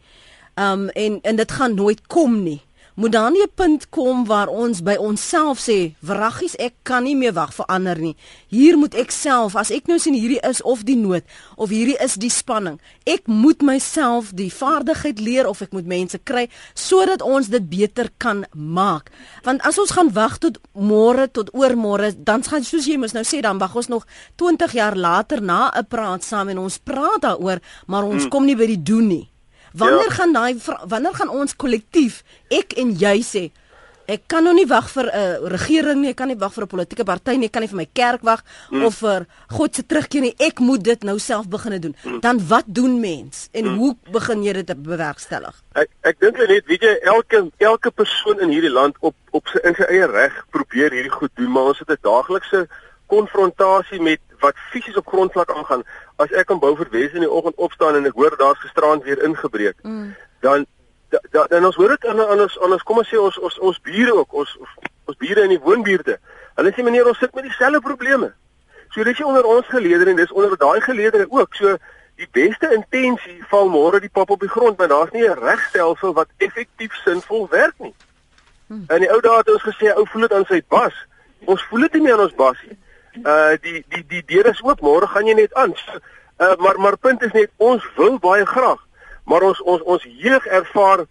Um 0.56 0.88
en 0.88 1.20
en 1.22 1.36
dit 1.36 1.52
gaan 1.52 1.74
nooit 1.74 2.00
kom 2.06 2.42
nie. 2.42 2.60
Moet 2.94 3.12
daar 3.12 3.30
nie 3.30 3.42
'n 3.42 3.54
punt 3.54 3.88
kom 3.88 4.26
waar 4.26 4.48
ons 4.48 4.82
by 4.82 4.94
onsself 4.94 5.58
sê, 5.58 5.94
"Wraggies, 6.00 6.56
ek 6.56 6.74
kan 6.82 7.02
nie 7.02 7.16
meer 7.16 7.32
wag 7.32 7.54
vir 7.54 7.66
ander 7.66 7.98
nie. 7.98 8.16
Hier 8.48 8.78
moet 8.78 8.94
ek 8.94 9.10
self, 9.10 9.56
as 9.56 9.70
ek 9.70 9.86
nou 9.86 9.98
sien 9.98 10.14
hierdie 10.14 10.40
is 10.48 10.62
of 10.62 10.84
die 10.84 10.96
nood 10.96 11.22
of 11.56 11.70
hierdie 11.70 11.98
is 12.04 12.14
die 12.14 12.30
spanning, 12.30 12.80
ek 13.06 13.26
moet 13.26 13.62
myself 13.62 14.30
die 14.32 14.52
vaardigheid 14.52 15.20
leer 15.20 15.48
of 15.48 15.62
ek 15.62 15.72
moet 15.72 15.86
mense 15.86 16.18
kry 16.24 16.48
sodat 16.74 17.22
ons 17.22 17.48
dit 17.48 17.68
beter 17.68 18.10
kan 18.18 18.46
maak. 18.52 19.10
Want 19.42 19.62
as 19.62 19.78
ons 19.78 19.90
gaan 19.90 20.12
wag 20.12 20.38
tot 20.38 20.58
môre 20.72 21.28
tot 21.32 21.50
oormôre, 21.52 22.14
dan 22.16 22.42
gaan 22.42 22.64
soos 22.64 22.86
jy 22.86 22.96
mos 22.96 23.12
nou 23.12 23.24
sê, 23.24 23.40
dan 23.40 23.58
wag 23.58 23.74
ons 23.74 23.88
nog 23.88 24.06
20 24.36 24.72
jaar 24.72 24.96
later 24.96 25.42
na 25.42 25.70
'n 25.74 25.86
praat 25.86 26.24
saam 26.24 26.48
en 26.48 26.58
ons 26.58 26.78
praat 26.78 27.20
daaroor, 27.20 27.60
maar 27.86 28.04
ons 28.04 28.22
hmm. 28.22 28.30
kom 28.30 28.44
nie 28.44 28.56
by 28.56 28.66
die 28.66 28.82
doen 28.82 29.08
nie. 29.08 29.33
Wanneer 29.74 30.10
ja. 30.10 30.16
gaan 30.18 30.32
daai 30.32 30.54
wanneer 30.86 31.14
gaan 31.14 31.32
ons 31.34 31.56
kollektief 31.56 32.22
ek 32.48 32.76
en 32.78 32.94
jy 32.98 33.18
sê 33.26 33.44
ek 34.10 34.26
kan 34.28 34.44
nou 34.44 34.52
nie 34.54 34.66
wag 34.68 34.88
vir 34.92 35.06
'n 35.08 35.16
uh, 35.16 35.48
regering 35.48 36.00
nie, 36.00 36.10
ek 36.10 36.16
kan 36.16 36.28
nie 36.28 36.38
wag 36.38 36.52
vir 36.52 36.64
'n 36.64 36.68
politieke 36.68 37.04
party 37.04 37.36
nie, 37.36 37.46
ek 37.46 37.52
kan 37.52 37.62
nie 37.62 37.72
vir 37.72 37.76
my 37.76 37.88
kerk 37.92 38.22
wag 38.22 38.44
mm. 38.70 38.84
of 38.84 38.94
vir 39.00 39.26
God 39.48 39.74
se 39.74 39.82
terugkeer 39.82 40.20
nie. 40.20 40.34
Ek 40.38 40.60
moet 40.60 40.82
dit 40.84 41.02
nou 41.02 41.18
self 41.18 41.48
begine 41.48 41.78
doen. 41.78 41.96
Mm. 42.04 42.20
Dan 42.20 42.46
wat 42.48 42.64
doen 42.66 43.00
mens 43.00 43.48
en 43.52 43.64
mm. 43.64 43.76
hoe 43.78 43.96
begin 44.12 44.42
jy 44.42 44.52
dit 44.52 44.82
bewerkstellig? 44.82 45.56
Ek 45.74 45.90
ek 46.02 46.20
dink 46.20 46.36
net 46.36 46.66
weet 46.66 46.82
jy 46.82 46.94
elke 47.02 47.50
elke 47.58 47.90
persoon 47.90 48.40
in 48.40 48.50
hierdie 48.50 48.72
land 48.72 48.96
op 49.00 49.14
op 49.30 49.48
sy 49.48 49.58
in 49.64 49.74
sy 49.74 49.88
eie 49.88 50.06
reg 50.06 50.32
probeer 50.50 50.92
hierdie 50.92 51.10
goed 51.10 51.32
doen, 51.34 51.50
maar 51.50 51.72
ons 51.72 51.78
het 51.78 51.90
'n 51.90 51.98
daaglikse 52.02 52.68
konfrontasie 53.06 54.00
met 54.00 54.20
wat 54.40 54.56
fisies 54.70 54.96
op 54.96 55.06
grondvlak 55.06 55.50
aangaan. 55.50 55.82
As 56.16 56.30
ek 56.30 56.50
aan 56.50 56.58
Beaufort 56.62 56.92
Wes 56.94 57.12
in 57.12 57.24
die 57.24 57.30
oggend 57.30 57.56
opstaan 57.56 57.96
en 57.98 58.06
ek 58.06 58.14
hoor 58.14 58.36
daar's 58.38 58.60
gisterand 58.62 59.02
weer 59.02 59.22
ingebreek, 59.22 59.76
mm. 59.82 60.14
dan 60.40 60.66
dan 61.10 61.22
da, 61.30 61.46
dan 61.46 61.64
ons 61.64 61.76
hoor 61.76 61.88
dit 61.94 62.06
aan 62.06 62.20
aan 62.20 62.40
ons 62.44 62.82
kom 62.82 62.98
ons 63.02 63.08
sê 63.08 63.18
ons 63.18 63.38
ons 63.38 63.58
ons 63.58 63.80
bure 63.88 64.14
ook, 64.14 64.32
ons 64.32 64.54
ons 65.10 65.18
bure 65.18 65.42
in 65.42 65.52
die 65.54 65.60
woonbuurte. 65.62 66.18
Hulle 66.58 66.72
sê 66.74 66.86
meneer 66.86 67.10
ons 67.10 67.18
sit 67.18 67.34
met 67.34 67.46
dieselfde 67.46 67.80
probleme. 67.80 68.30
So 68.94 69.02
dis 69.02 69.18
nie 69.18 69.26
onder 69.26 69.46
ons 69.46 69.66
geleedere 69.70 70.10
en 70.10 70.22
dis 70.22 70.32
onder 70.32 70.56
daai 70.58 70.80
geleedere 70.80 71.26
ook. 71.30 71.54
So 71.58 71.76
die 72.18 72.30
beste 72.30 72.70
intensie 72.74 73.40
val 73.50 73.70
môre 73.70 74.00
die 74.00 74.12
pap 74.12 74.30
op 74.30 74.42
die 74.42 74.50
grond, 74.50 74.78
maar 74.78 74.88
daar's 74.88 75.10
nie 75.12 75.26
'n 75.26 75.38
regstelsel 75.38 76.14
wat 76.14 76.28
effektief 76.38 76.94
sinvol 77.04 77.48
werk 77.50 77.74
nie. 77.78 77.94
Hmm. 78.66 78.86
In 78.88 79.00
die 79.06 79.10
ou 79.10 79.20
dae 79.20 79.36
het 79.36 79.50
ons 79.50 79.66
gesê 79.66 79.94
ou 79.94 80.06
voel 80.06 80.28
dit 80.28 80.32
aan 80.32 80.46
sy 80.46 80.62
bas. 80.68 80.94
Ons 81.44 81.62
voel 81.62 81.80
dit 81.80 81.92
nie 81.92 82.02
meer 82.02 82.14
aan 82.14 82.28
ons 82.30 82.34
bas 82.34 82.58
nie 82.68 82.78
uh 83.22 83.54
die 83.62 83.84
die 83.88 84.04
die 84.08 84.24
deur 84.26 84.46
is 84.50 84.62
oop 84.62 84.80
môre 84.80 85.06
gaan 85.06 85.26
jy 85.26 85.34
net 85.34 85.54
aan 85.54 85.74
Uh, 86.36 86.56
maar 86.56 86.80
maar 86.80 86.96
punt 86.96 87.22
is 87.22 87.32
net 87.32 87.50
ons 87.56 87.84
wil 87.96 88.18
baie 88.18 88.46
graag, 88.46 88.80
maar 89.24 89.42
ons 89.42 89.60
ons 89.62 89.82
ons 89.82 90.06
jeug 90.18 90.46
ervaar 90.46 91.04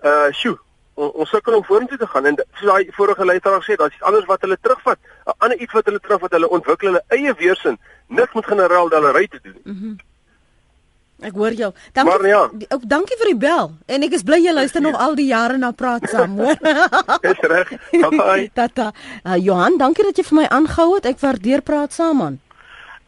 uh 0.00 0.30
sjoe, 0.30 0.56
ons, 0.94 1.12
ons 1.12 1.28
sukkel 1.28 1.58
om 1.58 1.64
vorentoe 1.64 1.98
te 1.98 2.06
gaan 2.06 2.26
en 2.26 2.38
soos 2.40 2.70
daai 2.70 2.88
vorige 2.96 3.24
luisteraar 3.24 3.66
sê, 3.66 3.76
daar's 3.76 3.92
iets 3.92 4.06
anders 4.08 4.24
wat 4.30 4.40
hulle 4.40 4.56
terugvat. 4.60 4.98
'n 5.26 5.34
Ander 5.38 5.58
iets 5.58 5.72
wat 5.72 5.84
hulle 5.84 6.00
terugvat, 6.00 6.32
hulle 6.32 6.48
ontwikkel 6.48 6.88
hulle 6.88 7.04
eie 7.08 7.34
weerstand, 7.34 7.80
niks 8.06 8.32
met 8.32 8.46
generaal 8.46 8.88
dalery 8.88 9.26
te 9.28 9.40
doen. 9.42 9.60
Mhm. 9.64 9.86
Mm 9.86 9.98
Ek 11.22 11.36
hoor 11.38 11.54
jou. 11.54 11.70
Dankie. 11.92 12.12
Maar 12.12 12.28
ja. 12.28 12.42
Ook 12.68 12.86
dankie 12.88 13.16
vir 13.20 13.30
die 13.32 13.38
bel. 13.38 13.70
En 13.86 14.02
ek 14.02 14.16
is 14.18 14.24
bly 14.26 14.40
jy 14.42 14.54
luister 14.54 14.82
nog 14.82 14.98
al 14.98 15.14
die 15.18 15.28
jare 15.30 15.58
na 15.58 15.70
praat 15.70 16.08
saam, 16.10 16.38
hoor. 16.38 16.58
Dis 17.26 17.42
reg. 17.52 17.74
Bye. 17.90 18.48
Tata. 18.58 18.90
Uh, 19.22 19.36
Johan, 19.38 19.78
dankie 19.78 20.06
dat 20.08 20.18
jy 20.18 20.26
vir 20.30 20.40
my 20.42 20.46
aangehou 20.58 20.96
het. 20.96 21.06
Ek 21.12 21.22
waardeer 21.22 21.62
praat 21.62 21.94
saam 21.94 22.22
man. 22.22 22.40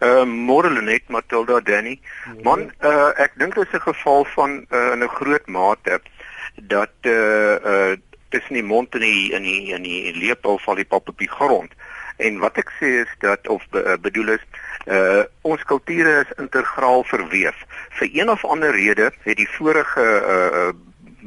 Ehm 0.04 0.30
uh, 0.30 0.40
môre 0.48 0.70
Lenet 0.70 1.08
Matilda 1.08 1.60
Danny. 1.64 1.98
Man, 2.46 2.68
uh, 2.82 3.10
ek 3.20 3.38
dink 3.40 3.54
dit 3.54 3.66
is 3.66 3.74
'n 3.78 3.86
geval 3.90 4.24
van 4.34 4.66
uh, 4.70 4.92
in 4.92 5.02
'n 5.02 5.16
groot 5.18 5.46
mate 5.46 6.00
dat 6.70 6.94
eh 7.02 7.10
uh, 7.10 7.56
uh, 7.72 7.96
tussen 8.28 8.54
die 8.54 8.66
mond 8.66 8.94
en 8.94 9.00
die 9.00 9.32
in 9.32 9.42
die 9.42 9.72
in 9.74 9.82
die 9.82 10.12
lepel 10.14 10.58
val 10.58 10.74
die 10.74 10.84
pap 10.84 11.08
op 11.08 11.18
die 11.18 11.30
grond. 11.30 11.72
En 12.16 12.38
wat 12.38 12.58
ek 12.58 12.70
sê 12.78 12.90
is 13.02 13.12
dat 13.18 13.48
of 13.48 13.62
be, 13.70 13.98
bedoel 14.00 14.34
is 14.38 14.44
uh 14.86 15.22
ons 15.42 15.62
kulture 15.64 16.20
is 16.24 16.32
integraal 16.38 17.04
verweef. 17.04 17.64
Vir 18.00 18.08
een 18.12 18.30
of 18.30 18.44
ander 18.44 18.70
rede 18.70 19.12
het 19.22 19.36
die 19.36 19.48
vorige 19.58 20.04
uh 20.04 20.72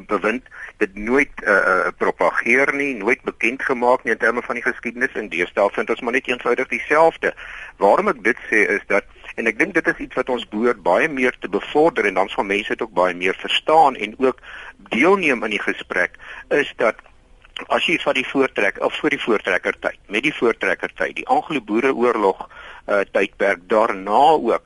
bewind 0.07 0.45
dit 0.77 0.95
nooit 0.95 1.41
uh 1.41 1.89
propageer 1.97 2.73
nie, 2.75 2.93
nooit 2.95 3.21
bekend 3.21 3.63
gemaak 3.63 4.03
nie 4.03 4.13
in 4.13 4.21
terme 4.21 4.41
van 4.45 4.59
die 4.59 4.65
geskiedenis 4.65 5.15
en 5.17 5.29
deesdae 5.29 5.69
vind 5.73 5.89
ons 5.89 6.01
maar 6.01 6.13
net 6.13 6.27
eenvoudig 6.27 6.67
dieselfde. 6.67 7.33
Waarom 7.77 8.13
ek 8.13 8.23
dit 8.23 8.45
sê 8.49 8.63
is 8.77 8.85
dat 8.87 9.05
en 9.35 9.49
ek 9.49 9.57
dink 9.57 9.73
dit 9.73 9.87
is 9.87 10.05
iets 10.05 10.17
wat 10.17 10.29
ons 10.33 10.47
behoort 10.49 10.81
baie 10.85 11.09
meer 11.09 11.35
te 11.39 11.49
bevorder 11.49 12.05
en 12.05 12.17
dan 12.21 12.29
sal 12.29 12.45
mense 12.45 12.73
dit 12.73 12.81
ook 12.81 12.93
baie 12.93 13.13
meer 13.17 13.37
verstaan 13.41 13.95
en 13.95 14.15
ook 14.17 14.41
deelneem 14.93 15.43
in 15.43 15.57
die 15.57 15.65
gesprek 15.65 16.17
is 16.53 16.73
dat 16.77 17.01
as 17.73 17.85
jy 17.89 17.97
van 18.01 18.13
die 18.17 18.25
voortrek 18.27 18.77
of 18.85 18.97
voor 19.01 19.13
die 19.13 19.21
voortrekker 19.21 19.77
tyd 19.81 19.97
met 20.13 20.25
die 20.25 20.33
voortrekker 20.33 20.93
tyd 20.93 21.15
die 21.17 21.27
Anglo-Boereoorlog 21.27 22.45
uh, 22.87 23.03
tydperk 23.11 23.69
daarna 23.69 24.19
ook 24.39 24.61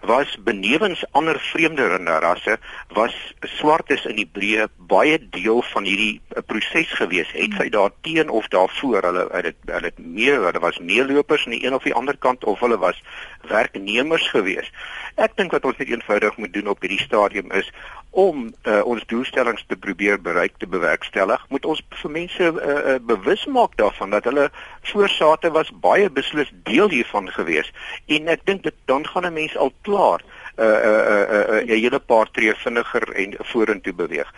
was 0.00 0.38
benewens 0.44 1.04
ander 1.10 1.40
vreemde 1.40 1.86
rasse 2.20 2.58
was 2.88 3.14
swartes 3.40 4.04
in 4.04 4.16
Hebreë 4.16 4.68
baie 4.76 5.18
deel 5.30 5.62
van 5.72 5.84
hierdie 5.84 6.20
uh, 6.20 6.42
proses 6.46 6.92
gewees. 6.98 7.30
Het 7.32 7.54
sy 7.58 7.68
daar 7.68 7.92
teen 8.00 8.28
of 8.28 8.48
daarvoor? 8.48 9.02
Hulle 9.02 9.26
het 9.32 9.56
hulle 9.66 9.90
het 9.92 9.98
meer 9.98 10.40
hulle 10.40 10.62
was 10.62 10.78
meelopers 10.78 11.44
aan 11.46 11.56
die 11.56 11.64
een 11.66 11.76
of 11.76 11.86
die 11.86 11.94
ander 11.94 12.16
kant 12.16 12.44
of 12.44 12.60
hulle 12.60 12.78
was 12.78 13.02
werknemers 13.48 14.28
gewees. 14.32 14.72
Ek 15.20 15.36
dink 15.36 15.52
wat 15.52 15.64
ons 15.68 15.76
net 15.80 15.90
eenvoudig 15.90 16.36
moet 16.36 16.52
doen 16.52 16.72
op 16.72 16.80
hierdie 16.80 17.02
stadium 17.02 17.52
is 17.52 17.68
om 18.10 18.48
uh, 18.66 18.80
ons 18.84 19.04
doelstellings 19.06 19.62
te 19.70 19.76
probeer 19.78 20.18
bereik 20.20 20.56
te 20.58 20.66
bewerkstellig 20.66 21.44
moet 21.48 21.66
ons 21.68 21.82
vir 22.02 22.10
mense 22.10 22.42
uh, 22.42 22.54
uh, 22.58 22.96
bewus 23.06 23.44
maak 23.46 23.76
daarvan 23.78 24.10
dat 24.10 24.26
hulle 24.26 24.48
voorsate 24.90 25.52
was 25.54 25.70
baie 25.84 26.10
beslis 26.10 26.50
deel 26.66 26.90
hiervan 26.90 27.30
gewees. 27.30 27.70
En 28.10 28.26
ek 28.32 28.42
dink 28.50 28.64
dit 28.66 28.74
dan 28.90 29.06
gaan 29.06 29.26
'n 29.26 29.32
mens 29.32 29.56
al 29.56 29.72
klaar 29.90 30.20
'n 30.20 30.62
uh, 30.62 30.66
'n 30.66 30.86
uh, 30.86 31.02
uh, 31.14 31.26
uh, 31.36 31.62
uh, 31.62 31.82
hele 31.82 32.00
paar 32.00 32.30
tree 32.30 32.54
vinniger 32.54 33.12
en 33.22 33.36
vorentoe 33.52 33.94
beweeg. 33.94 34.30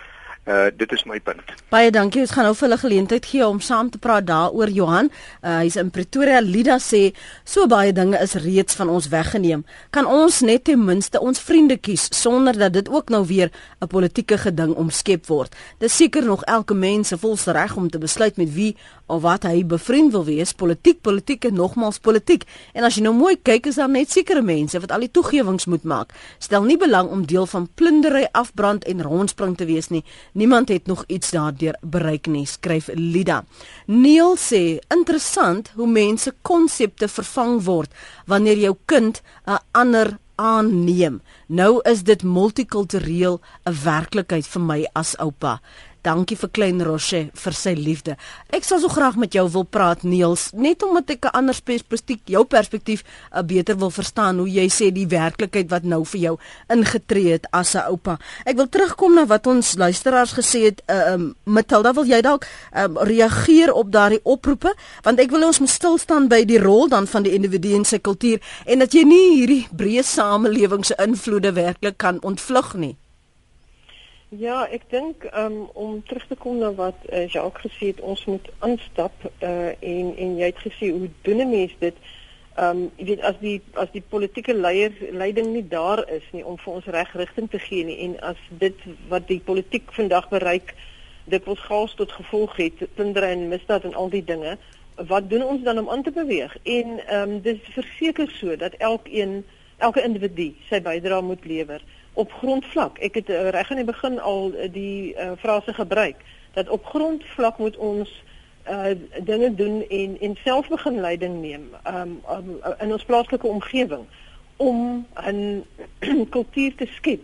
Uh 0.43 0.67
dit 0.75 0.91
is 0.91 1.03
my 1.07 1.19
punt. 1.23 1.39
Baie 1.71 1.91
dankie. 1.91 2.19
Ons 2.25 2.33
gaan 2.35 2.43
nou 2.43 2.51
vir 2.51 2.65
hulle 2.67 2.77
geleentheid 2.81 3.27
gee 3.31 3.45
om 3.47 3.61
saam 3.63 3.87
te 3.89 3.97
praat 3.97 4.25
daaroor 4.27 4.67
Johan. 4.75 5.07
Uh 5.39 5.61
hy's 5.61 5.77
in 5.79 5.91
Pretoria. 5.95 6.41
Lida 6.43 6.75
sê 6.83 7.13
so 7.47 7.63
baie 7.71 7.93
dinge 7.95 8.19
is 8.19 8.33
reeds 8.43 8.75
van 8.75 8.91
ons 8.91 9.07
weggeneem. 9.07 9.63
Kan 9.95 10.05
ons 10.05 10.41
net 10.43 10.65
ten 10.67 10.83
minste 10.83 11.21
ons 11.23 11.39
vriende 11.39 11.77
kies 11.79 12.09
sonder 12.11 12.59
dat 12.59 12.75
dit 12.75 12.91
ook 12.91 13.09
nou 13.15 13.23
weer 13.25 13.51
'n 13.79 13.87
politieke 13.87 14.37
geding 14.37 14.75
omskep 14.75 15.31
word. 15.31 15.55
Dis 15.79 15.95
seker 15.95 16.25
nog 16.25 16.43
elke 16.43 16.73
mens 16.73 17.07
se 17.07 17.17
volste 17.17 17.51
reg 17.51 17.75
om 17.75 17.89
te 17.89 17.97
besluit 17.97 18.37
met 18.37 18.53
wie 18.53 18.75
of 19.13 19.21
wat 19.23 19.45
hy 19.47 19.61
bevriend 19.67 20.11
wil 20.15 20.25
wees. 20.27 20.53
Politiek, 20.57 20.99
politiek 21.05 21.45
en 21.45 21.57
nogmals 21.59 22.01
politiek. 22.03 22.45
En 22.73 22.87
as 22.87 22.97
jy 22.97 23.05
nou 23.05 23.13
mooi 23.15 23.35
kyk, 23.37 23.69
is 23.69 23.77
daar 23.79 23.91
net 23.91 24.11
sekere 24.13 24.41
mense 24.45 24.79
wat 24.81 24.91
al 24.91 25.05
die 25.05 25.11
toegewings 25.13 25.67
moet 25.71 25.85
maak. 25.87 26.15
Stel 26.43 26.65
nie 26.67 26.77
belang 26.81 27.11
om 27.13 27.25
deel 27.29 27.45
van 27.49 27.69
plundery, 27.79 28.25
afbrand 28.33 28.87
en 28.89 29.05
rondspring 29.05 29.55
te 29.59 29.67
wees 29.69 29.91
nie. 29.93 30.03
Niemand 30.33 30.73
het 30.73 30.89
nog 30.89 31.05
iets 31.07 31.31
daardeur 31.35 31.77
bereik 31.81 32.27
nie, 32.27 32.45
skryf 32.49 32.89
Lida. 32.97 33.43
Neil 33.87 34.35
sê, 34.41 34.79
interessant 34.93 35.71
hoe 35.77 35.87
mense 35.87 36.33
konsepte 36.41 37.07
vervang 37.07 37.61
word 37.63 37.93
wanneer 38.27 38.57
jou 38.57 38.75
kind 38.85 39.21
'n 39.47 39.59
ander 39.71 40.17
aanneem. 40.35 41.21
Nou 41.47 41.79
is 41.81 42.03
dit 42.03 42.23
multikultureel 42.23 43.41
'n 43.65 43.75
werklikheid 43.83 44.47
vir 44.47 44.61
my 44.61 44.89
as 44.93 45.17
oupa. 45.17 45.61
Dankie 46.03 46.35
vir 46.35 46.49
klein 46.51 46.81
Roche 46.83 47.19
vir 47.31 47.55
sy 47.55 47.71
liefde. 47.79 48.17
Ek 48.51 48.65
sal 48.67 48.81
so 48.83 48.91
graag 48.91 49.15
met 49.15 49.31
jou 49.37 49.45
wil 49.53 49.63
praat 49.63 50.01
Niels, 50.03 50.49
net 50.51 50.83
omdat 50.83 51.09
ek 51.15 51.25
'n 51.25 51.31
ander 51.31 51.55
perspektief, 51.63 52.19
jou 52.27 52.43
perspektief, 52.43 53.03
uh, 53.31 53.41
beter 53.41 53.77
wil 53.77 53.89
verstaan 53.89 54.37
hoe 54.37 54.49
jy 54.49 54.67
sê 54.67 54.91
die 54.91 55.07
werklikheid 55.07 55.69
wat 55.69 55.83
nou 55.83 56.03
vir 56.03 56.19
jou 56.19 56.37
ingetree 56.67 57.31
het 57.31 57.47
as 57.51 57.75
'n 57.75 57.87
oupa. 57.87 58.19
Ek 58.45 58.55
wil 58.55 58.67
terugkom 58.67 59.15
na 59.15 59.25
wat 59.25 59.47
ons 59.47 59.75
luisteraars 59.75 60.33
gesê 60.33 60.63
het. 60.65 60.81
Uh, 60.89 61.13
um, 61.13 61.35
Matilda, 61.45 61.93
wil 61.93 62.05
jy 62.05 62.21
dalk 62.21 62.47
um, 62.75 62.97
reageer 62.97 63.71
op 63.71 63.91
daardie 63.91 64.19
oproepe? 64.23 64.75
Want 65.03 65.19
ek 65.19 65.31
wil 65.31 65.47
ons 65.47 65.59
moet 65.59 65.69
stil 65.69 65.97
staan 65.97 66.27
by 66.27 66.43
die 66.43 66.59
rol 66.59 66.89
dan 66.89 67.07
van 67.07 67.23
die 67.23 67.31
individu 67.31 67.75
in 67.75 67.85
sy 67.85 67.99
kultuur 67.99 68.41
en 68.65 68.79
dat 68.79 68.91
jy 68.91 69.03
nie 69.03 69.37
hierdie 69.37 69.67
breë 69.71 70.03
samelewing 70.03 70.83
se 70.85 70.95
invloede 70.99 71.53
werklik 71.53 71.97
kan 71.97 72.19
ontvlug 72.21 72.73
nie. 72.73 72.97
Ja, 74.39 74.63
ek 74.71 74.87
dink 74.89 75.25
um, 75.37 75.67
om 75.77 75.99
terug 76.09 76.23
te 76.25 76.35
kom 76.39 76.57
na 76.57 76.71
wat 76.73 76.97
uh, 77.11 77.27
Jacques 77.29 77.67
gesê 77.67 77.91
het, 77.91 77.99
ons 78.01 78.23
moet 78.25 78.47
aanstap 78.65 79.13
uh, 79.29 79.73
en 79.77 80.09
en 80.17 80.37
jy 80.39 80.47
het 80.49 80.61
gesê 80.63 80.89
hoe 80.89 81.09
doen 81.27 81.43
'n 81.43 81.49
mens 81.49 81.75
dit? 81.79 81.99
Ehm 82.55 82.69
um, 82.69 82.81
jy 82.97 83.05
weet 83.11 83.21
as 83.21 83.37
die 83.41 83.61
as 83.73 83.91
die 83.93 84.01
politieke 84.01 84.53
leier 84.53 84.93
leiding 85.11 85.53
nie 85.53 85.67
daar 85.67 86.01
is 86.09 86.25
nie 86.31 86.45
om 86.45 86.57
vir 86.57 86.73
ons 86.73 86.89
reg 86.95 87.13
rigting 87.13 87.49
te 87.49 87.59
gee 87.59 87.85
nie 87.85 87.99
en 88.07 88.19
as 88.33 88.41
dit 88.49 88.77
wat 89.09 89.27
die 89.27 89.39
politiek 89.39 89.93
vandag 89.93 90.29
bereik 90.29 90.73
dit 91.25 91.47
ons 91.47 91.59
gaas 91.59 91.93
tot 91.93 92.11
gevolg 92.11 92.55
het, 92.57 92.87
plundering 92.95 93.41
en 93.41 93.47
misdaad 93.53 93.83
en 93.83 93.93
al 93.93 94.09
die 94.09 94.25
dinge, 94.25 94.57
wat 94.95 95.29
doen 95.29 95.43
ons 95.43 95.63
dan 95.63 95.79
om 95.79 95.89
aan 95.89 96.03
te 96.03 96.11
beweeg? 96.11 96.57
En 96.63 96.99
ehm 97.05 97.29
um, 97.29 97.41
dit 97.41 97.61
is 97.61 97.73
verseker 97.73 98.29
so 98.39 98.55
dat 98.55 98.73
elkeen 98.73 99.43
elke 99.77 100.01
individu 100.01 100.53
sy 100.69 100.81
bydrae 100.81 101.21
moet 101.21 101.45
lewer 101.45 101.81
op 102.13 102.31
grondvlak. 102.31 102.97
Ek 102.97 103.15
het 103.15 103.29
uh, 103.29 103.49
reg 103.49 103.71
aan 103.71 103.81
die 103.81 103.85
begin 103.85 104.19
al 104.19 104.51
uh, 104.53 104.67
die 104.71 105.15
uh, 105.15 105.31
frase 105.37 105.73
gebruik 105.73 106.15
dat 106.53 106.69
op 106.69 106.85
grondvlak 106.85 107.57
moet 107.57 107.77
ons 107.77 108.23
uh 108.69 108.95
dinge 109.23 109.55
doen 109.55 109.83
en 109.89 110.19
en 110.19 110.35
self 110.43 110.67
begin 110.67 110.99
leiding 110.99 111.41
neem 111.41 111.65
um, 111.87 112.21
um 112.31 112.61
in 112.79 112.91
ons 112.91 113.03
plaaslike 113.03 113.47
omgewing 113.47 114.05
om 114.55 115.05
'n 115.31 115.65
kultuur 116.35 116.75
te 116.75 116.85
skep 116.85 117.19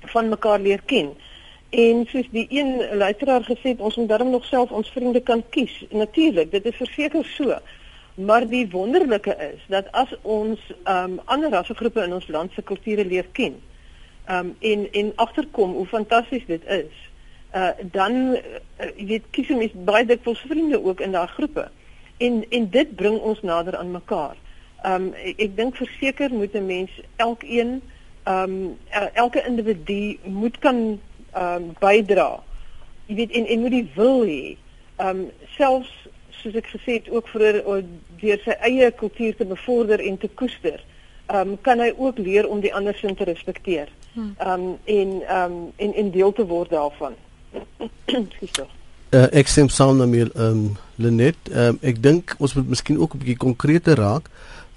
van 0.00 0.28
mekaar 0.28 0.60
leer 0.60 0.80
ken. 0.84 1.14
En 1.70 2.06
soos 2.08 2.28
die 2.30 2.46
een 2.48 2.96
luisteraar 2.96 3.42
gesê 3.42 3.74
het, 3.74 3.80
ons 3.80 3.96
moet 3.96 4.08
darm 4.08 4.30
nog 4.30 4.44
self 4.44 4.70
ons 4.70 4.90
vriende 4.90 5.20
kan 5.20 5.42
kies. 5.50 5.84
Natuurlik, 5.90 6.50
dit 6.50 6.64
is 6.64 6.76
verseker 6.76 7.24
so. 7.24 7.58
Maar 8.14 8.46
die 8.48 8.68
wonderlike 8.70 9.36
is 9.36 9.60
dat 9.68 9.92
as 9.92 10.14
ons 10.22 10.60
um 10.84 11.20
ander 11.24 11.50
rassegroepe 11.50 12.02
in 12.02 12.12
ons 12.14 12.28
land 12.28 12.52
se 12.52 12.62
kulture 12.62 13.04
leer 13.04 13.26
ken, 13.32 13.56
um 14.28 14.56
en 14.60 14.92
en 14.92 15.12
agterkom 15.14 15.72
hoe 15.72 15.86
fantasties 15.86 16.46
dit 16.46 16.64
is. 16.64 17.10
Uh 17.54 17.70
dan 17.82 18.12
uh, 18.12 18.40
jy 18.96 19.06
weet 19.06 19.26
kies 19.30 19.48
mens 19.48 19.72
baie 19.86 20.06
dikwels 20.06 20.40
vriende 20.48 20.84
ook 20.84 21.00
in 21.00 21.12
daai 21.12 21.28
groepe. 21.36 21.68
En 22.16 22.44
en 22.48 22.70
dit 22.70 22.96
bring 22.96 23.18
ons 23.18 23.42
nader 23.42 23.76
aan 23.76 23.90
mekaar. 23.90 24.36
Um 24.84 25.12
ek, 25.12 25.38
ek 25.38 25.56
dink 25.56 25.76
verseker 25.76 26.32
moet 26.32 26.54
'n 26.54 26.66
mens 26.66 26.90
elkeen 27.16 27.82
um 28.24 28.78
elke 29.14 29.44
individu 29.46 30.18
moet 30.24 30.58
kan 30.58 31.00
um 31.36 31.72
bydra. 31.78 32.42
Jy 33.06 33.14
weet 33.14 33.30
en 33.30 33.46
en 33.46 33.60
moet 33.60 33.70
die 33.70 33.90
wil 33.94 34.24
hê. 34.24 34.56
Um 34.98 35.30
selfs 35.56 35.92
soos 36.30 36.54
ek 36.54 36.66
gesê 36.72 36.98
het 36.98 37.10
ook 37.10 37.28
vir 37.28 37.60
deur 38.20 38.40
sy 38.44 38.56
eie 38.60 38.90
kultuur 38.90 39.36
te 39.36 39.44
bevorder 39.44 40.00
en 40.00 40.18
te 40.18 40.28
koester. 40.28 40.80
Um 41.28 41.60
kan 41.60 41.78
hy 41.80 41.92
ook 41.96 42.18
leer 42.18 42.48
om 42.48 42.60
die 42.60 42.74
ander 42.74 42.94
sin 42.94 43.14
te 43.14 43.24
respekteer. 43.24 43.88
Hmm. 44.14 44.34
um 44.46 44.78
en 44.84 45.22
um 45.42 45.72
en 45.76 45.94
en 45.94 46.10
deel 46.10 46.32
te 46.32 46.46
word 46.46 46.70
daarvan. 46.70 47.14
uh, 49.10 49.26
ek 49.30 49.48
stem 49.50 49.68
saam 49.68 49.98
met 50.10 50.30
um 50.38 50.76
Lenet. 50.94 51.50
Um 51.50 51.78
ek 51.82 52.02
dink 52.02 52.36
ons 52.38 52.54
moet 52.54 52.68
miskien 52.68 52.98
ook 52.98 53.14
'n 53.14 53.18
bietjie 53.18 53.42
konkreter 53.46 53.98
raak. 53.98 54.30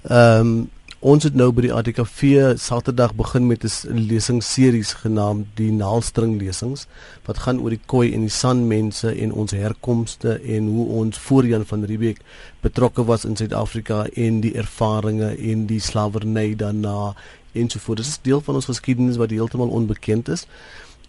Um 0.10 0.69
ons 1.00 1.23
het 1.23 1.36
nou 1.38 1.52
by 1.54 1.62
die 1.67 1.73
ATKV 1.73 2.56
Saterdag 2.58 3.13
begin 3.13 3.45
met 3.47 3.63
'n 3.63 4.08
lesingsseries 4.10 4.93
genaamd 5.06 5.45
die 5.56 5.71
Naalstring 5.71 6.41
lesings 6.41 6.88
wat 7.26 7.38
gaan 7.38 7.60
oor 7.60 7.69
die 7.69 7.86
Khoi 7.86 8.13
en 8.13 8.21
die 8.21 8.34
San 8.34 8.67
mense 8.67 9.13
en 9.13 9.32
ons 9.32 9.52
herkomste 9.52 10.41
en 10.41 10.67
hoe 10.67 10.88
ons 10.88 11.17
voor 11.17 11.45
Jan 11.45 11.65
van 11.65 11.84
Riebeeck 11.84 12.19
betrokke 12.62 13.06
was 13.06 13.26
in 13.26 13.36
Suid-Afrika 13.36 14.08
en 14.15 14.41
die 14.41 14.56
ervarings 14.56 15.38
en 15.38 15.65
die 15.65 15.80
slawerny 15.80 16.56
daarna 16.56 17.13
ensovoorts. 17.58 18.02
Dit 18.02 18.12
is 18.12 18.20
deel 18.22 18.41
van 18.41 18.56
ons 18.56 18.70
geskiedenis 18.70 19.20
wat 19.22 19.34
heeltemal 19.34 19.74
onbekend 19.80 20.30
is. 20.30 20.46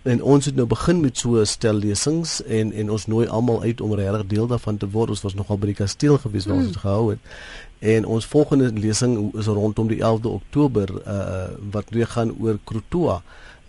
En 0.02 0.22
ons 0.22 0.44
het 0.44 0.54
nou 0.54 0.66
begin 0.66 1.00
met 1.00 1.18
so 1.18 1.40
'n 1.40 1.46
stel 1.46 1.74
lesings 1.74 2.42
en 2.44 2.72
en 2.72 2.90
ons 2.90 3.06
nooi 3.06 3.26
almal 3.26 3.62
uit 3.62 3.80
om 3.80 3.94
regtig 3.94 4.26
deel 4.26 4.46
daarvan 4.46 4.76
te 4.76 4.90
word. 4.90 5.10
Ons 5.10 5.22
was 5.22 5.34
nogal 5.34 5.58
by 5.58 5.66
die 5.66 5.74
kasteel 5.74 6.18
gewees 6.18 6.46
waar 6.46 6.56
mm. 6.56 6.62
ons 6.62 6.72
dit 6.72 6.80
gehou 6.80 7.10
het. 7.10 7.18
En 7.78 8.06
ons 8.06 8.26
volgende 8.26 8.72
lesing 8.72 9.34
is 9.34 9.46
rondom 9.46 9.88
die 9.88 10.00
11de 10.02 10.28
Oktober 10.28 10.88
uh 11.06 11.48
wat 11.70 11.90
weer 11.90 12.06
gaan 12.06 12.34
oor 12.40 12.58
Krotoa 12.64 13.22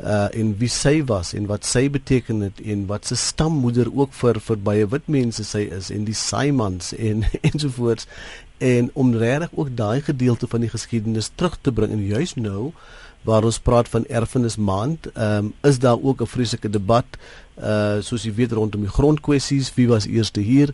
uh 0.03 0.27
en 0.31 0.57
wie 0.57 0.69
sy 0.69 1.03
was 1.03 1.33
en 1.33 1.45
wat 1.45 1.65
sy 1.65 1.89
beteken 1.89 2.41
het 2.41 2.61
en 2.61 2.85
wat 2.85 3.05
se 3.05 3.15
stammoeder 3.15 3.87
ook 3.95 4.13
vir 4.13 4.39
vir 4.39 4.57
baie 4.57 4.87
wit 4.87 5.07
mense 5.07 5.43
sy 5.43 5.65
is 5.77 5.89
en 5.89 6.05
die 6.07 6.15
Simons 6.15 6.93
en 6.95 7.25
ensovoorts 7.51 8.07
en 8.59 8.89
om 8.93 9.13
regtig 9.15 9.49
ook 9.55 9.75
daai 9.75 10.01
gedeelte 10.01 10.47
van 10.47 10.59
die 10.65 10.69
geskiedenis 10.69 11.31
terug 11.35 11.57
te 11.61 11.71
bring 11.71 11.91
en 11.95 12.05
juis 12.05 12.35
nou 12.35 12.71
waar 13.27 13.43
ons 13.43 13.59
praat 13.59 13.89
van 13.91 14.05
erfenis 14.07 14.55
maand, 14.55 15.11
ehm 15.13 15.49
um, 15.49 15.53
is 15.67 15.79
daar 15.79 15.99
ook 16.01 16.21
'n 16.21 16.33
vreeslike 16.35 16.69
debat 16.69 17.05
uh 17.57 17.99
soos 17.99 18.23
jy 18.23 18.33
weet 18.33 18.51
rondom 18.51 18.81
die 18.81 18.95
grondkwessies, 18.97 19.73
wie 19.75 19.87
was 19.87 20.05
eerste 20.05 20.39
hier? 20.39 20.73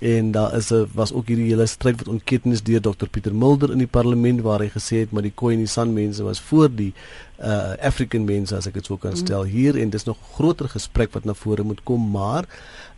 En 0.00 0.30
daar 0.30 0.54
is 0.56 0.70
'n 0.70 0.86
was 0.94 1.12
ook 1.12 1.26
hierdie 1.26 1.48
hele 1.50 1.66
stryd 1.66 1.96
wat 1.98 2.08
ontketen 2.08 2.52
is 2.52 2.62
deur 2.62 2.80
Dr 2.80 3.06
Pieter 3.10 3.34
Mulder 3.34 3.70
in 3.70 3.78
die 3.78 3.86
parlement 3.86 4.40
waar 4.40 4.60
hy 4.60 4.68
gesê 4.68 4.96
het 4.98 5.10
maar 5.10 5.22
die 5.22 5.32
Khoi 5.34 5.52
en 5.52 5.58
die 5.58 5.66
San 5.66 5.92
mense 5.92 6.22
was 6.22 6.40
voor 6.40 6.68
die 6.74 6.94
uh 7.38 7.72
African 7.82 8.24
mense 8.24 8.56
as 8.56 8.66
ek 8.66 8.74
dit 8.74 8.86
sou 8.86 8.98
kan 8.98 9.16
stel 9.16 9.44
hier. 9.44 9.76
En 9.76 9.90
dis 9.90 10.04
nog 10.04 10.16
groter 10.32 10.68
gesprek 10.68 11.12
wat 11.12 11.24
na 11.24 11.34
vore 11.34 11.62
moet 11.62 11.82
kom 11.82 12.10
maar 12.10 12.44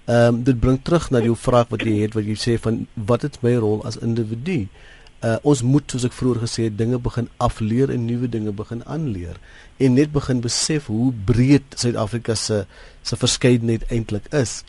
ehm 0.05 0.35
um, 0.35 0.43
dit 0.43 0.61
bring 0.61 0.81
terug 0.83 1.11
na 1.11 1.21
jou 1.23 1.37
vraag 1.37 1.69
wat 1.71 1.85
jy 1.87 2.01
het 2.03 2.15
wat 2.19 2.27
jy 2.27 2.35
sê 2.35 2.57
van 2.59 2.87
wat 2.95 3.25
is 3.25 3.38
my 3.43 3.55
rol 3.55 3.85
as 3.87 4.01
individu? 4.03 4.67
Uh, 5.23 5.37
ons 5.47 5.61
moet 5.62 5.87
soos 5.87 6.03
ek 6.09 6.15
vroeër 6.19 6.41
gesê 6.43 6.65
het 6.67 6.75
dinge 6.75 6.99
begin 6.99 7.29
afleer 7.38 7.93
en 7.95 8.09
nuwe 8.09 8.27
dinge 8.27 8.51
begin 8.59 8.81
aanleer. 8.91 9.37
En 9.79 9.95
net 9.95 10.11
begin 10.11 10.41
besef 10.43 10.88
hoe 10.91 11.12
breed 11.29 11.77
Suid-Afrika 11.79 12.35
se 12.35 12.65
se 13.07 13.17
verskeidenheid 13.17 13.87
eintlik 13.95 14.27
is. 14.35 14.65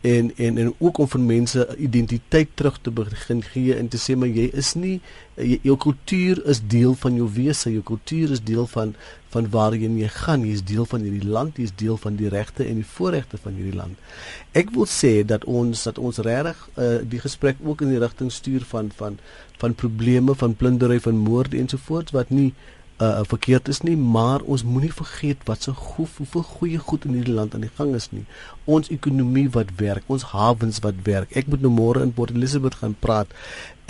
En 0.00 0.32
en 0.36 0.58
en 0.58 0.72
ook 0.78 0.98
om 1.04 1.08
vir 1.08 1.20
mense 1.20 1.66
identiteit 1.76 2.48
terug 2.56 2.78
te 2.80 2.90
begin 2.90 3.42
gee 3.44 3.76
en 3.76 3.92
te 3.92 4.00
sê 4.00 4.16
maar 4.16 4.32
jy 4.32 4.46
is 4.56 4.72
nie 4.74 4.94
jy, 5.36 5.58
jou 5.68 5.76
kultuur 5.76 6.40
is 6.48 6.62
deel 6.64 6.96
van 7.02 7.20
jou 7.20 7.28
wese 7.34 7.68
jou 7.68 7.82
kultuur 7.84 8.32
is 8.32 8.40
deel 8.40 8.64
van 8.72 8.94
van 9.34 9.50
waarheen 9.50 9.98
jy 9.98 10.08
gaan 10.14 10.46
jy 10.46 10.56
is 10.58 10.64
deel 10.72 10.88
van 10.92 11.06
hierdie 11.06 11.30
land 11.36 11.58
jy 11.58 11.68
is 11.68 11.76
deel 11.82 12.00
van 12.00 12.16
die 12.20 12.32
regte 12.32 12.66
en 12.66 12.80
die 12.82 12.90
voorregte 12.96 13.40
van 13.44 13.58
hierdie 13.58 13.76
land 13.78 14.56
ek 14.62 14.74
wil 14.76 14.88
sê 14.90 15.12
dat 15.26 15.44
ons 15.44 15.86
dat 15.88 15.98
ons 15.98 16.18
regtig 16.26 16.66
uh, 16.74 16.98
die 17.14 17.22
gesprek 17.22 17.62
ook 17.64 17.86
in 17.86 17.94
die 17.94 18.02
rigting 18.02 18.32
stuur 18.32 18.66
van 18.74 18.90
van 18.96 19.18
van 19.62 19.74
probleme 19.74 20.34
van 20.34 20.56
plundering 20.56 21.02
van 21.02 21.24
moorde 21.30 21.58
ensovoorts 21.60 22.16
wat 22.16 22.30
nie 22.30 22.52
uh, 23.00 23.20
verkeerd 23.28 23.68
is 23.68 23.80
nie, 23.86 23.96
maar 23.96 24.44
ons 24.44 24.64
moenie 24.64 24.92
vergeet 24.92 25.44
wat 25.48 25.66
so 25.66 25.76
goed 25.76 26.16
hoeveel 26.20 26.44
goeie 26.52 26.80
goed 26.90 27.06
in 27.08 27.16
hierdie 27.18 27.36
land 27.36 27.54
aan 27.54 27.64
die 27.64 27.72
gang 27.78 27.94
is 27.96 28.10
nie. 28.12 28.24
Ons 28.64 28.92
ekonomie 28.92 29.48
wat 29.56 29.72
werk, 29.80 30.06
ons 30.12 30.26
hawens 30.34 30.82
wat 30.84 31.00
werk. 31.08 31.32
Ek 31.36 31.48
moet 31.50 31.64
nou 31.64 31.72
môre 31.74 32.04
in 32.04 32.14
Port 32.16 32.34
Elizabeth 32.36 32.80
gaan 32.82 32.96
praat 33.00 33.32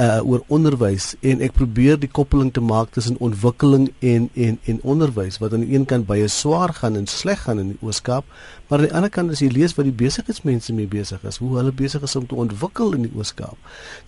uh 0.01 0.21
oor 0.25 0.41
onderwys 0.49 1.11
en 1.21 1.43
ek 1.45 1.53
probeer 1.59 1.99
die 2.01 2.09
koppeling 2.09 2.49
te 2.57 2.63
maak 2.65 2.95
tussen 2.95 3.19
ontwikkeling 3.21 3.91
en 4.01 4.29
en 4.35 4.57
en 4.65 4.79
onderwys 4.95 5.37
wat 5.43 5.53
aan 5.53 5.67
die 5.67 5.75
een 5.77 5.85
kant 5.91 6.07
baie 6.09 6.29
swaar 6.33 6.73
gaan 6.79 6.97
en 6.97 7.09
sleg 7.11 7.43
gaan 7.45 7.61
in 7.61 7.75
die 7.75 7.81
Ooskaap, 7.85 8.25
maar 8.69 8.81
aan 8.81 8.87
die 8.89 8.95
ander 8.97 9.13
kant 9.13 9.35
as 9.35 9.43
jy 9.45 9.51
lees 9.53 9.77
wat 9.77 9.89
die 9.89 9.97
besigheidsmense 10.03 10.73
mee 10.73 10.89
besig 10.89 11.25
is, 11.29 11.41
hoe 11.43 11.53
hulle 11.59 11.73
besig 11.77 12.05
is 12.07 12.17
om 12.17 12.27
te 12.27 12.39
ontwikkel 12.39 12.97
in 12.97 13.09
die 13.09 13.13
Ooskaap, 13.17 13.59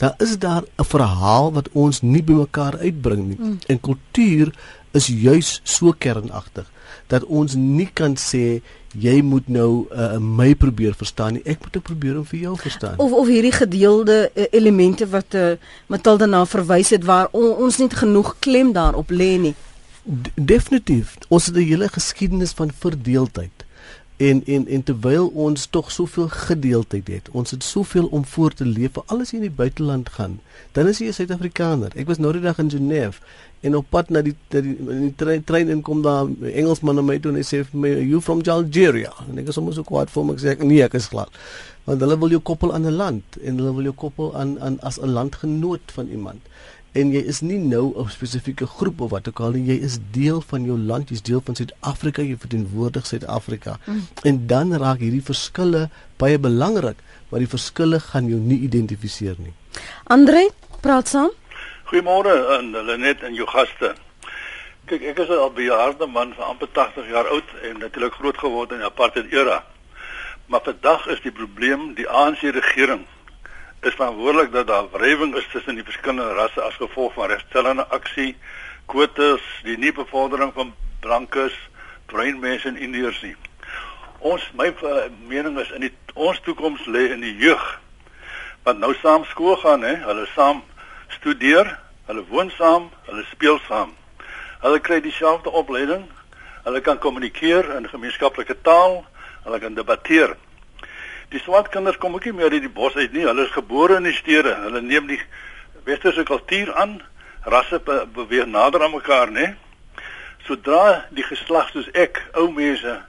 dan 0.00 0.16
is 0.24 0.38
daar 0.38 0.64
'n 0.64 0.88
verhaal 0.94 1.52
wat 1.52 1.68
ons 1.72 2.00
nie 2.02 2.22
bymekaar 2.22 2.78
uitbring 2.78 3.28
nie. 3.28 3.38
Mm. 3.38 3.58
En 3.68 3.80
kultuur 3.80 4.54
is 4.92 5.06
juis 5.06 5.60
so 5.64 5.92
kernagtig 5.92 6.70
dat 7.08 7.24
ons 7.24 7.54
nie 7.54 7.88
kan 7.92 8.16
sê 8.16 8.62
jy 8.98 9.22
moet 9.22 9.48
nou 9.48 9.86
uh, 9.90 10.18
my 10.18 10.54
probeer 10.54 10.94
verstaan 10.94 11.38
nie 11.38 11.42
ek 11.48 11.64
moet 11.64 11.76
ek 11.80 11.86
probeer 11.88 12.18
om 12.20 12.26
vir 12.28 12.40
jou 12.46 12.54
verstaan. 12.60 12.98
Of 12.98 13.12
of 13.12 13.26
hierdie 13.26 13.54
gedeelde 13.54 14.30
uh, 14.34 14.46
elemente 14.50 15.08
wat 15.08 15.34
uh, 15.34 15.54
Matilda 15.86 16.26
na 16.26 16.44
verwys 16.46 16.92
het 16.92 17.04
waar 17.08 17.28
on, 17.32 17.50
ons 17.66 17.78
nie 17.78 17.90
genoeg 17.90 18.36
klem 18.38 18.72
daarop 18.72 19.10
lê 19.10 19.36
nie. 19.38 19.54
D 20.04 20.32
definitief. 20.34 21.16
Ons 21.28 21.46
het 21.46 21.56
'n 21.56 21.68
hele 21.68 21.88
geskiedenis 21.88 22.52
van 22.52 22.70
verdeeldheid 22.72 23.61
en 24.28 24.42
en 24.56 24.66
en 24.76 24.82
terwyl 24.88 25.30
ons 25.46 25.66
tog 25.76 25.90
soveel 25.90 26.28
gedeeldheid 26.28 27.08
het 27.16 27.30
ons 27.40 27.54
het 27.54 27.64
soveel 27.66 28.06
om 28.18 28.24
voor 28.34 28.54
te 28.60 28.66
leef 28.68 28.94
vir 28.98 29.14
alles 29.14 29.32
in 29.36 29.44
die 29.46 29.56
buiteland 29.62 30.12
gaan 30.18 30.38
dan 30.72 30.88
is 30.88 30.98
jy 30.98 31.08
'n 31.08 31.12
Suid-Afrikaner. 31.12 31.90
Ek 31.96 32.06
was 32.06 32.18
nou 32.18 32.32
die 32.32 32.40
dag 32.40 32.58
in 32.58 32.70
Genève 32.70 33.20
en 33.60 33.76
op 33.76 33.86
pad 33.90 34.10
na 34.10 34.22
die 34.22 34.34
die, 34.48 34.62
die 34.62 35.14
trein, 35.16 35.44
trein 35.44 35.68
en 35.68 35.82
kom 35.82 36.02
daar 36.02 36.26
Engelsman 36.42 36.94
na 36.94 37.02
my 37.02 37.18
toe 37.18 37.30
en 37.30 37.36
hy 37.36 37.44
sê 37.44 37.62
vir 37.64 37.80
my 37.80 37.88
you 37.88 38.20
from 38.20 38.40
Algeria? 38.46 39.12
En 39.28 39.38
ek 39.38 39.48
is 39.48 39.54
sommer 39.54 39.74
so 39.74 39.82
kwaad 39.82 40.10
vir 40.10 40.38
sê 40.40 40.48
ek 40.56 40.62
nee 40.62 40.82
ek 40.82 40.94
is 40.94 41.08
glad. 41.12 41.28
Want 41.84 42.00
hulle 42.00 42.18
wil 42.18 42.30
jou 42.30 42.40
koppel 42.40 42.72
aan 42.72 42.86
'n 42.86 42.96
land 42.96 43.24
en 43.42 43.58
hulle 43.58 43.74
wil 43.74 43.82
jou 43.82 43.94
koppel 43.94 44.34
aan 44.36 44.58
aan 44.60 44.80
as 44.80 44.98
'n 44.98 45.12
landgenoot 45.12 45.92
van 45.92 46.08
iemand 46.08 46.40
en 46.92 47.12
jy 47.12 47.22
is 47.32 47.40
nie 47.40 47.58
nou 47.58 47.92
'n 47.96 48.10
spesifieke 48.10 48.66
groep 48.66 49.00
of 49.00 49.10
wat 49.10 49.28
ook 49.28 49.40
al 49.40 49.52
nie 49.52 49.66
jy 49.72 49.78
is 49.82 49.98
deel 50.12 50.40
van 50.40 50.64
jou 50.64 50.78
land 50.78 51.08
jy's 51.08 51.22
deel 51.22 51.40
van 51.44 51.54
Suid-Afrika 51.54 52.22
jy 52.22 52.36
verteenwoordig 52.36 53.06
Suid-Afrika 53.06 53.78
mm. 53.86 54.02
en 54.22 54.46
dan 54.46 54.74
raak 54.76 54.98
hierdie 54.98 55.24
verskille 55.24 55.90
baie 56.16 56.38
belangrik 56.38 56.96
maar 57.28 57.40
die 57.40 57.48
verskille 57.48 58.00
gaan 58.00 58.28
jou 58.28 58.40
nie 58.40 58.60
identifiseer 58.60 59.36
nie 59.38 59.54
Andre 60.04 60.50
praat 60.80 61.08
saam 61.08 61.30
Goeiemôre 61.92 62.32
aan 62.48 62.70
Lenet 62.86 63.20
en 63.20 63.34
jou 63.36 63.44
gaste. 63.44 63.90
Kyk, 64.88 65.02
ek 65.10 65.18
is 65.20 65.28
al 65.28 65.50
'n 65.50 65.54
bejaarde 65.54 66.06
man 66.06 66.32
van 66.32 66.46
amper 66.56 66.68
80 66.72 67.08
jaar 67.08 67.28
oud 67.28 67.48
en 67.68 67.78
natuurlik 67.78 68.12
groot 68.12 68.38
geword 68.38 68.70
in 68.72 68.78
die 68.78 68.86
apartheid 68.86 69.32
era. 69.32 69.64
Maar 70.46 70.60
vandag 70.64 71.06
is 71.06 71.20
die 71.20 71.32
probleem 71.32 71.92
die 71.94 72.08
ANC 72.08 72.40
regering 72.40 73.04
is 73.82 73.94
verantwoordelik 73.94 74.52
dat 74.52 74.66
daar 74.66 74.90
wrywing 74.90 75.34
is 75.34 75.48
tussen 75.50 75.74
die 75.74 75.84
verskillende 75.84 76.34
rasse 76.34 76.62
as 76.62 76.74
gevolg 76.78 77.12
van 77.12 77.28
regstellende 77.28 77.86
aksie, 77.86 78.36
kwotas, 78.86 79.42
die 79.66 79.78
nie 79.78 79.92
bevordering 79.92 80.52
van 80.54 80.74
blankes, 81.00 81.56
bruin 82.06 82.38
mense 82.38 82.68
en 82.68 82.78
indiërs 82.78 83.18
nie. 83.26 83.34
Ons 84.18 84.44
my 84.54 84.68
uh, 84.70 85.08
mening 85.26 85.58
is 85.58 85.70
in 85.74 85.88
die 85.88 85.94
ons 86.14 86.38
toekoms 86.46 86.84
lê 86.86 87.08
in 87.10 87.24
die 87.26 87.34
jeug 87.42 87.64
wat 88.62 88.78
nou 88.78 88.92
saam 89.00 89.24
skool 89.26 89.56
gaan 89.58 89.82
hè, 89.82 89.96
hulle 90.04 90.28
saam 90.36 90.62
studeer, 91.16 91.66
hulle 92.06 92.22
woon 92.30 92.52
saam, 92.54 92.86
hulle 93.08 93.24
speel 93.32 93.58
saam. 93.66 93.90
Hulle 94.62 94.78
kry 94.78 95.00
dieselfde 95.02 95.50
opleiding. 95.50 96.04
Hulle 96.62 96.80
kan 96.86 97.00
kommunikeer 97.02 97.66
in 97.74 97.88
gemeenskaplike 97.90 98.54
taal, 98.62 99.00
hulle 99.42 99.58
kan 99.58 99.74
debatteer. 99.74 100.36
Die 101.32 101.40
swart 101.40 101.70
kinders 101.72 101.98
kom 101.98 102.14
ook 102.14 102.28
nie 102.28 102.34
meer 102.36 102.52
uit 102.52 102.66
die 102.66 102.72
bos 102.72 102.96
uit 102.96 103.12
nie. 103.12 103.24
Hulle 103.24 103.46
is 103.46 103.54
gebore 103.54 103.96
in 104.00 104.08
die 104.08 104.16
stede. 104.16 104.52
Hulle 104.66 104.82
neem 104.84 105.08
die 105.08 105.20
westerse 105.88 106.26
kultuur 106.28 106.74
aan. 106.76 106.98
Rasse 107.48 107.80
be 107.82 108.02
beweeg 108.14 108.46
nader 108.46 108.84
aan 108.84 108.94
mekaar, 108.94 109.32
né? 109.32 109.54
Sodra 110.46 111.06
die 111.10 111.24
geslag 111.24 111.70
soos 111.72 111.88
ek, 111.98 112.20
ou 112.36 112.50
mense 112.52 113.00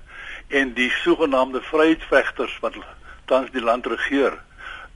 en 0.53 0.73
die 0.77 0.89
sogenaamde 1.01 1.61
vryheidsvegters 1.65 2.55
wat 2.61 2.77
tans 3.29 3.51
die 3.53 3.61
land 3.63 3.87
regeer, 3.89 4.35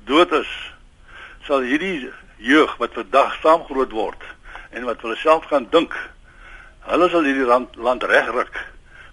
dood 0.06 0.34
is, 0.38 0.50
sal 1.48 1.64
hierdie 1.64 2.10
jeug 2.38 2.74
wat 2.78 2.94
vandag 2.94 3.38
saam 3.42 3.64
groot 3.66 3.94
word 3.96 4.24
en 4.76 4.86
wat 4.86 5.02
hulle 5.02 5.16
self 5.22 5.48
gaan 5.50 5.68
dink 5.72 5.94
hulle 6.88 7.08
sal 7.10 7.26
hierdie 7.26 7.48
land, 7.48 7.76
land 7.80 8.04
regryk 8.04 8.60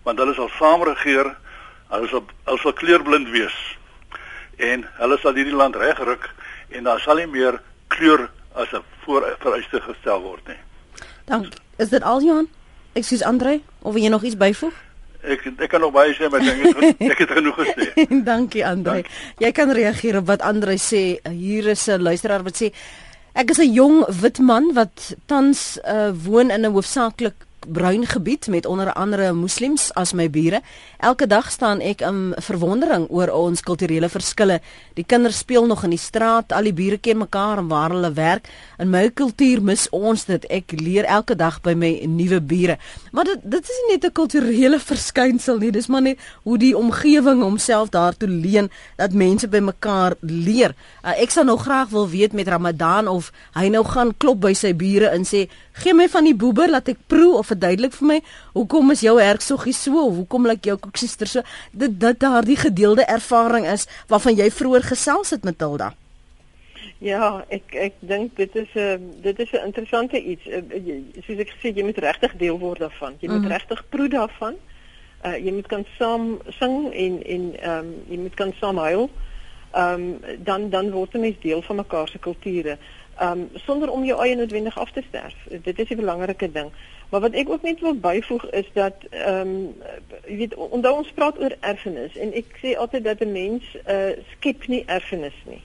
want 0.04 0.18
hulle 0.18 0.34
sal 0.34 0.50
saam 0.58 0.82
regeer 0.88 1.30
hulle 1.92 2.10
sal 2.10 2.24
hulle 2.48 2.62
sal 2.64 2.76
kleurblind 2.80 3.30
wees 3.32 3.54
en 4.56 4.86
hulle 4.98 5.18
sal 5.18 5.34
hierdie 5.34 5.56
land 5.56 5.76
regryk 5.76 6.30
en 6.70 6.84
daar 6.84 7.00
sal 7.00 7.16
nie 7.16 7.26
meer 7.26 7.60
kleur 7.88 8.30
as 8.54 8.72
'n 8.72 8.82
vooruitste 9.04 9.80
gestel 9.80 10.22
word 10.22 10.48
nie 10.48 10.60
dank 11.24 11.54
is 11.76 11.88
dit 11.88 12.02
al 12.02 12.22
Johan 12.22 12.48
ek 12.94 13.04
sê 13.04 13.22
Andre 13.24 13.60
of 13.82 13.94
jy 13.96 14.08
nog 14.08 14.22
iets 14.22 14.36
byvoeg 14.36 14.74
Ek 15.24 15.40
ek 15.56 15.70
kan 15.70 15.80
nog 15.80 15.92
baie 15.92 16.12
sê 16.12 16.28
maar 16.28 16.40
ek 16.44 16.60
het 16.60 17.00
ek 17.12 17.18
het 17.18 17.30
genoeg 17.30 17.56
gesê. 17.56 18.04
Dankie 18.30 18.66
Andre. 18.66 19.00
Dank. 19.00 19.06
Jy 19.40 19.52
kan 19.56 19.72
reageer 19.72 20.18
op 20.20 20.26
wat 20.26 20.44
Andre 20.44 20.76
sê. 20.76 21.16
Hier 21.32 21.66
is 21.72 21.88
'n 21.88 22.02
luisteraar 22.02 22.44
wat 22.44 22.60
sê 22.60 22.74
Ek 23.34 23.50
is 23.50 23.58
'n 23.58 23.72
jong 23.72 24.04
wit 24.20 24.38
man 24.38 24.72
wat 24.74 25.16
tans 25.26 25.78
uh, 25.82 26.12
woon 26.12 26.50
in 26.50 26.62
'n 26.62 26.70
hoofsaaklik 26.70 27.34
bruin 27.68 28.06
gebied 28.06 28.46
met 28.48 28.66
onder 28.66 28.92
andere 28.92 29.32
moslems 29.32 29.92
as 29.94 30.12
my 30.12 30.30
bure. 30.30 30.60
Elke 30.98 31.26
dag 31.26 31.50
staan 31.50 31.80
ek 31.80 32.00
in 32.00 32.34
verwondering 32.36 33.06
oor 33.10 33.30
ons 33.32 33.62
kulturele 33.64 34.08
verskille. 34.08 34.60
Die 34.94 35.04
kinders 35.04 35.38
speel 35.38 35.66
nog 35.66 35.84
in 35.84 35.94
die 35.94 36.00
straat, 36.00 36.52
al 36.52 36.68
die 36.68 36.74
bure 36.76 36.98
ken 36.98 37.18
mekaar 37.18 37.58
en 37.58 37.68
waar 37.68 37.90
hulle 37.90 38.12
werk. 38.12 38.48
In 38.78 38.90
my 38.90 39.08
kultuur 39.10 39.62
mis 39.62 39.86
ons 39.90 40.24
dit. 40.28 40.46
Ek 40.52 40.72
leer 40.80 41.04
elke 41.04 41.36
dag 41.36 41.60
by 41.64 41.74
my 41.74 41.90
nuwe 42.08 42.40
bure. 42.40 42.78
Maar 43.12 43.32
dit 43.32 43.48
dit 43.56 43.70
is 43.70 43.80
nie 43.82 43.94
net 43.94 44.04
'n 44.04 44.12
kulturele 44.12 44.78
verskynsel 44.90 45.58
nie, 45.58 45.70
dis 45.70 45.86
maar 45.86 46.02
net 46.02 46.18
hoe 46.42 46.58
die 46.58 46.76
omgewing 46.76 47.42
homself 47.42 47.88
daartoe 47.88 48.28
leen 48.28 48.70
dat 48.96 49.12
mense 49.12 49.48
by 49.48 49.58
mekaar 49.58 50.14
leer. 50.20 50.74
Uh, 51.04 51.14
ek 51.22 51.30
sou 51.30 51.44
nou 51.44 51.58
graag 51.58 51.88
wil 51.88 52.08
weet 52.08 52.32
met 52.32 52.48
Ramadan 52.48 53.08
of 53.08 53.32
hy 53.54 53.68
nou 53.68 53.84
gaan 53.84 54.14
klop 54.16 54.40
by 54.40 54.52
sy 54.54 54.74
bure 54.74 55.08
en 55.08 55.24
sê, 55.24 55.48
"Gee 55.72 55.94
my 55.94 56.08
van 56.08 56.24
die 56.24 56.34
boeber 56.34 56.70
laat 56.70 56.88
ek 56.88 56.98
proe 57.06 57.36
of 57.36 57.50
verduidelik 57.54 57.96
vir 57.98 58.10
my, 58.12 58.20
hoekom 58.54 58.94
is 58.94 59.02
jou 59.06 59.16
herksoggie 59.20 59.74
so? 59.76 60.06
Hoekom 60.20 60.46
lyk 60.50 60.66
jou 60.70 60.78
koeksiester 60.78 61.30
so? 61.30 61.42
Dit 61.72 62.00
dit 62.00 62.20
daardie 62.20 62.58
gedeelde 62.60 63.06
ervaring 63.06 63.66
is 63.66 63.88
waarvan 64.08 64.36
jy 64.36 64.50
vroeër 64.50 64.90
gesels 64.92 65.30
het 65.30 65.44
met 65.44 65.58
Tilda. 65.58 65.94
Ja, 67.04 67.44
ek 67.52 67.74
ek 67.76 67.96
dink 68.00 68.36
dit 68.36 68.54
is 68.56 68.70
'n 68.74 68.80
uh, 68.80 69.22
dit 69.22 69.38
is 69.38 69.52
'n 69.52 69.66
interessante 69.66 70.20
iets. 70.20 70.46
Uh, 70.46 70.62
soos 71.26 71.38
ek 71.38 71.50
gesê, 71.50 71.74
jy 71.74 71.84
moet 71.84 71.98
regtig 71.98 72.36
deel 72.36 72.58
word 72.58 72.78
daarvan. 72.78 73.16
Jy 73.20 73.28
moet 73.28 73.36
mm 73.38 73.44
-hmm. 73.44 73.52
regtig 73.52 73.84
proe 73.88 74.08
daarvan. 74.08 74.54
Uh 75.24 75.36
jy 75.36 75.52
moet 75.52 75.66
kan 75.66 75.84
saam 75.98 76.38
sing 76.48 76.92
en 76.92 77.22
en 77.24 77.60
ehm 77.60 77.78
um, 77.78 77.94
jy 78.08 78.18
moet 78.18 78.34
kan 78.34 78.52
saam 78.60 78.78
huil. 78.78 79.10
Ehm 79.72 80.00
um, 80.00 80.20
dan 80.44 80.70
dan 80.70 80.90
word 80.90 81.12
jy 81.12 81.20
mens 81.20 81.40
deel 81.40 81.62
van 81.62 81.76
mekaar 81.76 82.08
se 82.08 82.18
kulture. 82.18 82.78
Um, 83.22 83.48
sonder 83.54 83.90
om 83.90 84.04
jou 84.04 84.20
eie 84.20 84.34
noodwendig 84.36 84.78
af 84.78 84.90
te 84.90 85.02
sterf. 85.08 85.34
Dit 85.62 85.78
is 85.78 85.88
'n 85.88 85.96
belangrike 85.96 86.52
ding. 86.52 86.70
Maar 87.10 87.20
wat 87.20 87.32
ek 87.32 87.48
ook 87.48 87.62
net 87.62 87.80
wil 87.80 87.94
byvoeg 87.94 88.50
is 88.50 88.70
dat 88.72 88.94
ehm 89.10 89.40
um, 89.40 89.74
jy 90.26 90.36
weet 90.36 90.54
onthou 90.54 90.96
ons 90.96 91.12
praat 91.12 91.38
oor 91.38 91.56
erfenis 91.60 92.16
en 92.16 92.32
ek 92.34 92.58
sê 92.62 92.76
altyd 92.76 93.04
dat 93.04 93.20
'n 93.20 93.32
mens 93.32 93.64
uh 93.88 94.10
skep 94.32 94.66
nie 94.66 94.82
erfenis 94.86 95.38
nie 95.44 95.62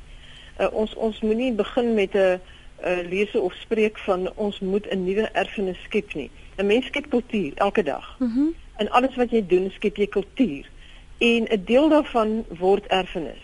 uh, 0.60 0.68
ons 0.72 0.94
ons 0.96 1.22
moenie 1.22 1.54
begin 1.54 1.94
met 1.94 2.14
'n 2.14 2.20
uh, 2.20 2.98
lese 3.10 3.40
of 3.40 3.54
spreek 3.54 3.98
van 3.98 4.32
ons 4.36 4.60
moet 4.60 4.90
'n 4.90 5.04
nuwe 5.04 5.30
erfenis 5.34 5.84
skep 5.84 6.14
nie. 6.14 6.30
'n 6.58 6.66
Mens 6.66 6.86
skep 6.86 7.10
kultuur 7.10 7.52
elke 7.56 7.84
dag. 7.84 8.16
Mm 8.20 8.54
en 8.80 8.90
alles 8.90 9.16
wat 9.16 9.32
jy 9.32 9.46
doen, 9.48 9.72
skep 9.72 9.96
jy 9.96 10.08
kultuur. 10.08 10.70
En 11.18 11.44
'n 11.44 11.64
deel 11.66 11.90
daarvan 11.90 12.46
word 12.48 12.86
erfenis. 12.88 13.44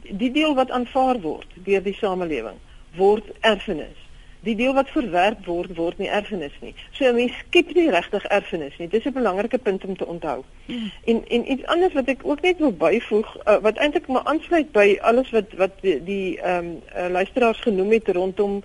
Die 0.00 0.30
deel 0.30 0.54
wat 0.54 0.70
aanvaar 0.70 1.20
word 1.20 1.46
deur 1.54 1.82
die 1.82 1.94
samelewing 1.94 2.56
word 2.98 3.32
erfenis 3.40 4.06
die 4.46 4.54
deel 4.56 4.74
wat 4.74 4.90
verwerp 4.94 5.46
word 5.46 5.74
word 5.76 5.98
nie 5.98 6.08
erfenis 6.08 6.54
nie. 6.62 6.74
So 6.92 7.04
'n 7.04 7.14
mens 7.14 7.32
skep 7.38 7.74
nie 7.74 7.90
regtig 7.90 8.24
erfenis 8.24 8.76
nie. 8.78 8.88
Dis 8.88 9.04
'n 9.04 9.12
belangrike 9.12 9.58
punt 9.58 9.84
om 9.84 9.96
te 9.96 10.06
onthou. 10.06 10.44
Mm. 10.66 10.90
En 11.04 11.24
en 11.28 11.52
iets 11.52 11.64
anders 11.66 11.92
wat 11.92 12.08
ek 12.08 12.20
ook 12.22 12.40
net 12.40 12.58
wil 12.58 12.72
byvoeg 12.72 13.36
uh, 13.36 13.56
wat 13.60 13.76
eintlik 13.76 14.06
maar 14.06 14.24
aansluit 14.24 14.72
by 14.72 14.98
alles 15.00 15.30
wat 15.30 15.52
wat 15.56 15.82
die 15.82 16.40
ehm 16.40 16.64
um, 16.64 16.82
uh, 16.96 17.10
luisteraars 17.10 17.60
genoem 17.60 17.90
het 17.90 18.08
rondom 18.08 18.62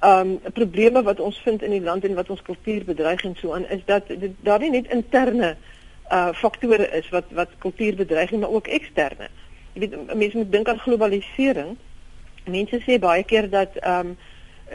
ehm 0.00 0.30
um, 0.30 0.52
probleme 0.52 1.02
wat 1.02 1.20
ons 1.20 1.38
vind 1.38 1.62
in 1.62 1.70
die 1.70 1.82
land 1.82 2.04
en 2.04 2.14
wat 2.14 2.30
ons 2.30 2.42
kultuur 2.42 2.84
bedreig 2.84 3.24
en 3.24 3.36
so 3.36 3.54
aan 3.54 3.68
is 3.68 3.84
dat 3.84 4.02
daar 4.40 4.58
nie 4.58 4.70
net 4.70 4.90
interne 4.90 5.56
uh 6.10 6.32
faktore 6.32 6.90
is 6.90 7.08
wat 7.08 7.24
wat 7.30 7.48
kultuur 7.58 7.94
bedreig 7.94 8.30
nie, 8.30 8.40
maar 8.40 8.50
ook 8.50 8.66
eksterne. 8.66 9.28
Jy 9.72 9.80
weet 9.80 10.14
mense 10.14 10.36
moet 10.36 10.52
dink 10.52 10.68
aan 10.68 10.78
globalisering. 10.78 11.76
Mense 12.44 12.80
sê 12.80 12.98
baie 12.98 13.24
keer 13.24 13.50
dat 13.50 13.76
ehm 13.80 14.06
um, 14.06 14.16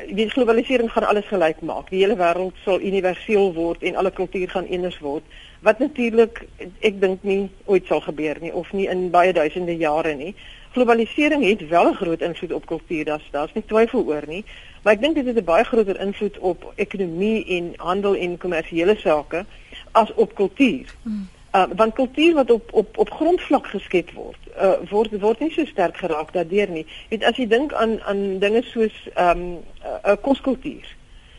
die 0.08 0.30
globalisering 0.30 0.92
gaan 0.92 1.08
alles 1.08 1.26
gelyk 1.26 1.62
maak. 1.62 1.90
Die 1.90 2.04
hele 2.04 2.16
wêreld 2.16 2.56
sal 2.64 2.82
universeel 2.82 3.54
word 3.54 3.84
en 3.84 3.96
alle 3.96 4.12
kultuur 4.12 4.50
gaan 4.50 4.68
eenders 4.70 5.00
word. 5.00 5.24
Wat 5.66 5.80
natuurlik 5.80 6.46
ek 6.80 7.02
dink 7.02 7.24
nie 7.24 7.50
ooit 7.66 7.90
sal 7.90 8.02
gebeur 8.02 8.38
nie 8.42 8.54
of 8.54 8.72
nie 8.72 8.88
in 8.88 9.10
baie 9.10 9.34
duisende 9.34 9.76
jare 9.78 10.14
nie. 10.16 10.36
Globalisering 10.72 11.44
het 11.44 11.68
wel 11.68 11.90
'n 11.90 11.96
groot 11.96 12.22
invloed 12.22 12.54
op 12.54 12.66
kultuur, 12.66 13.06
daar's 13.06 13.28
daar's 13.32 13.54
nie 13.54 13.66
twyfel 13.66 14.06
oor 14.06 14.24
nie. 14.28 14.44
Maar 14.84 14.94
ek 14.94 15.02
dink 15.02 15.16
dit 15.16 15.26
het 15.26 15.38
'n 15.38 15.44
baie 15.44 15.64
groter 15.64 16.00
invloed 16.00 16.38
op 16.40 16.74
ekonomie 16.76 17.46
en 17.46 17.74
handel 17.76 18.16
en 18.16 18.38
kommersiële 18.38 18.96
sake 18.96 19.46
as 19.92 20.14
op 20.14 20.36
kultuur. 20.36 20.96
Hmm. 21.04 21.28
Uh, 21.52 21.64
want 21.76 21.94
kultuur 21.94 22.34
wat 22.34 22.52
op 22.52 22.74
op 22.74 22.98
op 22.98 23.10
grondvlak 23.12 23.68
geskep 23.68 24.12
word, 24.12 24.38
uh, 24.62 24.74
word 24.90 25.20
word 25.20 25.40
nie 25.40 25.50
so 25.52 25.66
sterk 25.66 25.98
geraak 25.98 26.30
daardeur 26.34 26.70
nie. 26.70 26.84
Jy 26.86 27.16
weet 27.16 27.26
as 27.26 27.40
jy 27.42 27.48
dink 27.50 27.74
aan 27.74 27.96
aan 28.06 28.38
dinge 28.44 28.62
soos 28.70 28.94
ehm 29.16 29.42
um, 29.42 29.42
'n 29.58 29.64
uh, 30.06 30.14
koskultuur. 30.22 30.86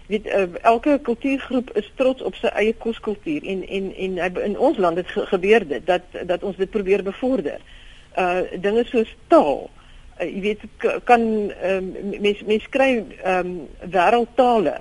Jy 0.07 0.16
weet 0.16 0.27
uh, 0.27 0.49
elke 0.62 0.99
kultuurgroep 1.03 1.70
is 1.79 1.92
trots 1.94 2.23
op 2.23 2.35
sy 2.35 2.51
eie 2.59 2.75
koskultuur 2.75 3.46
en 3.46 3.62
en 3.68 3.94
en 3.94 4.42
in 4.42 4.59
ons 4.59 4.79
land 4.83 4.96
het 4.96 5.07
ge 5.07 5.27
gebeur 5.27 5.68
dit 5.68 5.87
dat 5.87 6.03
dat 6.27 6.42
ons 6.42 6.57
dit 6.57 6.70
probeer 6.70 7.03
bevorder. 7.03 7.61
Uh 8.18 8.40
dinge 8.61 8.85
soos 8.85 9.14
taal. 9.29 9.70
Uh, 10.18 10.27
jy 10.27 10.40
weet 10.40 10.61
kan 11.05 11.20
um, 11.62 11.94
mens 12.18 12.42
mens 12.42 12.68
kry 12.68 13.05
ehm 13.23 13.46
um, 13.46 13.68
wêreldtale 13.90 14.81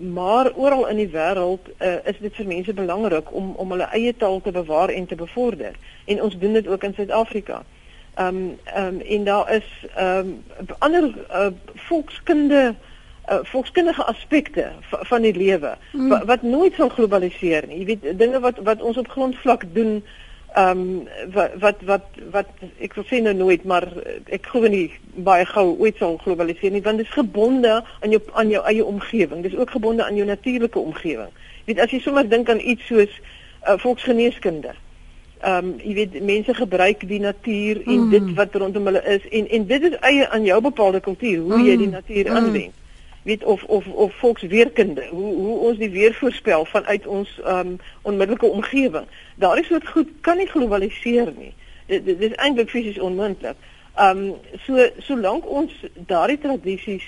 maar 0.00 0.52
oral 0.54 0.86
in 0.88 0.96
die 0.96 1.10
wêreld 1.12 1.68
uh, 1.78 1.96
is 2.04 2.18
dit 2.20 2.34
vir 2.34 2.46
mense 2.46 2.72
belangrik 2.74 3.34
om 3.34 3.52
om 3.56 3.70
hulle 3.70 3.88
eie 3.92 4.14
taal 4.16 4.40
te 4.40 4.52
bewaar 4.52 4.88
en 4.88 5.06
te 5.06 5.14
bevorder 5.14 5.76
en 6.04 6.22
ons 6.22 6.38
doen 6.38 6.52
dit 6.52 6.68
ook 6.68 6.84
in 6.84 6.94
Suid-Afrika. 6.94 7.62
Ehm 8.14 8.36
um, 8.36 8.58
ehm 8.64 8.94
um, 8.94 9.00
en 9.00 9.24
daar 9.24 9.52
is 9.54 9.68
ehm 9.94 10.32
um, 10.58 10.66
ander 10.78 11.10
uh, 11.30 11.46
volkskunde 11.74 12.74
uh, 13.30 13.38
volkskundige 13.42 14.04
aspekte 14.04 14.70
van 14.90 15.22
die 15.22 15.34
lewe 15.36 15.76
mm. 15.92 16.08
wat, 16.08 16.24
wat 16.24 16.42
nooit 16.42 16.74
sal 16.74 16.88
globaliseer 16.88 17.66
nie. 17.66 17.78
Jy 17.78 17.84
weet 17.84 18.18
dinge 18.18 18.40
wat 18.40 18.58
wat 18.64 18.82
ons 18.82 18.96
op 18.96 19.08
grondvlak 19.08 19.64
doen 19.72 20.00
ehm 20.54 20.78
um, 20.78 21.08
wat 21.32 21.50
wat 21.58 21.82
wat 21.86 22.06
wat 22.30 22.48
ek 22.82 22.94
wil 22.94 23.04
sê 23.06 23.20
nou 23.22 23.34
nooit 23.34 23.64
maar 23.64 23.84
ek 24.34 24.48
glo 24.50 24.66
nie 24.66 24.90
baie 25.14 25.44
gou 25.46 25.76
ooit 25.78 25.96
sal 26.02 26.16
globaliseer 26.24 26.72
nie 26.74 26.82
want 26.82 26.98
dit 26.98 27.06
is 27.06 27.14
gebonde 27.14 27.76
aan 28.00 28.10
jou 28.10 28.20
aan 28.32 28.50
jou 28.50 28.62
eie 28.66 28.84
omgewing. 28.84 29.42
Dit 29.42 29.52
is 29.52 29.58
ook 29.58 29.70
gebonde 29.70 30.04
aan 30.04 30.16
jou 30.18 30.26
natuurlike 30.26 30.78
omgewing. 30.78 31.30
Jy 31.64 31.74
weet 31.74 31.84
as 31.84 31.94
jy 31.94 32.00
sommer 32.02 32.28
dink 32.28 32.50
aan 32.50 32.58
iets 32.58 32.86
soos 32.86 33.14
uh, 33.68 33.78
volksgeneeskunde. 33.78 34.74
Ehm 35.40 35.70
um, 35.70 35.72
jy 35.78 35.94
weet 35.94 36.18
mense 36.22 36.54
gebruik 36.54 37.06
die 37.08 37.20
natuur 37.20 37.82
en 37.86 38.04
mm. 38.04 38.10
dit 38.10 38.34
wat 38.34 38.54
rondom 38.54 38.90
hulle 38.90 39.04
is 39.06 39.28
en 39.30 39.48
en 39.48 39.66
dit 39.66 39.88
is 39.92 39.98
eie 40.00 40.28
aan 40.28 40.44
jou 40.44 40.60
bepaalde 40.60 41.00
kultuur 41.00 41.38
hoe 41.38 41.56
mm. 41.56 41.66
jy 41.66 41.76
die 41.76 41.92
natuur 41.94 42.30
mm. 42.30 42.36
aanwend 42.36 42.79
weet 43.22 43.44
of 43.44 43.64
of 43.64 43.86
of 43.86 44.14
volksweerkunde 44.14 45.06
hoe 45.10 45.34
hoe 45.34 45.58
ons 45.58 45.78
die 45.78 45.90
weer 45.90 46.14
voorspel 46.14 46.64
vanuit 46.64 47.06
ons 47.06 47.40
um 47.46 47.76
onmiddellike 48.02 48.46
omgewing 48.46 49.06
daardie 49.34 49.64
soort 49.64 49.88
goed 49.88 50.08
kan 50.20 50.36
nie 50.36 50.48
globaliseer 50.48 51.32
nie. 51.36 51.54
Dit, 51.86 52.04
dit 52.04 52.20
is 52.20 52.34
eintlik 52.34 52.70
fisies 52.70 52.98
onmoontlik 52.98 53.56
um 54.00 54.34
so 54.66 54.88
solank 54.98 55.46
ons 55.46 55.74
daardie 56.06 56.38
tradisies 56.38 57.06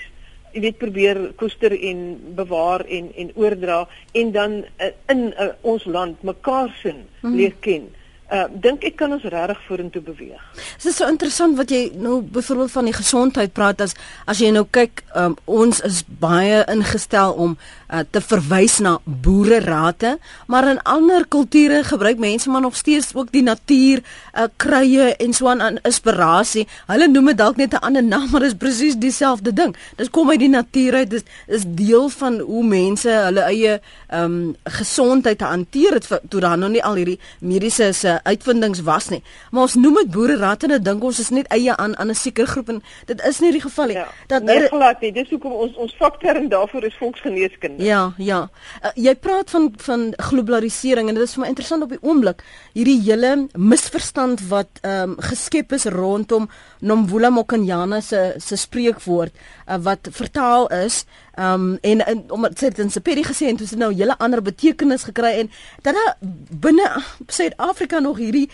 jy 0.53 0.61
weet 0.67 0.79
probeer 0.79 1.21
koester 1.41 1.73
en 1.73 2.01
bewaar 2.37 2.85
en 2.85 3.09
en 3.17 3.33
oordra 3.41 3.83
en 4.13 4.33
dan 4.33 4.59
uh, 4.61 4.91
in 5.09 5.31
uh, 5.33 5.49
ons 5.61 5.85
land 5.85 6.23
mekaar 6.23 6.73
sin 6.83 7.05
hmm. 7.21 7.37
leer 7.37 7.55
ken 7.65 7.89
uh, 8.33 8.47
dink 8.65 8.85
ek 8.89 8.97
kan 9.01 9.13
ons 9.15 9.25
regtig 9.29 9.61
vorentoe 9.67 10.03
beweeg. 10.05 10.41
Dit 10.81 10.89
is 10.91 10.99
so 10.99 11.09
interessant 11.09 11.57
wat 11.59 11.73
jy 11.73 11.83
nou 12.01 12.21
byvoorbeeld 12.23 12.75
van 12.75 12.89
die 12.89 12.97
gesondheid 12.97 13.53
praat 13.57 13.83
as 13.85 13.95
as 14.31 14.41
jy 14.43 14.53
nou 14.55 14.65
kyk 14.71 15.05
um, 15.19 15.37
ons 15.45 15.83
is 15.87 16.03
baie 16.23 16.63
ingestel 16.73 17.37
om 17.37 17.57
uh, 17.93 18.03
te 18.11 18.23
verwys 18.25 18.79
na 18.85 18.97
boererate, 19.05 20.17
maar 20.49 20.69
in 20.71 20.81
ander 20.89 21.27
kulture 21.29 21.83
gebruik 21.87 22.21
mense 22.23 22.51
maar 22.51 22.65
nog 22.65 22.77
steeds 22.77 23.13
ook 23.15 23.33
die 23.35 23.45
natuur, 23.45 24.03
uh, 24.35 24.49
kruie 24.57 25.13
en 25.13 25.37
so 25.37 25.51
aan 25.53 25.79
inspirasie. 25.83 26.67
Hulle 26.89 27.09
noem 27.11 27.33
dit 27.33 27.41
dalk 27.43 27.61
net 27.61 27.75
'n 27.75 27.85
ander 27.85 28.05
naam, 28.05 28.29
maar 28.33 28.47
dit 28.47 28.53
is 28.53 28.59
presies 28.59 28.97
dieselfde 28.97 29.53
ding. 29.53 29.77
Dit 29.97 30.11
kom 30.11 30.31
uit 30.31 30.41
die 30.41 30.49
natuur 30.49 30.95
uit. 30.95 31.11
Dit 31.11 31.25
is 31.47 31.65
deel 31.67 32.09
van 32.09 32.41
hoe 32.41 32.65
mense 32.65 33.11
hulle 33.11 33.45
eie 33.53 33.81
ehm 34.09 34.25
um, 34.25 34.57
gesondheid 34.65 35.41
hanteer 35.41 35.95
het 35.95 36.09
toe 36.29 36.41
daar 36.41 36.59
nog 36.59 36.71
nie 36.71 36.85
al 36.85 36.95
hierdie 36.95 37.19
mediese 37.41 37.93
se 37.93 38.22
uitvindings 38.23 38.83
was 38.87 39.09
nie. 39.09 39.23
Maar 39.51 39.63
ons 39.63 39.75
noem 39.75 39.95
dit 40.03 40.11
boererate 40.15 40.71
en 40.73 40.83
dink 40.83 41.05
ons 41.05 41.19
is 41.19 41.31
net 41.31 41.49
eie 41.55 41.77
aan 41.77 41.97
aan 41.97 42.11
'n 42.11 42.15
sekere 42.15 42.47
groep 42.47 42.69
en 42.69 42.83
dit 43.07 43.23
is 43.29 43.41
nie 43.41 43.53
die 43.53 43.61
geval 43.61 43.87
nie. 43.87 43.95
Ja, 43.97 44.09
dat 44.27 44.43
nie 44.43 44.69
glad 44.69 45.01
nie. 45.01 45.13
Dis 45.13 45.31
hoekom 45.31 45.53
ons 45.53 45.77
ons 45.77 45.95
vakterm 45.99 46.49
daarvoor 46.49 46.85
is 46.85 46.97
volksgeneeskunde. 46.97 47.85
Ja, 47.85 48.13
ja. 48.17 48.49
Uh, 48.85 48.91
jy 48.95 49.15
praat 49.15 49.51
van 49.51 49.73
van 49.77 50.13
globalisering 50.17 51.09
en 51.09 51.15
dit 51.15 51.25
is 51.25 51.35
vir 51.35 51.43
my 51.43 51.49
interessant 51.49 51.83
op 51.83 51.89
die 51.89 52.03
oomblik 52.03 52.43
hierdie 52.73 53.01
hele 53.03 53.49
misverstand 53.55 54.49
wat 54.49 54.81
ehm 54.83 55.11
um, 55.11 55.17
geskep 55.21 55.73
is 55.73 55.85
rondom 55.85 56.49
Nomvula 56.81 57.31
Mokanyana 57.31 58.01
se 58.01 58.35
se 58.39 58.57
spreekwoord 58.57 59.33
uh, 59.33 59.77
wat 59.83 60.09
vertaal 60.11 60.69
is 60.69 61.05
um, 61.39 61.79
en, 61.81 62.07
en 62.07 62.25
omdat 62.29 62.59
sy 62.59 62.69
dit 62.69 62.79
in 62.79 62.91
Sepedi 62.91 63.25
gesê 63.25 63.49
en 63.49 63.57
toe 63.57 63.67
het 63.67 63.79
nou 63.79 63.93
'n 63.93 63.97
hele 63.97 64.19
ander 64.19 64.43
betekenis 64.43 65.03
gekry 65.03 65.39
en 65.39 65.51
dat 65.83 65.95
daar 65.95 66.17
binne 66.51 67.03
Suid-Afrika 67.27 67.99
nog 67.99 68.17
hierdie 68.17 68.49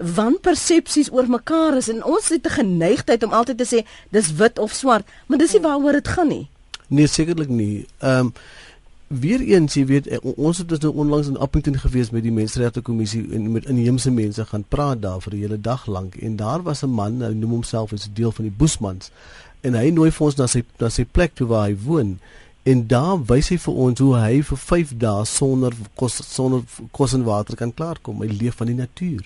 wanpersepsies 0.00 1.12
oor 1.12 1.28
mekaar 1.28 1.76
is 1.76 1.88
en 1.88 2.04
ons 2.04 2.28
het 2.28 2.46
'n 2.46 2.50
geneigtheid 2.50 3.22
om 3.22 3.32
altyd 3.32 3.58
te 3.58 3.68
sê 3.72 3.86
dis 4.10 4.34
wit 4.34 4.58
of 4.58 4.72
swart, 4.72 5.06
maar 5.26 5.38
dis 5.38 5.52
nie 5.52 5.60
waaroor 5.60 5.92
dit 5.92 6.08
gaan 6.08 6.28
nie. 6.28 6.48
Nee, 6.88 7.06
sekerlik 7.06 7.48
nie. 7.48 7.86
Ehm 7.98 8.18
um, 8.18 8.32
weer 9.10 9.40
eens, 9.40 9.74
jy 9.74 9.86
weet, 9.86 10.20
ons 10.22 10.58
het 10.58 10.68
dus 10.68 10.78
nou 10.78 10.94
onlangs 10.94 11.26
in 11.26 11.38
Appington 11.38 11.78
gewees 11.78 12.10
met 12.10 12.22
die 12.22 12.32
Menseregte 12.32 12.80
Kommissie 12.80 13.24
en 13.32 13.52
met 13.52 13.66
inheemse 13.66 14.10
mense 14.10 14.44
gaan 14.44 14.64
praat 14.68 15.02
daar 15.02 15.20
vir 15.20 15.34
'n 15.34 15.40
hele 15.40 15.60
dag 15.60 15.86
lank 15.86 16.14
en 16.14 16.36
daar 16.36 16.62
was 16.62 16.82
'n 16.82 16.90
man, 16.90 17.22
hy 17.22 17.32
noem 17.32 17.50
homself 17.50 17.92
as 17.92 18.08
deel 18.12 18.32
van 18.32 18.44
die 18.44 18.54
Boesmans 18.56 19.10
en 19.62 19.74
hy 19.74 19.90
nooi 19.90 20.10
vir 20.10 20.26
ons 20.26 20.38
na 20.38 20.46
sy 20.46 20.62
na 20.80 20.88
sy 20.90 21.04
plek 21.04 21.34
toe 21.38 21.46
waar 21.50 21.68
hy 21.68 21.76
woon 21.84 22.18
en 22.70 22.86
daar 22.86 23.18
wys 23.30 23.48
hy 23.52 23.58
vir 23.60 23.82
ons 23.84 24.00
hoe 24.04 24.14
hy 24.20 24.40
vir 24.50 24.60
5 24.62 24.94
dae 25.00 25.24
sonder 25.28 25.76
kos 26.00 26.20
sonder 26.28 26.64
kos 26.96 27.16
en 27.16 27.24
water 27.24 27.56
kan 27.56 27.72
klaarkom. 27.72 28.20
Hy 28.20 28.28
leef 28.28 28.60
van 28.60 28.68
die 28.68 28.76
natuur. 28.76 29.24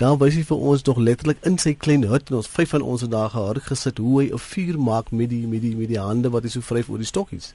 Daar 0.00 0.16
wys 0.22 0.38
hy 0.40 0.44
vir 0.48 0.64
ons 0.72 0.84
nog 0.88 0.98
letterlik 0.98 1.44
in 1.48 1.58
sy 1.60 1.74
klein 1.78 2.06
hut 2.08 2.30
en 2.30 2.40
ons 2.40 2.50
vyf 2.56 2.72
van 2.74 2.84
ons 2.94 3.04
het 3.04 3.12
daar 3.12 3.30
gehard 3.34 3.68
gesit 3.68 4.00
hoe 4.00 4.22
hy 4.22 4.26
'n 4.32 4.44
vuur 4.50 4.78
maak 4.80 5.12
met 5.12 5.30
die 5.30 5.46
met 5.46 5.62
die 5.62 5.76
met 5.76 5.88
die 5.88 6.00
hande 6.00 6.30
wat 6.30 6.44
hy 6.44 6.50
so 6.50 6.60
vryf 6.60 6.88
oor 6.88 6.98
die 6.98 7.12
stokkies. 7.12 7.54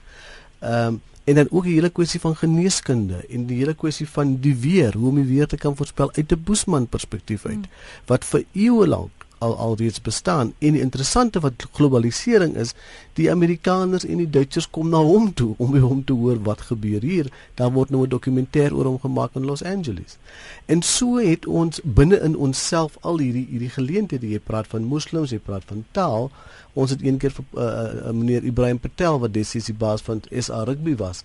Ehm 0.62 0.88
um, 0.88 1.02
en 1.28 1.36
dan 1.36 1.48
ook 1.52 1.64
die 1.64 1.74
hele 1.74 1.90
kwessie 1.90 2.20
van 2.20 2.36
geneeskunde 2.40 3.18
en 3.30 3.48
die 3.50 3.58
hele 3.60 3.74
kwessie 3.76 4.08
van 4.08 4.38
die 4.40 4.56
weer, 4.56 4.94
hoe 4.96 5.10
om 5.10 5.16
die 5.16 5.28
weer 5.28 5.48
te 5.48 5.58
kan 5.58 5.76
voorspel 5.76 6.12
uit 6.16 6.32
'n 6.32 6.44
Boesman 6.44 6.88
perspektief 6.88 7.46
uit 7.46 7.58
mm. 7.58 7.72
wat 8.06 8.26
vir 8.26 8.44
eeue 8.54 8.88
lank 8.88 9.17
al 9.38 9.58
alreeds 9.58 10.02
bestaan. 10.02 10.54
En 10.58 10.74
die 10.74 10.82
interessante 10.82 11.40
wat 11.40 11.68
globalisering 11.72 12.56
is 12.56 12.74
die 13.14 13.32
Amerikaners 13.32 14.06
en 14.06 14.18
die 14.18 14.30
Duitsers 14.30 14.70
kom 14.70 14.90
na 14.90 15.02
hom 15.04 15.32
toe 15.34 15.54
om 15.58 15.72
by 15.74 15.82
hom 15.82 16.04
te 16.06 16.14
hoor 16.14 16.40
wat 16.46 16.62
gebeur 16.70 17.02
hier. 17.02 17.32
Daar 17.60 17.72
word 17.72 17.90
nou 17.90 18.04
'n 18.06 18.10
dokumentêr 18.10 18.74
oor 18.74 18.86
hom 18.86 19.00
gemaak 19.00 19.36
in 19.36 19.46
Los 19.46 19.64
Angeles. 19.64 20.18
En 20.66 20.82
so 20.82 21.18
het 21.18 21.46
ons 21.46 21.80
binne 21.84 22.20
in 22.20 22.38
onsself 22.38 22.98
al 23.02 23.18
hierdie 23.18 23.48
hierdie 23.50 23.70
geleenthede 23.70 24.30
jy 24.30 24.40
praat 24.40 24.68
van 24.68 24.84
moslems 24.84 25.32
jy 25.32 25.40
praat 25.40 25.64
van 25.66 25.86
taal. 25.92 26.32
Ons 26.74 26.90
het 26.90 27.04
een 27.04 27.18
keer 27.18 27.32
vir 27.32 27.46
uh, 27.54 27.64
uh, 27.64 28.12
meneer 28.12 28.44
Ibrahim 28.44 28.80
Patel 28.80 29.20
wat 29.20 29.34
destyds 29.34 29.66
die 29.66 29.74
baas 29.74 30.02
van 30.02 30.22
SA 30.40 30.64
rugby 30.64 30.96
was 30.96 31.24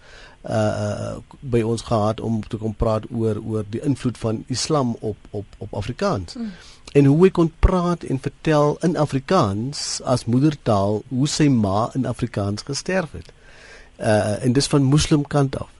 uh, 0.48 0.54
uh 0.54 1.16
by 1.40 1.62
ons 1.62 1.82
gehad 1.82 2.20
om 2.20 2.42
te 2.42 2.56
kom 2.56 2.74
praat 2.74 3.04
oor 3.10 3.40
oor 3.44 3.64
die 3.68 3.82
invloed 3.82 4.18
van 4.18 4.44
Islam 4.46 4.96
op 5.00 5.16
op 5.30 5.44
op 5.58 5.74
Afrikaans. 5.74 6.34
Mm 6.34 6.50
en 6.92 7.04
hoe 7.04 7.18
hy 7.24 7.30
kon 7.30 7.52
praat 7.64 8.04
en 8.04 8.20
vertel 8.20 8.76
in 8.86 8.96
Afrikaans 9.00 10.00
as 10.04 10.24
moedertaal 10.24 11.00
hoe 11.08 11.28
sy 11.28 11.48
ma 11.48 11.90
in 11.96 12.06
Afrikaans 12.06 12.66
gesterf 12.68 13.14
het. 13.16 13.30
Uh 13.98 14.44
en 14.44 14.52
dis 14.52 14.68
van 14.68 14.82
moslim 14.82 15.26
kant 15.26 15.56
af. 15.58 15.70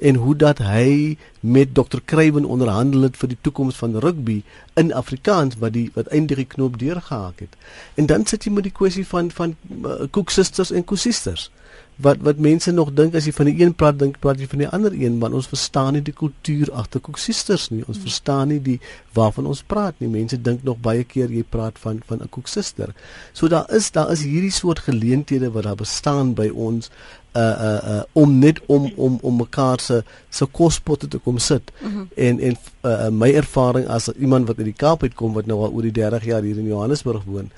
En 0.00 0.14
hoe 0.20 0.36
dat 0.36 0.58
hy 0.58 1.16
met 1.40 1.74
Dr. 1.74 2.02
Kruiven 2.04 2.44
onderhandel 2.44 3.06
het 3.08 3.16
vir 3.16 3.32
die 3.32 3.38
toekoms 3.40 3.76
van 3.76 3.96
rugby 3.98 4.42
in 4.74 4.92
Afrikaans 4.92 5.56
wat 5.62 5.72
die 5.72 5.90
wat 5.94 6.10
eintlik 6.12 6.42
die 6.42 6.54
knoop 6.56 6.78
deurgehaak 6.78 7.40
het. 7.40 7.56
En 7.94 8.06
dan 8.06 8.26
sit 8.26 8.44
jy 8.44 8.52
met 8.52 8.68
die 8.68 8.74
kwessie 8.74 9.06
van 9.06 9.30
van 9.30 9.56
uh, 9.84 10.10
Cook 10.10 10.30
sisters 10.30 10.70
en 10.70 10.84
Cook 10.84 11.00
sisters. 11.00 11.50
Uh 11.50 11.65
wat 11.96 12.16
wat 12.20 12.36
mense 12.36 12.72
nog 12.72 12.92
dink 12.92 13.14
as 13.16 13.24
jy 13.24 13.32
van 13.32 13.48
die 13.48 13.56
een 13.62 13.72
praat 13.74 13.98
dink 13.98 14.18
praat 14.20 14.40
jy 14.40 14.48
van 14.50 14.60
die 14.64 14.68
ander 14.68 14.92
een 14.92 15.16
want 15.22 15.36
ons 15.38 15.48
verstaan 15.48 15.94
nie 15.96 16.02
die 16.04 16.14
kultuur 16.16 16.72
agter 16.76 17.00
Cook 17.00 17.18
Sisters 17.20 17.70
nie. 17.72 17.84
Ons 17.88 18.00
verstaan 18.04 18.50
nie 18.52 18.60
die 18.60 18.76
waarvan 19.16 19.48
ons 19.48 19.62
praat 19.64 19.96
nie. 20.02 20.10
Mense 20.12 20.36
dink 20.36 20.64
nog 20.66 20.80
baie 20.84 21.06
keer 21.08 21.32
jy 21.32 21.44
praat 21.56 21.78
van 21.80 22.02
van 22.06 22.20
'n 22.22 22.28
Cook 22.28 22.48
Sister 22.52 22.92
so 23.32 23.48
daar 23.48 23.64
is 23.72 23.90
daar 23.90 24.10
is 24.12 24.22
hierdie 24.22 24.52
soort 24.52 24.78
geleenthede 24.78 25.50
wat 25.50 25.64
daar 25.64 25.76
bestaan 25.76 26.34
by 26.34 26.48
ons 26.48 26.90
uh 27.36 27.40
uh 27.40 27.80
uh 27.92 28.02
om 28.12 28.38
net 28.38 28.60
om 28.66 28.92
om 28.96 29.18
om 29.22 29.36
mekaar 29.36 29.80
se 29.80 30.04
se 30.30 30.46
kospotte 30.46 31.08
te 31.08 31.18
kom 31.18 31.38
sit. 31.38 31.72
Mm 31.80 31.92
-hmm. 31.92 32.08
en 32.14 32.40
en 32.40 32.56
uh, 32.82 33.08
my 33.08 33.32
ervaring 33.32 33.86
as 33.86 34.08
iemand 34.08 34.46
wat 34.46 34.56
uit 34.56 34.64
die 34.64 34.80
Kaap 34.84 35.02
uitkom 35.02 35.32
wat 35.32 35.46
nou 35.46 35.64
al 35.64 35.72
oor 35.72 35.82
die 35.82 35.92
30 35.92 36.24
jaar 36.24 36.42
hier 36.42 36.58
in 36.58 36.66
Johannesburg 36.66 37.22
woon 37.24 37.50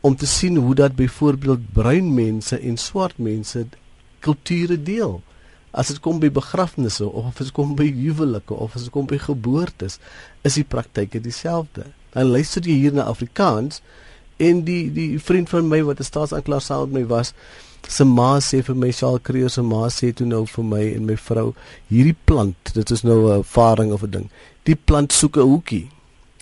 om 0.00 0.16
te 0.16 0.26
sien 0.26 0.56
hoe 0.56 0.74
dat 0.74 0.94
byvoorbeeld 0.94 1.72
bruin 1.72 2.14
mense 2.14 2.58
en 2.58 2.76
swart 2.76 3.18
mense 3.18 3.66
kulture 4.22 4.78
deel. 4.78 5.20
As 5.72 5.88
dit 5.88 6.00
kom 6.04 6.20
by 6.20 6.28
begrafnisse 6.32 7.06
of 7.08 7.40
as 7.40 7.48
dit 7.48 7.56
kom 7.56 7.74
by 7.76 7.88
huwelike 7.88 8.54
of 8.54 8.76
as 8.76 8.86
dit 8.86 8.92
kom 8.94 9.08
by 9.08 9.18
geboortes, 9.18 9.98
is 10.44 10.58
die 10.60 10.68
praktyke 10.68 11.20
dieselfde. 11.24 11.88
Dan 12.12 12.32
luister 12.32 12.64
jy 12.64 12.76
hier 12.84 12.96
na 12.96 13.08
Afrikaans 13.08 13.80
en 14.42 14.64
die 14.66 14.84
die 14.92 15.20
vriend 15.20 15.48
van 15.52 15.68
my 15.68 15.82
wat 15.88 16.00
'n 16.00 16.10
staatsanklaer 16.10 16.60
saam 16.60 16.90
met 16.90 17.02
my 17.02 17.06
was, 17.08 17.32
se 17.88 18.04
ma 18.04 18.38
sê 18.40 18.62
vir 18.62 18.76
my 18.76 18.90
Shaal 18.92 19.18
Creer 19.18 19.50
se 19.50 19.62
ma 19.62 19.88
sê 19.88 20.12
toe 20.14 20.26
nou 20.26 20.44
vir 20.46 20.64
my 20.64 20.82
en 20.94 21.06
my 21.06 21.16
vrou, 21.16 21.54
hierdie 21.90 22.16
plant, 22.24 22.74
dit 22.74 22.90
is 22.90 23.02
nou 23.02 23.18
'n 23.28 23.38
ervaring 23.38 23.92
of 23.92 24.02
'n 24.02 24.10
ding. 24.10 24.30
Die 24.64 24.76
plant 24.76 25.12
soek 25.12 25.36
'n 25.36 25.40
hoekie. 25.40 25.88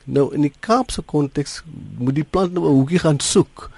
Nou 0.05 0.35
in 0.35 0.43
die 0.43 0.53
Kaapse 0.61 1.03
konteks 1.03 1.63
moet 1.99 2.15
die 2.15 2.25
plant 2.25 2.53
nou 2.53 2.65
'n 2.65 2.75
hoekie 2.75 2.99
gaan 2.99 3.21
soek. 3.21 3.71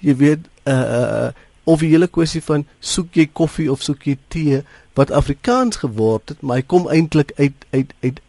Jy 0.00 0.16
weet, 0.16 0.40
uh 0.64 0.72
uh 0.72 1.30
of 1.68 1.84
die 1.84 1.90
hele 1.92 2.08
kwessie 2.08 2.42
van 2.44 2.64
soek 2.80 3.18
jy 3.20 3.26
koffie 3.40 3.68
of 3.72 3.84
soek 3.84 4.06
jy 4.08 4.16
tee 4.32 4.62
wat 4.98 5.12
Afrikaans 5.14 5.82
geword 5.84 6.32
het, 6.32 6.40
maar 6.40 6.62
hy 6.62 6.66
kom 6.66 6.88
eintlik 6.92 7.34
uit 7.36 7.68
uit 7.76 7.92
uit 8.02 8.24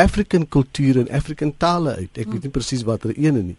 African 0.00 0.46
kultuur 0.48 0.98
en 1.02 1.10
African 1.14 1.52
tale 1.58 1.94
uit. 1.94 2.18
Ek 2.18 2.30
weet 2.32 2.46
nie 2.46 2.54
presies 2.54 2.82
watter 2.86 3.14
ene 3.14 3.42
nie. 3.42 3.58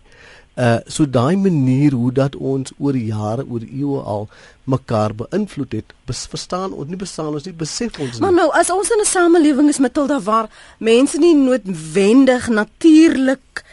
Uh 0.56 0.80
so 0.88 1.04
daai 1.08 1.36
manier 1.40 1.96
hoe 1.96 2.12
dat 2.16 2.36
ons 2.36 2.72
oor 2.80 2.96
jare, 2.96 3.44
oor 3.44 3.64
eeue 3.64 4.00
al 4.16 4.28
mekaar 4.72 5.16
beïnvloed 5.20 5.76
het, 5.76 5.94
bes, 6.08 6.24
verstaan 6.32 6.72
ons 6.72 6.88
nie 6.88 7.00
bestaan 7.00 7.36
ons 7.36 7.48
nie 7.48 7.56
besef 7.56 8.00
ons 8.00 8.16
nie. 8.16 8.24
Maar 8.24 8.36
nou 8.40 8.48
as 8.56 8.72
ons 8.72 8.92
in 8.96 9.04
'n 9.04 9.12
samelewing 9.12 9.70
is 9.70 9.84
met 9.84 9.94
Tilda 9.94 10.22
waar 10.24 10.48
mense 10.80 11.20
nie 11.20 11.36
noodwendig 11.36 12.48
natuurlik 12.48 13.65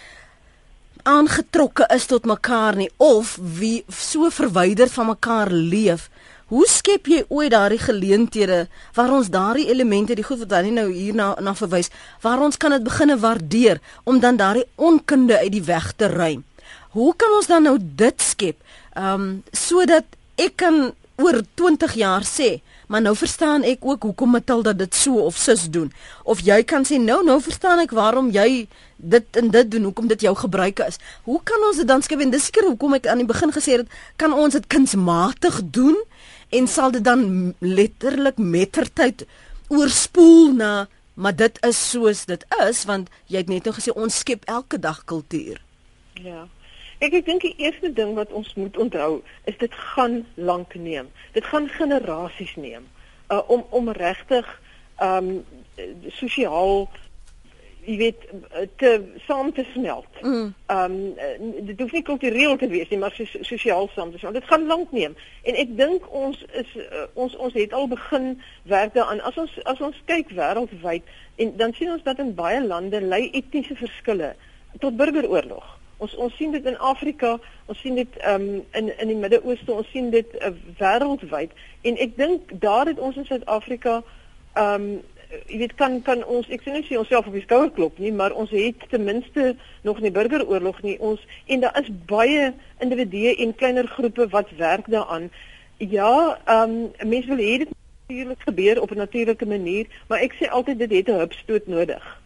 aangetrokke 1.02 1.86
is 1.94 2.06
tot 2.10 2.26
mekaar 2.28 2.76
nie 2.78 2.90
of 3.02 3.34
wie 3.58 3.82
so 3.88 4.30
verwyder 4.30 4.90
van 4.92 5.12
mekaar 5.12 5.50
leef. 5.50 6.08
Hoe 6.52 6.66
skep 6.68 7.08
jy 7.08 7.22
ooit 7.32 7.50
daardie 7.54 7.80
geleenthede 7.80 8.66
waar 8.94 9.12
ons 9.16 9.30
daardie 9.32 9.68
elemente, 9.72 10.14
die 10.14 10.26
goed 10.26 10.42
wat 10.44 10.50
dan 10.52 10.68
nou 10.76 10.88
hier 10.92 11.14
na 11.16 11.32
na 11.40 11.54
verwys, 11.56 11.88
waar 12.20 12.42
ons 12.44 12.56
kan 12.60 12.74
dit 12.76 12.84
beginne 12.84 13.16
waardeer 13.18 13.80
om 14.04 14.20
dan 14.20 14.36
daardie 14.36 14.66
onkunde 14.76 15.38
uit 15.38 15.52
die 15.52 15.64
weg 15.64 15.92
te 15.96 16.10
ruim? 16.12 16.44
Hoe 16.92 17.14
kan 17.16 17.32
ons 17.32 17.48
dan 17.48 17.64
nou 17.64 17.78
dit 17.80 18.20
skep? 18.20 18.58
Ehm 18.92 19.14
um, 19.14 19.42
sodat 19.52 20.04
ek 20.36 20.56
kan 20.60 20.92
oor 21.16 21.40
20 21.56 21.94
jaar 21.96 22.24
sê, 22.28 22.60
maar 22.92 23.00
nou 23.00 23.14
verstaan 23.16 23.62
ek 23.64 23.86
ook 23.88 24.02
hoekom 24.04 24.34
Matilda 24.36 24.74
dit 24.76 24.94
so 24.94 25.24
of 25.24 25.36
sus 25.40 25.64
doen. 25.72 25.88
Of 26.28 26.42
jy 26.44 26.58
kan 26.68 26.84
sê 26.84 26.98
nou 27.00 27.22
nou 27.24 27.38
verstaan 27.40 27.80
ek 27.80 27.94
waarom 27.96 28.28
jy 28.34 28.66
dit 29.00 29.38
en 29.40 29.48
dit 29.54 29.70
doen, 29.72 29.86
hoekom 29.88 30.10
dit 30.12 30.26
jou 30.28 30.34
gebruike 30.36 30.84
is. 30.92 31.00
Hoe 31.24 31.40
kan 31.48 31.64
ons 31.70 31.80
dit 31.80 31.88
dan 31.88 32.04
skep 32.04 32.20
en 32.20 32.34
dis 32.34 32.44
seker 32.50 32.68
hoekom 32.68 32.98
ek 33.00 33.08
aan 33.08 33.24
die 33.24 33.28
begin 33.30 33.54
gesê 33.54 33.78
het, 33.80 33.96
kan 34.20 34.36
ons 34.36 34.52
dit 34.58 34.68
kunsmatig 34.68 35.62
doen 35.72 35.96
en 36.52 36.68
sal 36.68 36.92
dit 36.92 37.04
dan 37.04 37.54
letterlik 37.64 38.36
mettertyd 38.36 39.24
oorspoel 39.72 40.52
na 40.60 40.72
maar 41.14 41.36
dit 41.36 41.58
is 41.64 41.80
soos 41.90 42.26
dit 42.28 42.44
is 42.60 42.84
want 42.88 43.08
jy 43.32 43.40
het 43.40 43.48
net 43.48 43.64
nou 43.64 43.72
gesê 43.76 43.96
ons 43.96 44.20
skep 44.20 44.44
elke 44.52 44.76
dag 44.76 45.00
kultuur. 45.08 45.64
Ja. 46.20 46.44
Ek 47.02 47.16
ek 47.18 47.26
dink 47.26 47.42
die 47.42 47.54
eerste 47.58 47.90
ding 47.92 48.14
wat 48.14 48.30
ons 48.30 48.52
moet 48.54 48.76
onthou 48.78 49.22
is 49.50 49.56
dit 49.58 49.74
gaan 49.94 50.20
lank 50.34 50.74
neem. 50.78 51.08
Dit 51.34 51.48
gaan 51.50 51.66
generasies 51.68 52.54
neem 52.56 52.86
uh, 53.30 53.42
om 53.50 53.66
om 53.70 53.90
regtig 53.90 54.46
ehm 55.02 55.32
um, 55.32 55.40
sosiaal 56.20 56.86
jy 57.82 57.96
weet 57.98 58.26
te 58.78 58.90
saam 59.26 59.50
te 59.52 59.64
smelt. 59.72 60.20
Ehm 60.22 60.54
mm. 60.70 61.14
um, 61.42 61.66
dit 61.66 61.80
hoef 61.80 61.92
nie 61.92 62.04
kultureel 62.06 62.56
te 62.56 62.70
wees 62.70 62.88
nie, 62.88 63.00
maar 63.02 63.18
sosiaal 63.40 63.90
saam 63.96 64.12
te 64.12 64.18
smelt. 64.18 64.38
Dit 64.38 64.46
gaan 64.52 64.66
lank 64.70 64.94
neem. 64.94 65.18
En 65.42 65.58
ek 65.58 65.74
dink 65.76 66.06
ons 66.22 66.38
is 66.62 66.70
uh, 66.78 67.04
ons 67.14 67.34
ons 67.36 67.58
het 67.58 67.74
al 67.74 67.90
begin 67.90 68.36
werk 68.70 68.94
daaraan. 68.94 69.26
As 69.26 69.42
ons 69.42 69.58
as 69.74 69.82
ons 69.82 70.02
kyk 70.06 70.30
wêreldwyd 70.38 71.14
en 71.42 71.54
dan 71.56 71.74
sien 71.74 71.90
ons 71.90 72.06
dat 72.06 72.22
in 72.22 72.34
baie 72.38 72.62
lande 72.62 73.02
lei 73.02 73.24
etniese 73.32 73.74
verskille 73.74 74.34
tot 74.78 74.96
burgeroorlog. 74.96 75.81
Ons 76.02 76.14
ons 76.16 76.34
sien 76.36 76.50
dit 76.50 76.64
in 76.66 76.78
Afrika, 76.78 77.36
ons 77.70 77.78
sien 77.78 77.94
dit 77.94 78.18
um, 78.26 78.48
in 78.78 78.90
in 78.98 79.10
die 79.12 79.18
Midde-Ooste, 79.18 79.70
ons 79.72 79.90
sien 79.94 80.10
dit 80.10 80.36
uh, 80.40 80.50
wêreldwyd 80.80 81.54
en 81.88 81.98
ek 82.06 82.16
dink 82.18 82.54
daar 82.64 82.90
het 82.90 82.98
ons 82.98 83.18
in 83.20 83.28
Suid-Afrika 83.28 84.00
ehm 84.58 84.74
um, 84.74 84.92
jy 85.48 85.62
weet 85.62 85.74
kan 85.80 85.94
kan 86.04 86.20
ons 86.28 86.48
ek 86.52 86.60
sê 86.60 86.74
nie 86.74 86.82
sy 86.84 86.98
onsself 87.00 87.28
op 87.30 87.36
die 87.36 87.44
skouer 87.44 87.70
klop 87.72 88.00
nie, 88.02 88.10
maar 88.12 88.34
ons 88.36 88.50
het 88.52 88.82
ten 88.90 89.06
minste 89.06 89.54
nog 89.86 90.02
nie 90.04 90.12
burgeroorlog 90.12 90.82
nie. 90.84 90.98
Ons 91.00 91.22
en 91.46 91.62
daar 91.62 91.78
is 91.80 91.88
baie 92.10 92.50
individue 92.84 93.32
en 93.40 93.54
kleiner 93.62 93.88
groepe 93.94 94.26
wat 94.34 94.52
werk 94.58 94.90
daaraan. 94.92 95.30
Ja, 95.78 96.12
ehm 96.44 96.74
um, 96.74 97.08
mense 97.14 97.30
wil 97.32 97.40
hê 97.40 97.54
dit 97.64 97.72
natuurlik 97.72 98.42
gebeur 98.48 98.82
op 98.82 98.90
'n 98.92 99.04
natuurlike 99.06 99.46
manier, 99.46 99.86
maar 100.08 100.20
ek 100.20 100.36
sê 100.36 100.50
altyd 100.50 100.78
dit 100.84 100.98
het 100.98 101.08
'n 101.08 101.22
hupstoot 101.22 101.66
nodig 101.66 102.21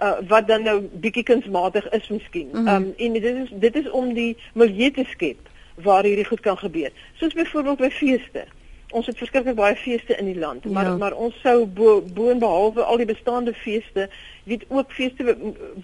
uh, 0.00 0.12
wat 0.28 0.46
dan 0.46 0.62
nou 0.62 0.80
bietjie 0.92 1.22
kunsmatig 1.22 1.88
is 1.90 2.08
miskien. 2.08 2.48
Ehm 2.52 2.62
mm 2.62 2.68
um, 2.68 2.94
en 2.96 3.12
dit 3.12 3.24
is 3.24 3.50
dit 3.52 3.76
is 3.76 3.90
om 3.90 4.14
die 4.14 4.36
milieu 4.54 4.90
te 4.90 5.04
skep 5.04 5.50
waar 5.74 6.04
hierdie 6.04 6.24
goed 6.24 6.40
kan 6.40 6.58
gebeur. 6.58 6.90
Soos 7.12 7.32
byvoorbeeld 7.32 7.78
by 7.78 7.88
feeste. 7.90 8.44
Ons 8.92 9.06
het 9.06 9.16
verskriklik 9.16 9.56
baie 9.56 9.76
feeste 9.76 10.16
in 10.16 10.26
die 10.28 10.38
land, 10.38 10.64
maar 10.64 10.84
ja. 10.84 10.96
maar 10.96 11.14
ons 11.16 11.40
sou 11.40 11.66
bo, 11.66 12.02
bo 12.14 12.34
behalwe 12.36 12.82
al 12.82 13.00
die 13.00 13.08
bestaande 13.08 13.54
feeste, 13.54 14.08
weet 14.44 14.64
ook 14.68 14.92
feeste 14.92 15.36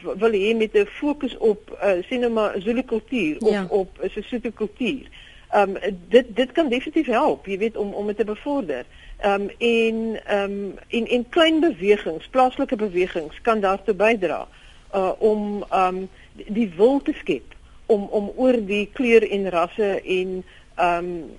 wil 0.03 0.37
hê 0.37 0.57
met 0.57 0.77
'n 0.77 0.85
fokus 0.87 1.37
op 1.39 1.79
uh, 1.83 2.03
sien 2.09 2.21
nou 2.21 2.33
maar 2.33 2.61
Zulu 2.61 2.83
kultuur 2.83 3.37
of 3.39 3.51
ja. 3.51 3.67
op 3.69 3.89
Sesotho 4.13 4.51
kultuur. 4.55 5.09
Ehm 5.51 5.77
um, 5.77 5.97
dit 6.09 6.27
dit 6.37 6.53
kan 6.53 6.69
definitief 6.69 7.07
help, 7.07 7.47
jy 7.47 7.59
weet 7.59 7.77
om 7.77 7.93
om 7.93 8.07
dit 8.07 8.17
te 8.17 8.25
bevorder. 8.25 8.85
Ehm 9.21 9.43
um, 9.43 9.51
en 9.59 10.21
ehm 10.25 10.53
um, 10.53 10.75
en 10.89 11.07
en 11.07 11.29
klein 11.29 11.61
bewegings, 11.61 12.29
plaaslike 12.29 12.77
bewegings 12.77 13.41
kan 13.43 13.61
daartoe 13.61 13.95
bydra 13.95 14.49
uh 14.95 15.13
om 15.19 15.65
ehm 15.71 15.97
um, 15.97 16.09
die 16.33 16.73
wil 16.77 17.03
te 17.03 17.13
skep 17.13 17.55
om 17.87 18.03
om 18.11 18.33
oor 18.37 18.57
die 18.67 18.89
kleur 18.93 19.31
en 19.31 19.51
rasse 19.51 20.01
en 20.05 20.45
ehm 20.75 21.05
um, 21.05 21.31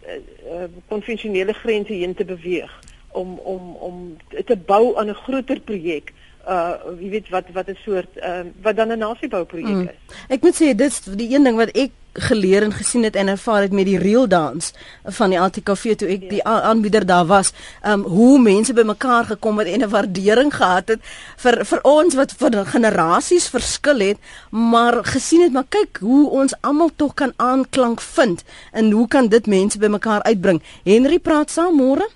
uh, 0.46 0.64
konvensionele 0.88 1.54
grense 1.54 1.94
heen 1.94 2.16
te 2.16 2.26
beweeg 2.26 2.80
om 3.12 3.38
om 3.38 3.76
om 3.76 4.18
te 4.46 4.58
bou 4.58 4.98
aan 4.98 5.10
'n 5.10 5.22
groter 5.24 5.60
projek 5.60 6.14
uh 6.50 6.98
jy 7.00 7.10
weet 7.10 7.30
wat 7.30 7.46
wat 7.54 7.68
'n 7.70 7.78
soort 7.86 8.18
uh 8.18 8.44
wat 8.62 8.76
dan 8.76 8.92
'n 8.92 9.00
nasiebouprojek 9.00 9.76
mm. 9.76 9.90
is. 9.90 10.18
Ek 10.30 10.42
moet 10.42 10.56
sê 10.62 10.76
dit 10.76 10.92
is 10.92 11.02
die 11.02 11.34
een 11.36 11.44
ding 11.44 11.58
wat 11.58 11.70
ek 11.76 11.92
geleer 12.14 12.64
en 12.64 12.74
gesien 12.74 13.04
het 13.04 13.16
en 13.16 13.28
ervaar 13.28 13.62
het 13.62 13.72
met 13.72 13.86
die 13.86 13.98
real 13.98 14.28
dance 14.28 14.74
van 15.04 15.30
die 15.30 15.40
ATKV 15.40 15.96
toe 15.96 16.10
ek 16.10 16.30
die 16.30 16.44
aanbieder 16.44 17.06
daar 17.06 17.26
was, 17.26 17.54
um 17.86 18.04
hoe 18.04 18.40
mense 18.42 18.74
bymekaar 18.74 19.26
gekom 19.26 19.60
het 19.60 19.68
en 19.68 19.84
'n 19.84 19.90
waardering 19.90 20.54
gehad 20.54 20.88
het 20.88 21.00
vir 21.38 21.66
vir 21.66 21.80
ons 21.84 22.16
wat 22.16 22.32
vir 22.32 22.66
generasies 22.66 23.48
verskil 23.48 24.00
het, 24.00 24.18
maar 24.50 25.04
gesien 25.04 25.42
het 25.42 25.52
maar 25.52 25.70
kyk 25.70 25.98
hoe 26.02 26.30
ons 26.30 26.54
almal 26.62 26.90
tog 26.96 27.14
kan 27.14 27.34
aanklank 27.36 28.02
vind 28.02 28.44
en 28.72 28.92
hoe 28.92 29.08
kan 29.08 29.28
dit 29.28 29.46
mense 29.48 29.78
bymekaar 29.78 30.24
uitbring. 30.24 30.62
Henry 30.84 31.20
praat 31.20 31.50
saam 31.50 31.76
môre. 31.76 32.10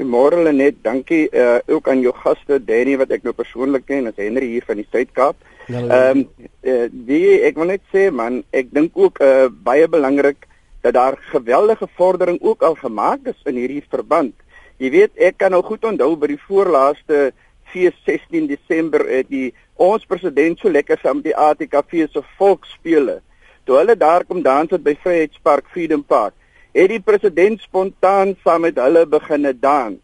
Goeiemôre 0.00 0.40
Lenet, 0.40 0.78
dankie 0.80 1.26
uh, 1.28 1.58
ook 1.68 1.88
aan 1.92 2.00
jou 2.00 2.12
gaste 2.16 2.56
Danny 2.64 2.94
wat 2.96 3.10
ek 3.12 3.26
nou 3.26 3.34
persoonlik 3.36 3.82
ken, 3.84 4.06
as 4.08 4.16
Henry 4.16 4.46
hier 4.48 4.64
van 4.64 4.78
die 4.80 4.86
Suid-Kaap. 4.88 5.36
Ja, 5.68 5.82
ehm 5.82 6.22
um, 6.22 6.46
uh, 6.64 6.86
die 6.88 7.42
ek 7.44 7.60
wil 7.60 7.68
net 7.68 7.84
sê 7.92 8.06
man, 8.08 8.38
ek 8.56 8.70
dink 8.72 8.96
ook 8.96 9.20
uh, 9.20 9.50
baie 9.52 9.84
belangrik 9.92 10.48
dat 10.80 10.96
daar 10.96 11.18
geweldige 11.34 11.84
vordering 12.00 12.40
ook 12.40 12.64
al 12.64 12.78
gemaak 12.80 13.28
is 13.28 13.44
in 13.44 13.60
hierdie 13.60 13.84
verband. 13.92 14.32
Jy 14.80 14.94
weet, 14.96 15.12
ek 15.20 15.36
kan 15.44 15.52
nou 15.52 15.60
goed 15.68 15.84
onthou 15.84 16.14
by 16.16 16.32
die 16.32 16.40
voorlaaste 16.46 17.34
fees 17.68 18.00
16 18.08 18.48
Desember 18.48 19.04
het 19.04 19.28
die 19.28 19.50
ons 19.76 20.08
president 20.08 20.64
so 20.64 20.72
lekker 20.72 20.96
saam 21.04 21.20
met 21.20 21.28
die 21.28 21.36
ATKV 21.36 22.08
se 22.08 22.24
volksspele. 22.40 23.20
Toe 23.68 23.82
hulle 23.82 24.00
daar 24.00 24.24
kom 24.24 24.40
dans 24.40 24.72
het 24.72 24.80
by 24.80 24.96
Vryheidspark 25.04 25.68
Freedom 25.68 26.00
Park, 26.00 26.39
het 26.72 26.88
die 26.92 27.00
president 27.00 27.60
spontaan 27.60 28.36
saam 28.44 28.66
met 28.66 28.78
hulle 28.78 29.06
begine 29.06 29.52
dans. 29.58 29.98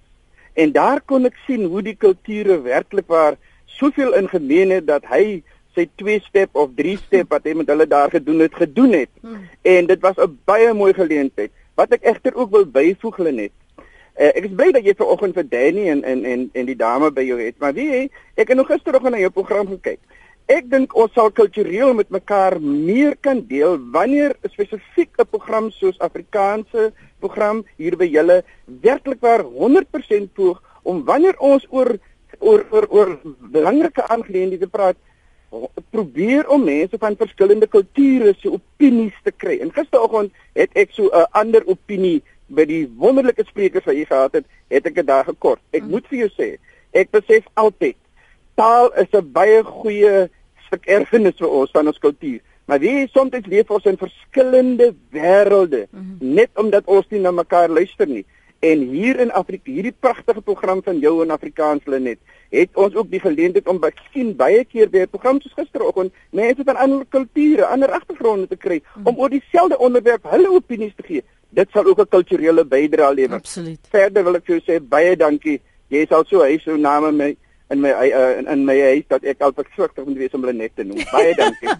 En 0.54 0.72
daar 0.72 1.02
kon 1.04 1.28
ek 1.28 1.36
sien 1.46 1.66
hoe 1.68 1.82
die 1.84 1.96
kulture 1.96 2.60
werklik 2.64 3.06
waar 3.12 3.36
soveel 3.66 4.14
in 4.16 4.28
gemeen 4.28 4.72
het 4.72 4.86
dat 4.86 5.04
hy 5.10 5.42
sy 5.76 5.84
twee 6.00 6.22
step 6.24 6.56
of 6.56 6.72
drie 6.76 6.96
step 6.96 7.28
wat 7.34 7.44
hy 7.44 7.52
met 7.58 7.68
hulle 7.68 7.86
daar 7.86 8.10
gedoen 8.10 8.40
het 8.46 8.56
gedoen 8.56 8.96
het. 8.96 9.12
Hmm. 9.20 9.44
En 9.62 9.86
dit 9.86 10.00
was 10.00 10.16
'n 10.16 10.38
baie 10.44 10.72
mooi 10.72 10.94
geleentheid. 10.94 11.52
Wat 11.74 11.92
ek 11.92 12.02
egter 12.02 12.34
ook 12.34 12.50
wil 12.50 12.64
byvoeg 12.64 13.16
hulle 13.16 13.32
net. 13.32 13.52
Uh, 14.16 14.32
ek 14.32 14.44
is 14.48 14.54
bly 14.56 14.70
dat 14.72 14.84
jy 14.84 14.94
vanoggend 14.96 15.34
vir 15.34 15.48
Danny 15.48 15.88
en 15.92 16.02
en 16.04 16.24
en 16.24 16.48
en 16.52 16.66
die 16.66 16.76
dame 16.76 17.10
by 17.12 17.20
jou 17.20 17.36
het, 17.36 17.58
maar 17.58 17.74
wie 17.76 18.10
ek 18.34 18.48
het 18.48 18.56
nog 18.56 18.66
gisteroggend 18.66 19.12
na 19.12 19.18
jou 19.20 19.30
program 19.30 19.66
gekyk. 19.68 19.98
Ek 20.46 20.68
dink 20.70 20.92
ons 20.94 21.10
sal 21.10 21.32
kultureel 21.34 21.90
met 21.98 22.12
mekaar 22.14 22.54
meer 22.62 23.16
kan 23.18 23.40
deel 23.48 23.80
wanneer 23.90 24.30
'n 24.46 24.50
spesifieke 24.54 25.24
program 25.26 25.72
soos 25.74 25.98
Afrikaanse 25.98 26.92
program 27.18 27.64
hier 27.76 27.96
by 27.96 28.06
julle 28.06 28.44
werklik 28.66 29.18
waar 29.20 29.42
100% 29.42 30.30
poog 30.34 30.62
om 30.84 31.02
wanneer 31.04 31.34
ons 31.38 31.66
oor 31.70 31.98
oor 32.38 32.62
oor, 32.70 32.86
oor 32.90 33.18
belangrike 33.50 34.06
aangeleenthede 34.06 34.68
praat 34.70 34.96
probeer 35.90 36.46
om 36.48 36.64
mense 36.64 36.98
van 36.98 37.16
verskillende 37.16 37.66
kulture 37.66 38.34
se 38.38 38.48
opinies 38.50 39.18
te 39.24 39.32
kry. 39.32 39.58
En 39.58 39.74
gisteroggend 39.74 40.30
het 40.54 40.70
ek 40.74 40.94
so 40.94 41.10
'n 41.10 41.26
ander 41.32 41.66
opinie 41.66 42.22
by 42.46 42.64
die 42.64 42.86
wonderlike 42.96 43.44
sprekers 43.44 43.84
wat 43.84 43.94
hier 43.94 44.06
gehad 44.06 44.32
het, 44.32 44.46
het 44.68 44.86
ek 44.86 44.94
dit 44.94 45.06
daar 45.06 45.24
gekort. 45.24 45.60
Ek 45.72 45.82
mm. 45.82 45.90
moet 45.90 46.06
vir 46.06 46.18
jou 46.18 46.30
sê, 46.38 46.56
ek 46.92 47.10
besef 47.10 47.42
altyd 47.54 47.96
taal 48.56 48.90
is 49.02 49.12
'n 49.12 49.32
baie 49.32 49.62
goeie 49.62 50.28
stuk 50.66 50.86
erfenis 50.86 51.38
vir 51.38 51.48
ons 51.48 51.70
van 51.70 51.86
ons 51.86 51.98
kultuur. 51.98 52.40
Maar 52.66 52.80
wie 52.82 53.08
soms 53.08 53.46
leef 53.46 53.70
ons 53.70 53.84
in 53.84 53.96
verskillende 53.96 54.94
wêrelde 55.14 55.86
mm 55.90 56.00
-hmm. 56.00 56.34
net 56.34 56.50
omdat 56.54 56.86
ons 56.86 57.06
nie 57.08 57.20
na 57.20 57.30
mekaar 57.30 57.68
luister 57.68 58.08
nie. 58.08 58.24
En 58.58 58.78
hier 58.78 59.20
in 59.20 59.32
Afrika, 59.32 59.70
hierdie 59.70 59.94
pragtige 60.00 60.40
program 60.40 60.82
van 60.82 60.98
jou 60.98 61.22
in 61.22 61.30
Afrikaans 61.30 61.84
Lenet, 61.84 62.18
het 62.50 62.68
ons 62.74 62.94
ook 62.94 63.10
die 63.10 63.20
geleentheid 63.20 63.68
om 63.68 63.78
miskien 63.80 64.36
baie 64.36 64.64
keer 64.64 64.90
by 64.90 64.98
'n 64.98 65.08
program 65.08 65.40
soos 65.40 65.52
gisteroggend 65.52 66.12
mense 66.30 66.62
van 66.64 66.76
ander 66.76 67.04
kulture, 67.08 67.66
ander 67.66 67.90
agtergronde 67.90 68.46
te 68.48 68.56
kry 68.56 68.82
mm. 68.82 69.06
om 69.06 69.18
oor 69.18 69.30
dieselfde 69.30 69.78
onderwerp 69.78 70.22
hulle 70.30 70.50
opinies 70.50 70.94
te 70.96 71.02
gee. 71.02 71.22
Dit 71.48 71.68
sal 71.70 71.84
ook 71.84 72.00
'n 72.00 72.08
kulturele 72.08 72.64
bydrae 72.64 73.14
lewer. 73.14 73.36
Absoluut. 73.36 73.80
Verder 73.90 74.24
wil 74.24 74.34
ek 74.34 74.44
vir 74.44 74.56
jou 74.56 74.62
sê 74.64 74.82
baie 74.88 75.16
dankie. 75.16 75.60
Jy 75.88 76.06
sal 76.08 76.24
so 76.24 76.42
hy 76.42 76.58
so 76.58 76.76
name 76.76 77.12
my 77.12 77.36
in 77.70 77.80
my 77.80 77.90
uh, 77.90 78.38
in, 78.38 78.46
in 78.46 78.64
my 78.64 78.78
huis 78.80 79.06
dat 79.10 79.24
ek 79.26 79.40
al 79.42 79.54
versigtig 79.56 80.04
moet 80.06 80.20
wees 80.22 80.34
om 80.34 80.44
hulle 80.46 80.54
net 80.56 80.74
te 80.76 80.84
noem. 80.86 81.02
Baie 81.10 81.34
dankie. 81.34 81.74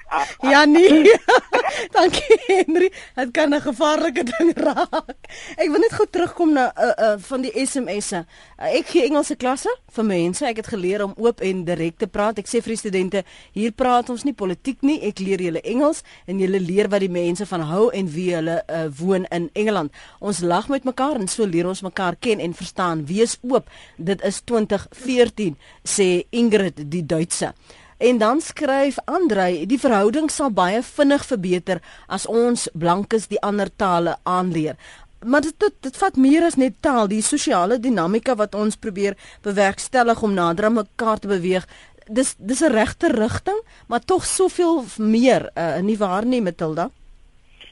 ja 0.52 0.64
nee. 0.64 1.18
dankie 1.96 2.38
Henry. 2.46 2.90
Dit 3.14 3.30
kan 3.30 3.54
'n 3.54 3.60
gevaarlike 3.60 4.24
ding 4.24 4.52
raak. 4.66 5.16
Ek 5.56 5.68
wil 5.70 5.80
net 5.80 5.92
gou 5.92 6.06
terugkom 6.10 6.52
na 6.52 6.70
uh, 6.76 6.92
uh, 6.98 7.14
van 7.18 7.42
die 7.42 7.52
SMS'e. 7.66 8.24
Uh, 8.58 8.70
ek 8.78 8.86
gee 8.92 9.04
Engelse 9.08 9.36
klasse 9.36 9.70
vir 9.92 10.04
mense. 10.04 10.46
Ek 10.46 10.56
het 10.56 10.66
geleer 10.66 11.04
om 11.04 11.14
oop 11.16 11.40
en 11.40 11.64
direk 11.64 11.98
te 11.98 12.06
praat. 12.06 12.38
Ek 12.38 12.48
sê 12.48 12.62
vir 12.62 12.74
die 12.74 12.80
studente, 12.80 13.24
hier 13.52 13.72
praat 13.72 14.10
ons 14.10 14.24
nie 14.24 14.34
politiek 14.34 14.82
nie. 14.82 15.00
Ek 15.02 15.18
leer 15.18 15.40
julle 15.40 15.62
Engels 15.62 16.02
en 16.26 16.38
julle 16.38 16.60
leer 16.60 16.88
wat 16.88 17.00
die 17.00 17.12
mense 17.12 17.46
van 17.46 17.66
hou 17.70 17.90
en 17.90 18.10
wie 18.10 18.34
hulle 18.34 18.62
uh, 18.68 18.86
woon 18.98 19.26
in 19.30 19.50
Engeland. 19.54 19.92
Ons 20.20 20.40
lag 20.40 20.68
met 20.68 20.84
mekaar 20.84 21.20
en 21.20 21.28
so 21.28 21.46
leer 21.46 21.68
ons 21.68 21.82
mekaar 21.82 22.16
ken 22.20 22.40
en 22.40 22.54
verstaan. 22.54 23.06
Wees 23.06 23.38
oop. 23.42 23.70
Dit 23.96 24.22
is 24.22 24.42
2014 24.44 25.56
sê 25.84 26.24
Ingrid 26.30 26.84
die 26.90 27.06
Duitse. 27.06 27.54
En 27.98 28.18
dan 28.18 28.40
skryf 28.40 28.98
Andrei, 29.04 29.66
die 29.66 29.78
verhouding 29.78 30.30
sal 30.30 30.50
baie 30.50 30.82
vinnig 30.82 31.24
verbeter 31.26 31.80
as 32.06 32.26
ons 32.26 32.68
blankes 32.74 33.28
die 33.30 33.40
ander 33.40 33.70
tale 33.76 34.16
aanleer. 34.22 34.76
Maar 35.24 35.40
dit 35.40 35.54
dit, 35.60 35.76
dit 35.80 35.96
vat 35.96 36.16
meer 36.16 36.44
as 36.44 36.58
net 36.60 36.74
taal, 36.80 37.08
die 37.08 37.22
sosiale 37.22 37.78
dinamika 37.80 38.34
wat 38.36 38.54
ons 38.54 38.76
probeer 38.76 39.16
bewerkstellig 39.42 40.22
om 40.22 40.34
nader 40.34 40.68
aan 40.68 40.80
mekaar 40.82 41.18
te 41.18 41.30
beweeg. 41.30 41.68
Dis 42.08 42.34
dis 42.38 42.60
'n 42.60 42.72
regte 42.72 43.08
rigting, 43.08 43.60
maar 43.86 44.04
tog 44.04 44.24
soveel 44.26 44.84
meer, 44.98 45.50
uh, 45.56 45.80
nie 45.80 45.96
waar 45.98 46.26
nie, 46.26 46.42
Matilda? 46.42 46.90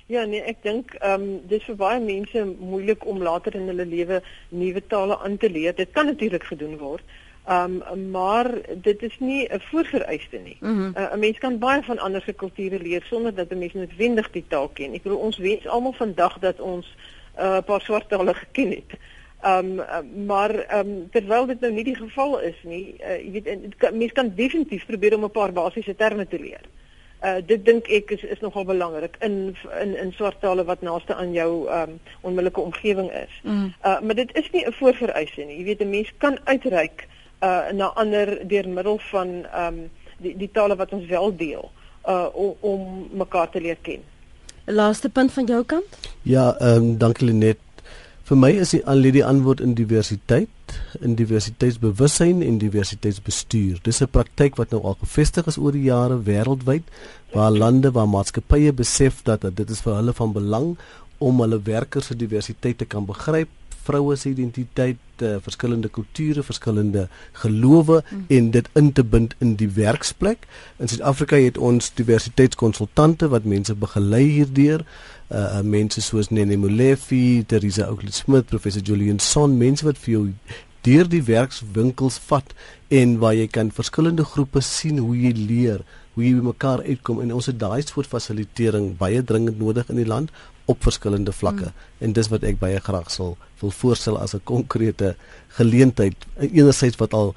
Ja 0.06 0.24
nee, 0.24 0.40
ek 0.40 0.62
dink 0.62 0.94
ehm 1.00 1.22
um, 1.22 1.40
dis 1.48 1.64
vir 1.64 1.76
baie 1.76 2.00
mense 2.00 2.44
moeilik 2.58 3.06
om 3.06 3.22
later 3.22 3.54
in 3.54 3.68
hulle 3.70 3.86
lewe 3.86 4.22
nuwe 4.48 4.82
tale 4.88 5.18
aan 5.18 5.36
te 5.36 5.50
leer. 5.50 5.74
Dit 5.74 5.92
kan 5.92 6.06
natuurlik 6.06 6.44
gedoen 6.44 6.78
word. 6.78 7.02
Ehm 7.46 7.82
um, 7.92 8.10
maar 8.10 8.54
dit 8.74 9.02
is 9.02 9.18
nie 9.18 9.48
'n 9.48 9.60
voorvereiste 9.60 10.36
nie. 10.36 10.56
Mhm. 10.60 10.70
'n 10.70 10.74
mm 10.74 10.92
-hmm. 10.94 11.02
uh, 11.02 11.14
Mens 11.14 11.38
kan 11.38 11.58
baie 11.58 11.82
van 11.82 11.98
ander 11.98 12.34
kulture 12.36 12.78
leer 12.80 13.02
sonder 13.02 13.34
dat 13.34 13.50
'n 13.50 13.58
mens 13.58 13.72
noodwendig 13.72 14.30
die 14.30 14.44
taal 14.48 14.68
ken. 14.68 14.92
Ek 14.92 15.02
bedoel 15.02 15.18
ons 15.18 15.38
weet 15.38 15.66
almal 15.66 15.92
vandag 15.92 16.38
dat 16.38 16.60
ons 16.60 16.96
'n 17.36 17.42
uh, 17.42 17.58
paar 17.64 17.80
swart 17.80 18.08
tale 18.08 18.34
geken 18.34 18.70
het. 18.70 18.98
Ehm 19.40 19.80
um, 19.80 20.26
maar 20.26 20.54
ehm 20.54 20.88
um, 20.88 21.08
terwyl 21.10 21.46
dit 21.46 21.60
nou 21.60 21.72
nie 21.72 21.84
die 21.84 21.96
geval 21.96 22.40
is 22.40 22.54
nie, 22.62 22.94
uh, 23.00 23.18
jy 23.24 23.30
weet 23.30 23.92
mense 23.92 24.14
kan 24.14 24.32
definitief 24.34 24.86
probeer 24.86 25.16
om 25.16 25.24
'n 25.24 25.30
paar 25.30 25.52
basiese 25.52 25.96
terme 25.96 26.28
te 26.28 26.38
leer. 26.38 26.60
Uh 27.24 27.38
dit 27.46 27.64
dink 27.64 27.86
ek 27.86 28.10
is 28.10 28.22
is 28.22 28.40
nogal 28.40 28.64
belangrik 28.64 29.16
in 29.20 29.56
in 29.80 29.96
in 29.96 30.12
swart 30.12 30.40
tale 30.40 30.64
wat 30.64 30.80
naaste 30.82 31.14
aan 31.14 31.32
jou 31.32 31.70
um 31.70 32.00
onmiddellike 32.20 32.60
omgewing 32.60 33.12
is. 33.12 33.40
Mm. 33.42 33.74
Uh 33.84 34.00
maar 34.00 34.14
dit 34.14 34.36
is 34.36 34.50
nie 34.50 34.66
'n 34.66 34.72
voorvereiste 34.72 35.42
nie. 35.42 35.58
Jy 35.58 35.64
weet 35.64 35.80
'n 35.80 35.90
mens 35.90 36.12
kan 36.18 36.38
uitreik 36.44 37.06
uh 37.42 37.72
na 37.72 37.92
ander 37.94 38.38
deur 38.48 38.68
middel 38.68 38.98
van 39.10 39.34
um 39.64 39.90
die 40.18 40.36
die 40.36 40.50
tale 40.52 40.76
wat 40.76 40.92
ons 40.92 41.06
wel 41.06 41.36
deel 41.36 41.70
uh 42.08 42.28
om, 42.32 42.54
om 42.60 43.08
mekaar 43.24 43.50
te 43.50 43.60
leer 43.60 43.78
ken. 43.82 44.00
Laaste 44.64 45.08
punt 45.08 45.32
van 45.32 45.46
jou 45.46 45.64
kant? 45.64 45.98
Ja, 46.22 46.54
ehm 46.58 46.76
um, 46.76 46.98
dankie 46.98 47.26
Lenet. 47.26 47.58
Vir 48.22 48.38
my 48.38 48.52
is 48.62 48.70
die 48.70 48.84
al 48.86 49.02
die 49.02 49.24
antwoord 49.26 49.60
in 49.60 49.74
diversiteit 49.74 50.48
in 51.04 51.16
diversiteitsbewussyn 51.18 52.42
en 52.46 52.58
diversiteitsbestuur. 52.62 53.80
Dis 53.82 54.00
'n 54.00 54.08
praktyk 54.08 54.56
wat 54.56 54.70
nou 54.70 54.82
al 54.82 54.96
gevestig 55.00 55.46
is 55.46 55.58
oor 55.58 55.72
die 55.72 55.88
jare 55.90 56.22
wêreldwyd 56.22 56.82
waar 57.32 57.50
lande 57.50 57.90
waar 57.90 58.08
maatskappye 58.08 58.72
besef 58.72 59.22
dat, 59.22 59.40
dat 59.40 59.56
dit 59.56 59.70
is 59.70 59.80
vir 59.80 59.94
hulle 59.94 60.12
van 60.12 60.32
belang 60.32 60.76
om 61.18 61.40
hulle 61.40 61.60
werkers 61.62 62.06
se 62.06 62.16
diversiteit 62.16 62.78
te 62.78 62.84
kan 62.84 63.04
begryp, 63.06 63.48
vroue 63.82 64.16
se 64.16 64.30
identiteit, 64.30 65.00
uh, 65.22 65.36
verskillende 65.44 65.88
kulture, 65.88 66.42
verskillende 66.42 67.06
gelowe 67.44 68.02
mm. 68.02 68.24
en 68.38 68.50
dit 68.54 68.68
in 68.78 68.92
te 68.92 69.04
bind 69.04 69.34
in 69.38 69.56
die 69.60 69.70
werksplek. 69.76 70.46
In 70.78 70.90
Suid-Afrika 70.90 71.38
het 71.40 71.58
ons 71.58 71.92
diversiteitskonsultante 71.98 73.28
wat 73.32 73.48
mense 73.48 73.74
begelei 73.74 74.24
hierdeur 74.38 74.86
uh, 75.32 75.60
mense 75.64 76.02
soos 76.02 76.30
Nene 76.30 76.56
Molefe, 76.56 77.44
Teresa 77.46 77.88
Oakley 77.90 78.12
Smith, 78.12 78.46
professor 78.50 78.82
Julian 78.82 79.18
Son, 79.18 79.56
mense 79.58 79.86
wat 79.86 79.98
vir 80.02 80.14
jou 80.16 80.26
deur 80.82 81.08
die 81.08 81.22
werkswinkels 81.22 82.18
vat 82.26 82.54
en 82.92 83.18
waar 83.22 83.36
jy 83.38 83.46
kan 83.50 83.70
verskillende 83.74 84.24
groepe 84.26 84.62
sien 84.66 84.98
hoe 84.98 85.14
jy 85.16 85.32
leer, 85.36 85.84
hoe 86.14 86.24
jy 86.26 86.32
mekaar 86.44 86.82
uitkom 86.84 87.22
en 87.22 87.32
ons 87.36 87.48
het 87.48 87.58
daai 87.60 87.80
soort 87.86 88.10
fasilitering 88.10 88.90
baie 88.98 89.22
dringend 89.24 89.62
nodig 89.62 89.88
in 89.92 90.02
die 90.02 90.08
land 90.08 90.34
op 90.64 90.82
verskillende 90.82 91.32
vlakke 91.32 91.70
mm. 91.70 91.88
en 91.98 92.12
dis 92.12 92.28
wat 92.28 92.42
ek 92.42 92.58
baie 92.58 92.80
graag 92.80 93.10
sal 93.10 93.36
wil 93.60 93.70
voorstel 93.70 94.18
as 94.18 94.34
'n 94.34 94.44
konkrete 94.44 95.16
geleentheid 95.58 96.16
enerzijds 96.38 96.96
wat 96.96 97.12
al 97.14 97.34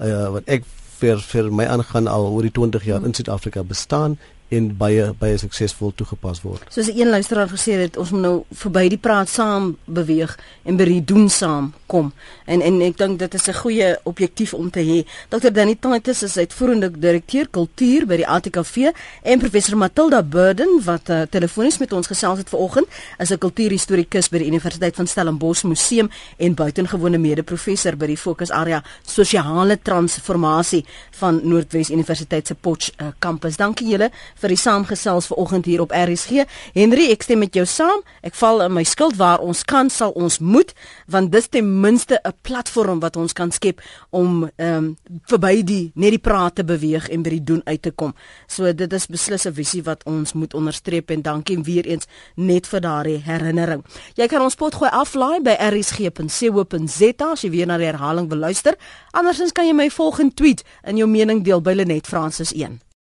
uh, 0.00 0.30
wat 0.30 0.42
ek 0.46 0.64
vir 0.98 1.20
vir 1.20 1.52
my 1.52 1.66
aangaan 1.66 2.08
al 2.08 2.32
oor 2.32 2.42
die 2.42 2.52
20 2.52 2.84
jaar 2.84 3.00
mm. 3.00 3.06
in 3.06 3.14
Suid-Afrika 3.14 3.62
bestaan 3.62 4.18
en 4.48 4.68
baie 4.78 5.08
baie 5.18 5.38
suksesvol 5.38 5.92
toegepas 5.98 6.42
word. 6.44 6.62
Soos 6.70 6.88
'n 6.88 7.08
luisteraar 7.08 7.48
gesê 7.48 7.72
het, 7.80 7.96
ons 7.96 8.10
moet 8.10 8.20
nou 8.20 8.44
verby 8.52 8.88
die 8.88 8.98
praat 8.98 9.28
saam 9.28 9.76
beweeg 9.84 10.38
en 10.64 10.76
by 10.76 10.84
die 10.84 11.04
doen 11.04 11.28
saam 11.28 11.72
kom. 11.86 12.12
En 12.46 12.60
en 12.60 12.80
ek 12.80 12.96
dink 12.96 13.18
dit 13.18 13.34
is 13.34 13.48
'n 13.48 13.54
goeie 13.54 13.98
objektief 14.04 14.54
om 14.54 14.70
te 14.70 14.80
hê. 14.80 15.06
Dr. 15.28 15.50
Danny 15.50 15.76
Titus 15.80 16.22
is 16.22 16.36
uitvoerende 16.36 16.90
direkteur 16.90 17.48
kultuur 17.48 18.06
by 18.06 18.16
die 18.16 18.26
ATKV 18.26 18.92
en 19.22 19.38
professor 19.38 19.76
Matilda 19.76 20.22
Burden 20.22 20.80
wat 20.84 21.08
uh, 21.08 21.22
telefonies 21.22 21.78
met 21.78 21.92
ons 21.92 22.06
gesels 22.06 22.38
het 22.38 22.48
vanoggend, 22.48 22.86
is 23.18 23.30
'n 23.30 23.38
kultuurhistorikus 23.38 24.28
by 24.28 24.38
die 24.38 24.46
Universiteit 24.46 24.94
van 24.94 25.06
Stellenbosch 25.06 25.64
Museum 25.64 26.10
en 26.36 26.54
buitengewone 26.54 27.18
mede-professor 27.18 27.96
by 27.96 28.06
die 28.06 28.16
fokusarea 28.16 28.82
sosiale 29.02 29.78
transformasie 29.82 30.84
van 31.10 31.40
Noordwes 31.42 31.90
Universiteit 31.90 32.46
se 32.46 32.54
Potch 32.54 32.90
uh, 33.00 33.06
kampus. 33.18 33.56
Dankie 33.56 33.88
julle 33.88 34.10
vir 34.40 34.52
die 34.52 34.60
saamgesels 34.60 35.26
vanoggend 35.30 35.66
hier 35.66 35.80
op 35.80 35.92
RSG. 35.94 36.44
Henry, 36.74 37.10
ek 37.12 37.22
stem 37.26 37.42
met 37.44 37.54
jou 37.56 37.64
saam. 37.66 38.02
Ek 38.26 38.34
val 38.34 38.62
in 38.66 38.74
my 38.76 38.84
skuld 38.84 39.16
waar 39.16 39.42
ons 39.44 39.64
kan 39.64 39.90
sal 39.90 40.14
ons 40.16 40.38
moet 40.40 40.74
want 41.12 41.32
dis 41.32 41.48
ten 41.48 41.66
minste 41.80 42.20
'n 42.24 42.32
platform 42.42 43.00
wat 43.00 43.16
ons 43.16 43.32
kan 43.32 43.50
skep 43.50 43.80
om 44.10 44.50
ehm 44.56 44.74
um, 44.76 44.96
verby 45.26 45.62
die 45.62 45.90
net 45.94 46.10
die 46.10 46.18
praat 46.18 46.54
te 46.54 46.64
beweeg 46.64 47.08
en 47.08 47.22
by 47.22 47.30
die 47.30 47.44
doen 47.44 47.62
uit 47.64 47.82
te 47.82 47.90
kom. 47.90 48.14
So 48.46 48.72
dit 48.72 48.92
is 48.92 49.06
beslis 49.06 49.46
'n 49.46 49.52
visie 49.52 49.82
wat 49.82 50.04
ons 50.04 50.32
moet 50.32 50.54
onderstreep 50.54 51.10
en 51.10 51.22
dankie 51.22 51.58
weer 51.62 51.86
eens 51.86 52.06
net 52.34 52.66
vir 52.66 52.80
daardie 52.80 53.22
herinnering. 53.24 53.84
Jy 54.14 54.26
kan 54.26 54.42
ons 54.42 54.54
pot 54.54 54.74
gooi 54.74 54.90
aflaai 54.90 55.40
by 55.40 55.56
rsg.co.za 55.58 57.30
as 57.30 57.42
jy 57.42 57.50
weer 57.50 57.66
na 57.66 57.78
die 57.78 57.86
herhaling 57.86 58.28
wil 58.28 58.38
luister. 58.38 58.76
Andersins 59.12 59.52
kan 59.52 59.66
jy 59.66 59.72
my 59.72 59.90
volg 59.90 60.20
en 60.20 60.34
tweet 60.34 60.64
in 60.84 60.96
jou 60.96 61.08
mening 61.08 61.44
deel 61.44 61.60
by 61.60 61.72
Lenet 61.72 62.06
Francis 62.06 62.52
1. 62.52 62.85